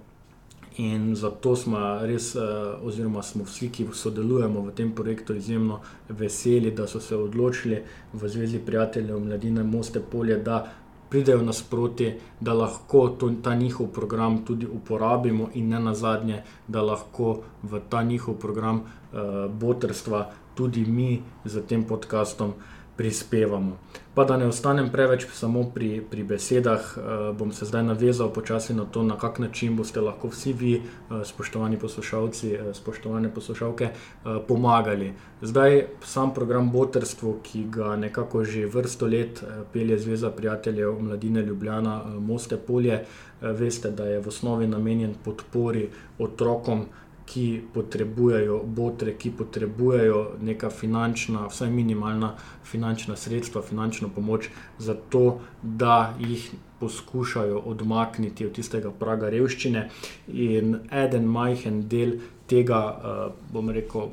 In 0.78 1.14
zato 1.14 1.56
smo 1.56 1.78
res, 2.06 2.34
eh, 2.34 2.40
oziroma 2.82 3.22
smo 3.22 3.44
vsi, 3.44 3.68
ki 3.68 3.86
sodelujemo 3.92 4.60
v 4.60 4.74
tem 4.74 4.92
projektu, 4.94 5.34
izjemno 5.34 5.80
veseli, 6.08 6.70
da 6.70 6.86
so 6.86 7.00
se 7.00 7.16
odločili 7.16 7.82
v 8.12 8.28
Zvezi 8.28 8.58
prijateljev 8.58 9.18
Mladine 9.20 9.62
Moste 9.62 10.00
Polje, 10.00 10.36
da 10.36 10.68
pridejo 11.08 11.42
nasproti, 11.42 12.12
da 12.40 12.52
lahko 12.52 13.08
to, 13.08 13.32
ta 13.42 13.54
njihov 13.54 13.86
program 13.86 14.44
tudi 14.44 14.66
uporabimo, 14.66 15.48
in 15.54 15.68
ne 15.68 15.80
nazadnje, 15.80 16.42
da 16.68 16.82
lahko 16.82 17.40
v 17.62 17.80
ta 17.88 18.02
njihov 18.02 18.34
program 18.34 18.76
uh, 18.76 19.50
botrstva 19.50 20.30
tudi 20.54 20.84
mi 20.86 21.22
z 21.44 21.62
tem 21.66 21.84
podcastom 21.84 22.52
prispevamo. 22.96 23.76
Pa 24.18 24.24
da 24.24 24.36
ne 24.36 24.48
ostanem 24.50 24.88
preveč 24.90 25.28
samo 25.30 25.60
pri, 25.74 26.00
pri 26.10 26.24
besedah, 26.26 26.86
uh, 26.96 27.36
bom 27.38 27.52
se 27.54 27.68
zdaj 27.68 27.84
navezal 27.86 28.32
počasi 28.34 28.74
na 28.74 28.82
to, 28.84 29.04
na 29.06 29.14
kak 29.14 29.38
način 29.38 29.76
boste 29.78 30.02
lahko 30.02 30.32
vsi 30.32 30.52
vi, 30.58 30.72
uh, 30.80 31.22
spoštovani 31.22 31.78
poslušalci, 31.78 32.50
uh, 32.56 32.72
spoštovane 32.74 33.30
poslušalke, 33.34 33.92
pomagali. 34.48 35.12
Zdaj 35.42 35.84
sam 36.02 36.34
program 36.34 36.72
Botrstvo, 36.72 37.36
ki 37.42 37.64
ga 37.70 37.94
nekako 37.96 38.42
že 38.44 38.66
vrsto 38.66 39.06
let 39.06 39.44
pelje 39.72 39.98
Zveza 39.98 40.30
prijateljev 40.30 40.98
Mladine 41.00 41.42
Ljubljana, 41.42 42.02
Moste 42.18 42.56
Polje, 42.56 43.04
veste, 43.40 43.90
da 43.90 44.04
je 44.04 44.20
v 44.20 44.28
osnovi 44.28 44.66
namenjen 44.66 45.14
podpori 45.24 45.88
otrokom 46.18 46.88
ki 47.28 47.60
potrebujejo 47.74 48.62
botre, 48.64 49.12
ki 49.18 49.30
potrebujejo 49.36 50.22
neka 50.40 50.70
finančna, 50.70 51.46
vsaj 51.52 51.70
minimalna 51.70 52.32
finančna 52.64 53.16
sredstva, 53.16 53.62
finančno 53.62 54.08
pomoč, 54.14 54.48
zato 54.78 55.40
da 55.62 56.14
jih 56.20 56.50
poskušajo 56.80 57.58
odmakniti 57.58 58.46
od 58.46 58.52
tistega 58.56 58.90
praga 58.90 59.28
revščine. 59.28 59.88
In 60.28 60.78
eden 60.90 61.28
majhen 61.28 61.82
del 61.88 62.16
tega, 62.48 62.80
uh, 62.80 63.52
bom 63.52 63.70
rekel, 63.74 64.08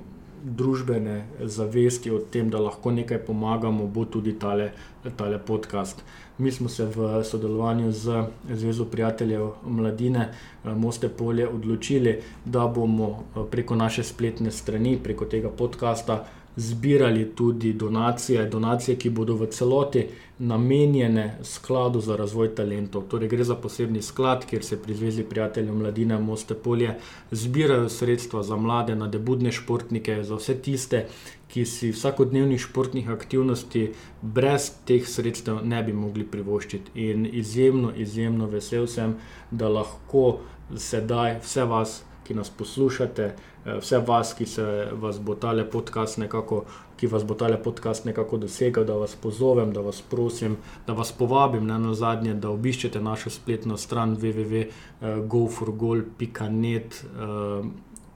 družbene 0.45 1.25
zavesti 1.41 2.11
o 2.11 2.19
tem, 2.19 2.49
da 2.49 2.59
lahko 2.61 2.91
nekaj 2.91 3.17
pomagamo, 3.25 3.87
bo 3.87 4.05
tudi 4.05 4.35
tale, 4.39 4.71
tale 5.17 5.39
podcast. 5.39 6.03
Mi 6.37 6.51
smo 6.51 6.69
se 6.69 6.85
v 6.85 7.23
sodelovanju 7.23 7.91
z 7.91 8.23
Zvezo 8.53 8.85
prijateljev 8.85 9.49
mladine 9.65 10.29
eh, 10.29 10.73
Moste 10.75 11.09
Polje 11.09 11.47
odločili, 11.47 12.21
da 12.45 12.67
bomo 12.67 13.09
eh, 13.09 13.39
preko 13.51 13.75
naše 13.75 14.03
spletne 14.03 14.51
strani, 14.51 14.99
preko 15.03 15.25
tega 15.25 15.49
podcasta, 15.49 16.25
zbirali 16.55 17.25
tudi 17.35 17.73
donacije, 17.73 18.45
donacije, 18.45 18.97
ki 18.97 19.09
bodo 19.09 19.35
v 19.35 19.47
celoti 19.47 20.05
namenjene 20.39 21.37
skladu 21.43 22.01
za 22.01 22.15
razvoj 22.15 22.55
talentov. 22.55 23.03
Torej, 23.11 23.29
gre 23.29 23.43
za 23.43 23.55
posebni 23.55 24.01
sklad, 24.01 24.45
kjer 24.45 24.63
se 24.63 24.81
pri 24.81 24.93
Zvezi 24.93 25.23
prijateljev 25.23 25.75
mladine 25.75 26.19
Moste 26.19 26.55
Polje 26.55 26.97
zbirajo 27.31 27.89
sredstva 27.89 28.43
za 28.43 28.55
mlade, 28.55 28.95
nadebudne 28.95 29.51
športnike, 29.51 30.23
za 30.23 30.35
vse 30.35 30.55
tiste, 30.55 31.05
ki 31.47 31.65
si 31.65 31.91
vsakodnevnih 31.91 32.61
športnih 32.61 33.09
aktivnosti 33.09 33.91
brez 34.21 34.71
teh 34.85 35.07
sredstev 35.07 35.61
ne 35.63 35.83
bi 35.83 35.93
mogli 35.93 36.23
privoščiti. 36.23 36.91
In 36.95 37.29
izjemno, 37.31 37.93
izjemno 37.95 38.47
vesel 38.47 38.87
sem, 38.87 39.15
da 39.51 39.69
lahko 39.69 40.39
sedaj 40.75 41.39
vse 41.43 41.63
vas 41.63 42.03
ki 42.25 42.33
nas 42.33 42.49
poslušate, 42.49 43.33
vse 43.65 43.97
vas, 43.97 44.33
ki 44.33 44.45
se 44.45 44.87
vas 44.91 45.19
bo 45.19 45.35
tale 45.35 45.69
podcast 45.69 46.17
nekako, 46.17 46.63
ki 46.97 47.07
vas 47.07 47.25
bo 47.25 47.33
tale 47.33 47.63
podcast 47.63 48.05
nekako 48.05 48.37
dosegel, 48.37 48.85
da 48.85 48.93
vas 48.93 49.15
pozovem, 49.15 49.73
da 49.73 49.81
vas 49.81 50.01
prosim, 50.01 50.57
da 50.87 50.93
vas 50.93 51.11
povabim 51.11 51.67
na 51.67 51.93
zadnje, 51.93 52.33
da 52.33 52.49
obiščete 52.49 53.01
našo 53.01 53.29
spletno 53.29 53.77
stran 53.77 54.17
www.goforgol.net. 54.17 57.05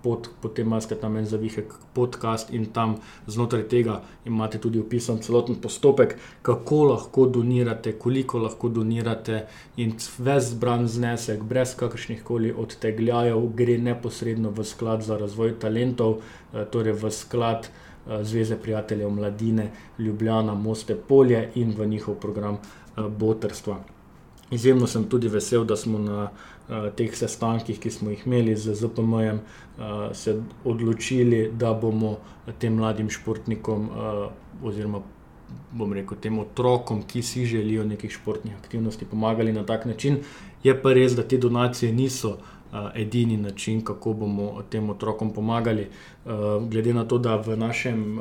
Pot, 0.03 0.29
potem 0.41 0.67
imate 0.67 0.95
tam 0.95 1.17
en 1.19 1.25
zavihek 1.27 1.73
podcast 1.93 2.53
in 2.55 2.69
tam 2.71 2.95
znotraj 3.27 3.65
tega 3.67 3.97
imate 4.25 4.61
tudi 4.63 4.79
opisan 4.79 5.19
celoten 5.19 5.59
postopek, 5.59 6.15
kako 6.41 6.83
lahko 6.93 7.25
donirate, 7.27 7.97
koliko 7.99 8.39
lahko 8.39 8.69
donirate 8.69 9.41
in 9.77 9.93
ves 10.19 10.53
zbran 10.53 10.87
znesek, 10.87 11.43
brez 11.43 11.75
kakršnih 11.75 12.23
koli 12.23 12.53
odtegljajev, 12.53 13.43
gre 13.59 13.77
neposredno 13.77 14.55
v 14.55 14.63
sklad 14.63 15.03
za 15.03 15.17
razvoj 15.17 15.57
talentov, 15.59 16.19
eh, 16.53 16.65
torej 16.71 16.95
v 17.03 17.11
sklad. 17.11 17.67
Eh, 18.07 18.23
Zveze 18.23 18.55
prijateljev 18.57 19.09
mladine 19.09 19.71
Ljubljana, 19.99 20.53
Moste 20.53 20.95
Polje 20.95 21.49
in 21.55 21.75
v 21.77 21.85
njihov 21.85 22.15
program 22.15 22.55
eh, 22.55 23.01
Botrstva. 23.01 23.98
Izjemno 24.51 24.87
sem 24.87 25.03
tudi 25.09 25.29
vesel, 25.29 25.65
da 25.65 25.75
smo 25.77 25.99
na 25.99 26.23
uh, 26.23 26.89
teh 26.97 27.13
sestankih, 27.15 27.79
ki 27.79 27.91
smo 27.91 28.09
jih 28.09 28.25
imeli 28.25 28.55
z 28.57 28.73
ZPM-jem, 28.75 29.39
uh, 29.77 30.09
se 30.13 30.39
odločili, 30.65 31.51
da 31.53 31.73
bomo 31.73 32.17
tem 32.59 32.73
mladim 32.75 33.09
športnikom, 33.09 33.89
uh, 33.89 34.65
oziroma 34.65 35.03
bom 35.71 35.93
rekel 35.93 36.17
tem 36.21 36.39
otrokom, 36.39 37.03
ki 37.07 37.21
si 37.21 37.45
želijo 37.45 37.85
nekih 37.85 38.11
športnih 38.11 38.55
aktivnosti, 38.57 39.05
pomagali 39.05 39.53
na 39.53 39.65
tak 39.65 39.85
način. 39.85 40.19
Je 40.63 40.73
pa 40.81 40.93
res, 40.93 41.15
da 41.15 41.23
te 41.23 41.37
donacije 41.37 41.91
niso 41.93 42.37
edini 42.95 43.37
način, 43.37 43.81
kako 43.81 44.13
bomo 44.13 44.61
tem 44.69 44.89
otrokom 44.89 45.33
pomagali. 45.33 45.87
Glede 46.69 46.93
na 46.93 47.05
to, 47.05 47.17
da 47.17 47.35
v 47.35 47.57
našem 47.57 48.19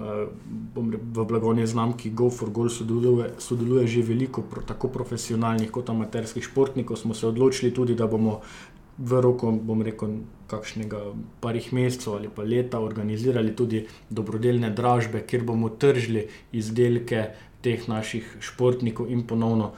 v 0.75 1.25
blagovni 1.25 1.67
znamki 1.67 2.11
GoForGold 2.11 2.73
sodeluje, 2.73 3.31
sodeluje 3.39 3.87
že 3.87 4.03
veliko 4.03 4.45
tako 4.67 4.89
profesionalnih 4.89 5.71
kot 5.71 5.91
amaterskih 5.91 6.45
športnikov, 6.45 6.97
smo 6.97 7.15
se 7.15 7.27
odločili 7.27 7.75
tudi, 7.75 7.95
da 7.95 8.07
bomo 8.07 8.41
v 8.99 9.21
roku, 9.21 9.53
bom 9.53 9.83
rekel, 9.83 10.25
kakšnega 10.49 10.99
parih 11.41 11.73
mesecev 11.73 12.15
ali 12.17 12.29
pa 12.35 12.43
leta 12.43 12.81
organizirali 12.81 13.53
tudi 13.57 13.85
dobrodelne 14.11 14.71
dražbe, 14.71 15.23
kjer 15.27 15.45
bomo 15.45 15.69
tržili 15.69 16.27
izdelke, 16.53 17.29
teh 17.63 17.89
naših 17.89 18.37
športnikov 18.41 19.11
in 19.11 19.27
ponovno 19.27 19.73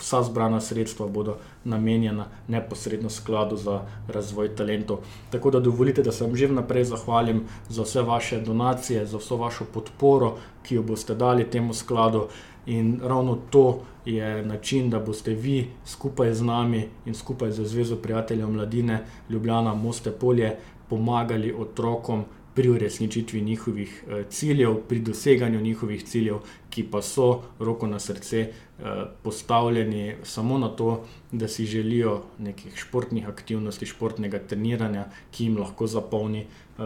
vsa 0.00 0.22
zbrana 0.22 0.60
sredstva 0.60 1.06
bodo 1.06 1.36
namenjena 1.64 2.26
neposredno 2.48 3.10
skladu 3.10 3.56
za 3.56 3.80
razvoj 4.08 4.54
talentov. 4.56 4.98
Tako 5.30 5.50
da 5.50 5.60
dovolite, 5.60 6.02
da 6.02 6.12
se 6.12 6.24
vam 6.24 6.36
že 6.36 6.46
vnaprej 6.46 6.84
zahvalim 6.84 7.44
za 7.68 7.82
vse 7.82 8.02
vaše 8.02 8.40
donacije, 8.40 9.06
za 9.06 9.18
vso 9.18 9.36
vašo 9.36 9.64
podporo, 9.74 10.36
ki 10.62 10.74
jo 10.74 10.82
boste 10.82 11.14
dali 11.14 11.44
temu 11.50 11.74
skladu. 11.74 12.26
In 12.66 13.00
ravno 13.02 13.38
to 13.50 13.80
je 14.04 14.44
način, 14.46 14.90
da 14.90 14.98
boste 14.98 15.34
vi 15.34 15.68
skupaj 15.86 16.34
z 16.34 16.44
nami 16.44 16.88
in 17.06 17.14
skupaj 17.14 17.50
z 17.50 17.64
Zvezo 17.64 17.96
prijateljev 17.96 18.48
mladine 18.48 19.04
Ljubljana 19.30 19.74
Moste 19.74 20.10
Polje 20.10 20.56
pomagali 20.88 21.54
otrokom 21.58 22.24
pri 22.54 22.68
uresničitvi 22.68 23.40
njihovih 23.40 24.04
eh, 24.08 24.24
ciljev, 24.28 24.74
pri 24.88 24.98
doseganju 24.98 25.60
njihovih 25.60 26.04
ciljev, 26.04 26.36
ki 26.70 26.84
pa 26.90 27.02
so, 27.02 27.42
roko 27.58 27.86
na 27.86 27.98
srce, 27.98 28.40
eh, 28.40 29.04
postavljeni 29.22 30.14
samo 30.22 30.58
na 30.58 30.68
to, 30.68 31.04
da 31.32 31.48
si 31.48 31.66
želijo 31.66 32.22
nekih 32.38 32.76
športnih 32.76 33.28
aktivnosti, 33.28 33.86
športnega 33.86 34.38
treniranja, 34.38 35.04
ki 35.30 35.44
jim 35.44 35.58
lahko 35.58 35.86
zapolni 35.86 36.46
uh, 36.78 36.84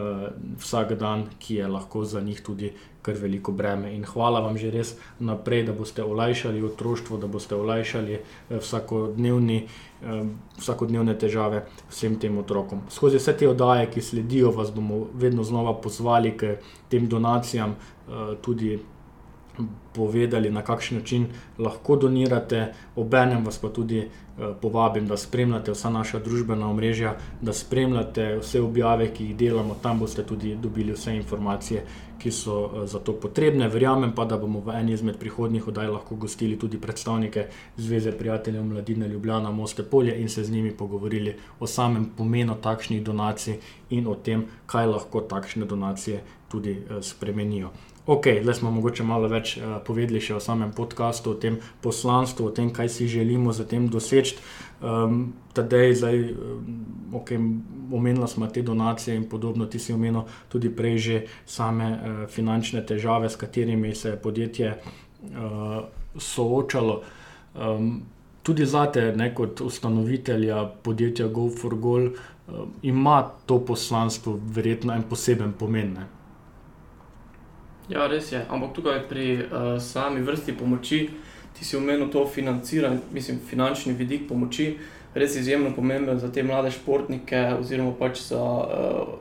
vsak 0.58 0.92
dan, 0.92 1.24
ki 1.38 1.54
je 1.54 1.68
lahko 1.68 2.04
za 2.04 2.20
njih 2.20 2.42
tudi 2.42 2.72
kar 3.02 3.14
veliko 3.14 3.52
breme. 3.52 3.94
In 3.94 4.04
hvala 4.04 4.40
vam 4.40 4.58
že 4.58 4.70
res 4.70 4.96
naprej, 5.18 5.62
da 5.64 5.72
boste 5.72 6.04
olajšali 6.04 6.62
otroštvo, 6.62 7.16
da 7.16 7.26
boste 7.26 7.54
olajšali 7.54 8.18
uh, 8.18 8.56
vsakodnevni. 8.58 9.66
Vsakodnevne 10.58 11.14
težave 11.18 11.62
vsem 11.88 12.18
tem 12.20 12.34
otrokom. 12.38 12.82
Skozi 12.92 13.16
vse 13.16 13.32
te 13.40 13.48
oddaje, 13.48 13.86
ki 13.88 14.02
sledijo, 14.02 14.50
vas 14.52 14.68
bomo 14.74 15.06
vedno 15.14 15.44
znova 15.44 15.72
pozvali 15.80 16.34
k 16.36 16.58
tem 16.92 17.06
donacijam, 17.08 17.72
tudi 18.44 18.76
povedali, 19.92 20.50
na 20.50 20.62
kakšen 20.62 20.98
način 20.98 21.26
lahko 21.58 21.96
donirate, 21.96 22.72
obenem 22.96 23.44
vas 23.44 23.58
pa 23.58 23.68
tudi 23.68 23.98
eh, 23.98 24.08
povabim, 24.62 25.06
da 25.06 25.16
spremljate 25.16 25.72
vsa 25.72 25.90
naša 25.90 26.18
družbena 26.18 26.70
omrežja, 26.70 27.16
da 27.40 27.52
spremljate 27.52 28.38
vse 28.40 28.60
objave, 28.60 29.12
ki 29.14 29.24
jih 29.24 29.36
delamo, 29.36 29.76
tam 29.82 29.98
boste 29.98 30.26
tudi 30.26 30.56
dobili 30.56 30.92
vse 30.92 31.14
informacije, 31.16 31.84
ki 32.18 32.30
so 32.30 32.58
eh, 32.64 32.86
za 32.86 32.98
to 32.98 33.12
potrebne. 33.12 33.68
Verjamem 33.68 34.12
pa, 34.14 34.24
da 34.24 34.38
bomo 34.38 34.60
v 34.60 34.74
eni 34.80 34.92
izmed 34.92 35.18
prihodnjih 35.22 35.68
oddaj 35.68 35.88
lahko 35.88 36.16
gostili 36.16 36.58
tudi 36.58 36.80
predstavnike 36.80 37.46
Zveze 37.76 38.12
prijateljev 38.18 38.64
mladine 38.64 39.08
Ljubljana 39.08 39.50
Moste 39.50 39.82
Polje 39.82 40.18
in 40.20 40.28
se 40.28 40.44
z 40.44 40.50
njimi 40.50 40.76
pogovorili 40.76 41.36
o 41.60 41.66
samem 41.66 42.10
pomenu 42.16 42.54
takšnih 42.62 43.04
donacij 43.04 43.58
in 43.90 44.06
o 44.06 44.14
tem, 44.14 44.46
kaj 44.66 44.86
lahko 44.86 45.20
takšne 45.20 45.64
donacije 45.64 46.22
tudi 46.48 46.70
eh, 46.70 47.02
spremenijo. 47.02 47.70
Ok, 48.06 48.26
zdaj 48.42 48.54
smo 48.54 48.70
mogoče 48.70 49.02
malo 49.02 49.28
več 49.32 49.54
uh, 49.56 49.78
povedali 49.84 50.20
še 50.20 50.34
o 50.36 50.40
samem 50.40 50.74
podkastu, 50.76 51.32
o 51.32 51.38
tem 51.40 51.54
poslanstvu, 51.80 52.50
o 52.50 52.52
tem, 52.52 52.68
kaj 52.68 52.90
si 52.92 53.06
želimo 53.08 53.52
za 53.56 53.64
tem 53.64 53.86
doseči. 53.88 54.34
Um, 54.84 55.32
Tadej, 55.56 55.94
zdaj, 55.96 56.18
um, 56.36 56.66
okay, 57.16 57.38
omenila 57.88 58.26
smo 58.28 58.44
te 58.52 58.60
donacije 58.62 59.16
in 59.16 59.24
podobno, 59.24 59.64
ti 59.72 59.80
si 59.80 59.94
omenil 59.96 60.26
tudi 60.52 60.68
prej 60.68 60.98
že 60.98 61.20
same 61.48 61.86
uh, 61.94 62.18
finančne 62.28 62.82
težave, 62.84 63.30
s 63.30 63.40
katerimi 63.40 63.94
se 63.96 64.12
je 64.12 64.20
podjetje 64.20 64.74
uh, 64.74 65.88
soočalo. 66.20 66.98
Um, 67.56 68.02
tudi 68.44 68.66
zate, 68.68 69.14
ne, 69.16 69.30
kot 69.32 69.64
ustanovitelja 69.64 70.60
podjetja 70.84 71.30
GoForGoal, 71.32 72.10
uh, 72.12 72.68
ima 72.82 73.22
to 73.46 73.62
poslanstvo 73.64 74.36
verjetno 74.44 74.92
en 74.92 75.08
poseben 75.08 75.56
pomen. 75.56 75.96
Ne? 75.96 76.06
Ja, 77.88 78.06
res 78.08 78.32
je. 78.32 78.40
Ampak 78.48 78.72
tukaj 78.72 79.02
pri 79.10 79.44
uh, 79.44 79.76
sami 79.76 80.22
vrsti 80.24 80.56
pomoči, 80.56 81.10
ti 81.52 81.64
si 81.64 81.76
omenil 81.76 82.08
to 82.08 82.24
financiranje, 82.26 83.02
mislim, 83.12 83.38
finančni 83.44 83.92
vidik 83.92 84.24
pomoči, 84.28 84.78
res 85.14 85.36
izjemno 85.36 85.74
pomemben 85.76 86.18
za 86.18 86.30
te 86.32 86.42
mlade 86.42 86.72
športnike, 86.72 87.42
oziroma 87.60 87.92
pač 87.98 88.22
za 88.24 88.40
uh, 88.40 89.18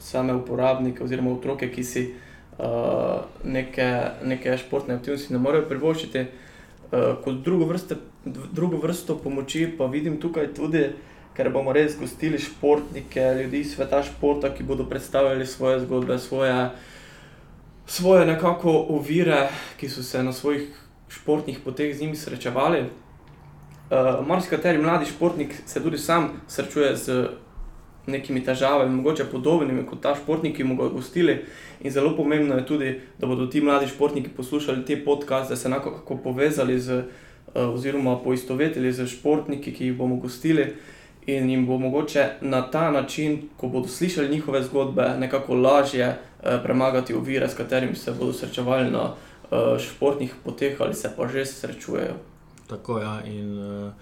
same 0.00 0.32
uporabnike, 0.34 1.04
oziroma 1.04 1.34
otroke, 1.36 1.68
ki 1.68 1.84
si 1.84 2.06
uh, 2.56 3.28
neke, 3.44 3.88
neke 4.24 4.56
športne 4.56 4.96
aktivnosti 4.96 5.36
ne 5.36 5.40
morejo 5.42 5.68
privoščiti. 5.68 6.24
Uh, 6.92 7.12
kot 7.24 7.44
drugo, 7.44 7.68
vrste, 7.68 7.98
drugo 8.24 8.80
vrsto 8.80 9.18
pomoči 9.20 9.66
pa 9.76 9.90
vidim 9.92 10.16
tukaj 10.20 10.54
tudi. 10.56 10.88
Ker 11.32 11.48
bomo 11.48 11.72
res 11.72 11.94
gostili 11.96 12.36
športnike, 12.36 13.22
ljudi 13.38 13.62
iz 13.64 13.70
sveta 13.72 14.02
športa, 14.04 14.50
ki 14.52 14.66
bodo 14.68 14.84
predstavljali 14.84 15.46
svoje 15.48 15.78
zgodbe, 15.80 16.18
svoje 16.20 16.52
uh, 16.52 16.90
svoje 17.92 18.26
nekako 18.26 18.70
ovire, 18.88 19.48
ki 19.76 19.88
so 19.88 20.02
se 20.02 20.22
na 20.22 20.32
svojih 20.32 20.62
športnih 21.08 21.58
poteh 21.64 21.96
z 21.96 22.00
njimi 22.00 22.16
srečevali. 22.16 22.80
Uh, 22.80 24.26
Marsikateri 24.26 24.78
mladi 24.78 25.06
športnik 25.06 25.54
se 25.66 25.82
tudi 25.82 25.98
sam 25.98 26.30
srečuje 26.48 26.96
z 26.96 27.26
nekimi 28.06 28.44
težavami, 28.44 28.96
mogoče 28.96 29.24
podobnimi 29.24 29.84
kot 29.86 30.00
ta 30.00 30.14
športniki, 30.16 30.56
ki 30.56 30.64
mu 30.64 30.76
ga 30.76 30.88
gostili. 30.88 31.44
In 31.80 31.90
zelo 31.90 32.16
pomembno 32.16 32.56
je 32.56 32.66
tudi, 32.66 33.00
da 33.18 33.26
bodo 33.26 33.46
ti 33.46 33.60
mladi 33.60 33.86
športniki 33.86 34.30
poslušali 34.36 34.84
te 34.84 34.96
podkaste, 35.04 35.56
se 35.56 35.68
nekako 35.68 36.16
povezali 36.16 36.80
z, 36.80 36.96
uh, 36.96 37.74
oziroma 37.74 38.16
poistovetili 38.24 38.92
z 38.92 39.06
športniki, 39.06 39.72
ki 39.72 39.86
jih 39.86 39.96
bomo 39.96 40.16
gostili. 40.16 40.72
In 41.26 41.50
jim 41.50 41.66
bo 41.66 41.78
mogoče 41.78 42.28
na 42.40 42.62
ta 42.70 42.90
način, 42.90 43.48
ko 43.56 43.68
bodo 43.68 43.88
slišali 43.88 44.28
njihove 44.28 44.62
zgodbe, 44.62 45.14
nekako 45.18 45.54
lažje 45.54 46.18
Eh, 46.42 46.60
premagati 46.62 47.14
ovire, 47.14 47.48
s 47.48 47.54
katerimi 47.54 47.94
se 47.94 48.12
bodo 48.18 48.32
srečevali 48.32 48.90
na 48.90 49.02
uh, 49.04 49.78
športnih 49.78 50.34
poteh 50.44 50.80
ali 50.80 50.94
se 50.94 51.12
pa 51.16 51.28
že 51.28 51.46
srečujejo. 51.46 52.14
Tako 52.66 52.98
je. 52.98 53.04
Ja, 53.04 53.24
in 53.24 53.58
uh, 53.58 53.92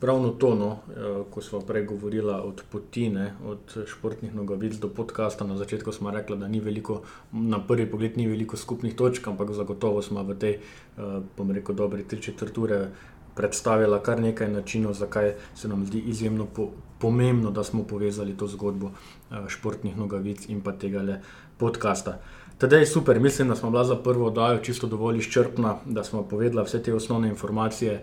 pravno 0.00 0.28
to, 0.28 0.54
no, 0.54 0.66
uh, 0.68 1.24
ko 1.30 1.40
smo 1.40 1.60
prej 1.60 1.84
govorili 1.84 2.32
od 2.32 2.62
potine, 2.72 3.32
od 3.46 3.76
športnih 3.86 4.34
nogavic 4.34 4.74
do 4.74 4.88
podcasta, 4.88 5.46
na 5.46 5.56
začetku 5.56 5.92
smo 5.92 6.10
rekli, 6.10 6.36
da 6.36 6.48
ni 6.48 6.60
veliko, 6.60 7.00
na 7.32 7.60
prvi 7.66 7.90
pogled 7.90 8.16
ni 8.16 8.26
veliko 8.28 8.56
skupnih 8.56 8.94
točk, 8.94 9.28
ampak 9.28 9.50
zagotovo 9.50 10.02
smo 10.02 10.22
v 10.22 10.36
tej, 10.38 10.58
uh, 10.96 11.22
bom 11.36 11.50
rekel, 11.50 11.74
dobri 11.74 12.04
tri 12.04 12.22
četrture. 12.22 12.88
Predstavila 13.34 14.02
kar 14.02 14.20
nekaj 14.20 14.48
načinov, 14.48 14.92
zakaj 14.94 15.34
se 15.54 15.68
nam 15.68 15.86
zdi 15.86 15.98
izjemno 15.98 16.46
po, 16.46 16.68
pomembno, 16.98 17.50
da 17.50 17.64
smo 17.64 17.84
povezali 17.84 18.36
to 18.36 18.46
zgodbo 18.46 18.86
uh, 18.86 19.48
športnih 19.48 19.96
nogavic 19.96 20.48
in 20.48 20.60
pa 20.60 20.72
tega 20.72 21.02
le 21.02 21.20
podcasta. 21.58 22.18
Teda 22.62 22.76
je 22.76 22.86
super, 22.86 23.20
mislim, 23.20 23.48
da 23.48 23.56
smo 23.56 23.70
bila 23.70 23.84
za 23.84 23.96
prvo 23.96 24.26
oddajo 24.26 24.58
čisto 24.58 24.86
dovolj 24.86 25.18
izčrpna, 25.18 25.76
da 25.84 26.04
smo 26.04 26.22
povedali 26.22 26.64
vse 26.64 26.82
te 26.82 26.94
osnovne 26.94 27.28
informacije. 27.28 27.92
Eh, 27.92 28.02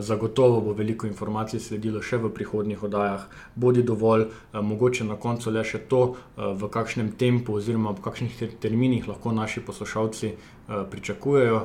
zagotovo 0.00 0.60
bo 0.60 0.72
veliko 0.72 1.06
informacij 1.06 1.60
sledilo 1.60 2.00
še 2.02 2.16
v 2.16 2.30
prihodnjih 2.34 2.82
oddajah. 2.82 3.26
Bodi 3.54 3.82
dovolj, 3.82 4.22
eh, 4.22 4.60
mogoče 4.62 5.04
na 5.04 5.16
koncu 5.16 5.50
le 5.50 5.64
še 5.64 5.78
to, 5.78 6.14
v 6.36 6.68
kakšnem 6.70 7.12
tempu 7.12 7.54
oziroma 7.60 7.90
v 7.90 8.00
kakšnih 8.00 8.56
terminih 8.60 9.08
lahko 9.08 9.32
naši 9.32 9.60
poslušalci 9.60 10.32
pričakujejo 10.90 11.60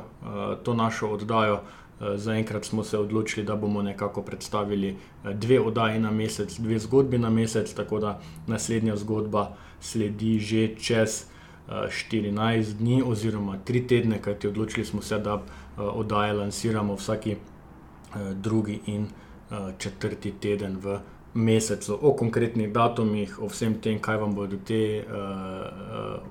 to 0.64 0.74
našo 0.74 1.07
oddajo. 1.07 1.59
Zaenkrat 2.00 2.66
smo 2.66 2.84
se 2.84 2.98
odločili, 2.98 3.46
da 3.46 3.56
bomo 3.56 3.82
nekako 3.82 4.22
predstavili 4.22 4.96
dve 5.34 5.60
oddaji 5.60 6.00
na 6.00 6.12
mesec, 6.12 6.58
dve 6.60 6.80
zgodbi 6.80 7.18
na 7.18 7.30
mesec, 7.30 7.74
tako 7.74 8.00
da 8.00 8.20
naslednja 8.48 8.96
zgodba 8.96 9.56
sledi 9.80 10.39
že 10.39 10.76
čez. 10.76 11.24
14 11.68 12.74
dni 12.78 13.04
oziroma 13.06 13.58
3 13.66 13.88
tedne, 13.88 14.22
kajti 14.22 14.48
odločili 14.48 14.86
smo 14.86 15.02
se, 15.02 15.20
da 15.20 15.34
eh, 15.34 15.82
oddaje 15.82 16.34
lansiramo 16.34 16.96
vsaki 16.96 17.32
eh, 17.32 18.34
drugi 18.34 18.80
in 18.86 19.04
eh, 19.04 19.56
četrti 19.78 20.32
teden 20.32 20.78
v 20.78 21.00
mesecu. 21.34 21.98
O 22.02 22.14
konkretnih 22.14 22.74
datumih, 22.74 23.39
o 23.41 23.48
vsem 23.48 23.80
tem, 23.82 24.00
kaj 24.00 24.18
vam 24.18 24.36
bodo 24.36 24.58
te, 24.68 25.04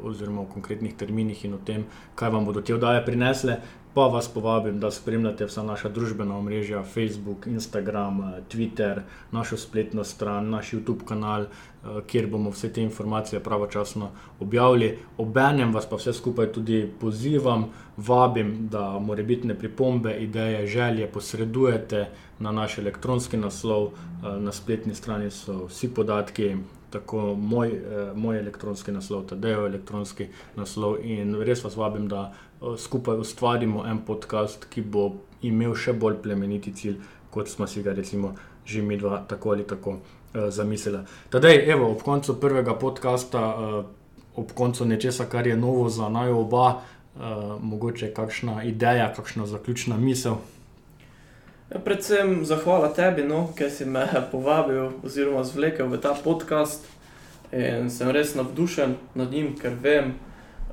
oziroma 0.02 0.42
o 0.42 0.44
konkretnih 0.44 0.94
terminih 0.94 1.44
in 1.44 1.54
o 1.54 1.58
tem, 1.58 1.84
kaj 2.14 2.30
vam 2.30 2.44
bodo 2.44 2.60
te 2.60 2.74
oddaje 2.74 3.00
prinesle, 3.04 3.56
pa 3.94 4.06
vas 4.06 4.28
povabim, 4.28 4.80
da 4.80 4.90
spremljate 4.90 5.46
vsa 5.46 5.62
naša 5.62 5.88
družbena 5.88 6.36
omrežja, 6.38 6.82
Facebook, 6.82 7.46
Instagram, 7.46 8.20
Twitter, 8.52 9.00
našo 9.32 9.56
spletno 9.56 10.04
stran, 10.04 10.50
naš 10.50 10.72
YouTube 10.72 11.04
kanal, 11.04 11.42
eh, 11.42 12.00
kjer 12.06 12.26
bomo 12.26 12.50
vse 12.50 12.72
te 12.72 12.82
informacije 12.82 13.40
pravočasno 13.40 14.10
objavili. 14.40 14.98
Obenem 15.18 15.74
vas 15.74 15.86
pa 15.86 15.96
vse 15.96 16.12
skupaj 16.12 16.52
tudi 16.52 16.90
pozivam, 17.00 17.68
vabim, 17.96 18.68
da 18.68 18.98
morebitne 18.98 19.54
pripombe, 19.54 20.16
ideje, 20.20 20.66
želje 20.66 21.06
posredujete 21.06 22.08
na 22.38 22.52
naš 22.52 22.78
elektronski 22.78 23.36
naslov, 23.36 23.86
eh, 23.86 24.38
na 24.38 24.52
spletni 24.52 24.94
strani 24.94 25.30
so 25.30 25.66
vsi 25.66 25.94
podatki. 25.94 26.56
Tako 26.92 27.34
moj, 27.34 27.68
eh, 27.72 28.12
moj 28.14 28.38
elektronski 28.38 28.92
naslov, 28.92 29.26
tudi 29.32 29.48
elektronski 29.48 30.28
naslov, 30.56 30.98
in 31.04 31.34
res 31.40 31.64
vas 31.64 31.76
vabim, 31.76 32.08
da 32.08 32.32
Eh, 32.62 32.78
skupaj 32.78 33.18
ustvarimo 33.18 33.86
en 33.86 33.98
podcast, 34.06 34.66
ki 34.70 34.82
bo 34.86 35.08
imel 35.42 35.74
še 35.74 35.92
bolj 35.98 36.20
plemeniti 36.22 36.70
cilj, 36.78 37.00
kot 37.34 37.48
smo 37.50 37.66
si 37.66 37.82
ga 37.82 37.94
recimo 37.94 38.34
že 38.64 38.82
mi 38.82 38.94
dva 38.96 39.16
tako 39.26 39.50
ali 39.50 39.64
tako 39.66 39.90
uh, 39.90 40.46
zamislili. 40.54 41.00
Tadej, 41.30 41.64
evo, 41.72 41.88
ob 41.90 42.02
koncu 42.06 42.36
prvega 42.40 42.76
podcasta, 42.78 43.40
uh, 43.42 44.38
ob 44.38 44.52
koncu 44.54 44.84
nečesa, 44.86 45.26
kar 45.26 45.46
je 45.46 45.56
novo 45.56 45.88
za 45.90 46.06
naj 46.08 46.30
oba, 46.30 46.68
uh, 46.76 47.58
mogoče 47.58 48.12
kakšna 48.14 48.62
ideja, 48.62 49.08
kakšna 49.16 49.48
zaključna 49.50 49.98
misel. 49.98 50.38
Ja, 51.72 51.78
predvsem 51.80 52.44
zahvala 52.44 52.90
tebi, 52.92 53.22
no, 53.24 53.46
ker 53.56 53.70
si 53.72 53.86
me 53.88 54.04
povabil 54.32 54.90
oziroma 55.00 55.40
zvlekel 55.44 55.88
v 55.88 55.96
ta 56.04 56.12
podcast. 56.12 56.84
In 57.52 57.88
sem 57.88 58.10
res 58.12 58.34
navdušen 58.36 58.92
nad 59.16 59.32
njim, 59.32 59.54
ker 59.56 59.72
vem, 59.80 60.10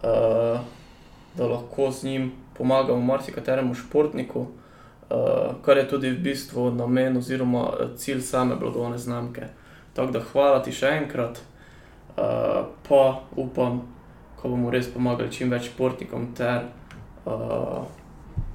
uh, 0.04 0.60
da 1.38 1.47
lahko 1.47 1.88
z 1.91 2.04
njim 2.04 2.26
pomagamo 2.58 3.00
marsikateremu 3.00 3.76
športniku, 3.80 4.39
uh, 4.39 5.56
kar 5.64 5.78
je 5.78 5.88
tudi 5.88 6.12
v 6.12 6.20
bistvu 6.20 6.68
namen 6.76 7.18
oziroma 7.18 7.95
cilj 7.95 8.20
same 8.22 8.60
blagovne 8.60 8.97
znamke. 8.97 9.47
Tako 9.93 10.12
da 10.12 10.24
hvala 10.34 10.60
ti 10.64 10.76
še 10.76 10.91
enkrat, 11.00 11.39
uh, 11.39 12.68
pa 12.89 13.06
upam, 13.39 13.86
ko 14.36 14.52
bomo 14.52 14.72
res 14.72 14.91
pomagali 14.91 15.32
čim 15.32 15.47
več 15.52 15.72
športnikom 15.72 16.34
ter 16.36 16.68
uh, 17.24 17.88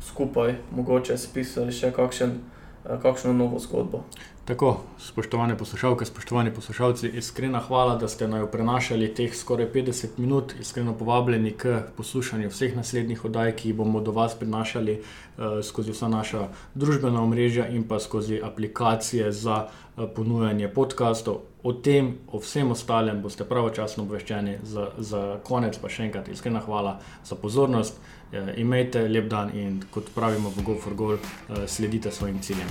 skupaj 0.03 0.55
mogoče 0.77 1.19
spisali 1.19 1.73
še 1.73 1.93
kakšen, 1.93 2.39
uh, 2.85 2.97
kakšno 3.03 3.33
novo 3.33 3.59
zgodbo. 3.59 4.05
Tako, 4.45 4.81
spoštovane 5.01 5.57
poslušalke, 5.59 6.05
spoštovani 6.05 6.51
poslušalci, 6.55 7.09
iskrena 7.17 7.61
hvala, 7.65 7.95
da 7.97 8.09
ste 8.09 8.29
nam 8.29 8.45
prenašali 8.53 9.09
teh 9.15 9.33
skoraj 9.37 9.71
50 9.73 10.19
minut, 10.19 10.53
iskreno 10.61 10.93
povabljeni 10.93 11.55
k 11.57 11.79
poslušanju 11.97 12.51
vseh 12.53 12.77
naslednjih 12.77 13.25
oddaj, 13.25 13.55
ki 13.57 13.69
jih 13.69 13.79
bomo 13.79 14.01
do 14.05 14.13
vas 14.13 14.37
prenašali 14.37 14.99
uh, 15.01 15.65
skozi 15.65 15.97
vsa 15.97 16.09
naša 16.13 16.49
družbena 16.75 17.23
omrežja 17.23 17.71
in 17.73 17.89
pa 17.89 17.99
skozi 18.01 18.43
aplikacije 18.45 19.33
za 19.33 19.65
uh, 19.65 20.05
ponujanje 20.17 20.69
podkastov. 20.69 21.54
O 21.65 21.73
tem, 21.73 22.19
o 22.29 22.39
vsem 22.39 22.71
ostalem 22.71 23.23
boste 23.25 23.45
pravočasno 23.49 24.03
obveščeni. 24.05 24.59
Za, 24.69 24.91
za 25.01 25.21
konec 25.49 25.79
pa 25.81 25.89
še 25.89 26.05
enkrat 26.05 26.29
iskrena 26.29 26.61
hvala 26.61 26.99
za 27.25 27.39
pozornost. 27.41 27.97
Uh, 27.97 28.53
imejte 28.61 29.07
lep 29.09 29.31
dan 29.33 29.55
in 29.57 29.81
kot 29.95 30.13
pravimo 30.13 30.53
v 30.53 30.67
Go 30.67 30.77
for 30.77 30.93
Goal, 30.93 31.17
uh, 31.17 31.65
sledite 31.65 32.13
svojim 32.13 32.37
ciljem. 32.45 32.69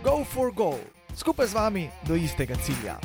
Go 0.00 0.24
for 0.24 0.48
goal, 0.48 0.80
skupaj 1.12 1.52
z 1.52 1.60
vami 1.60 1.90
do 2.08 2.16
istega 2.16 2.56
cilja. 2.64 2.96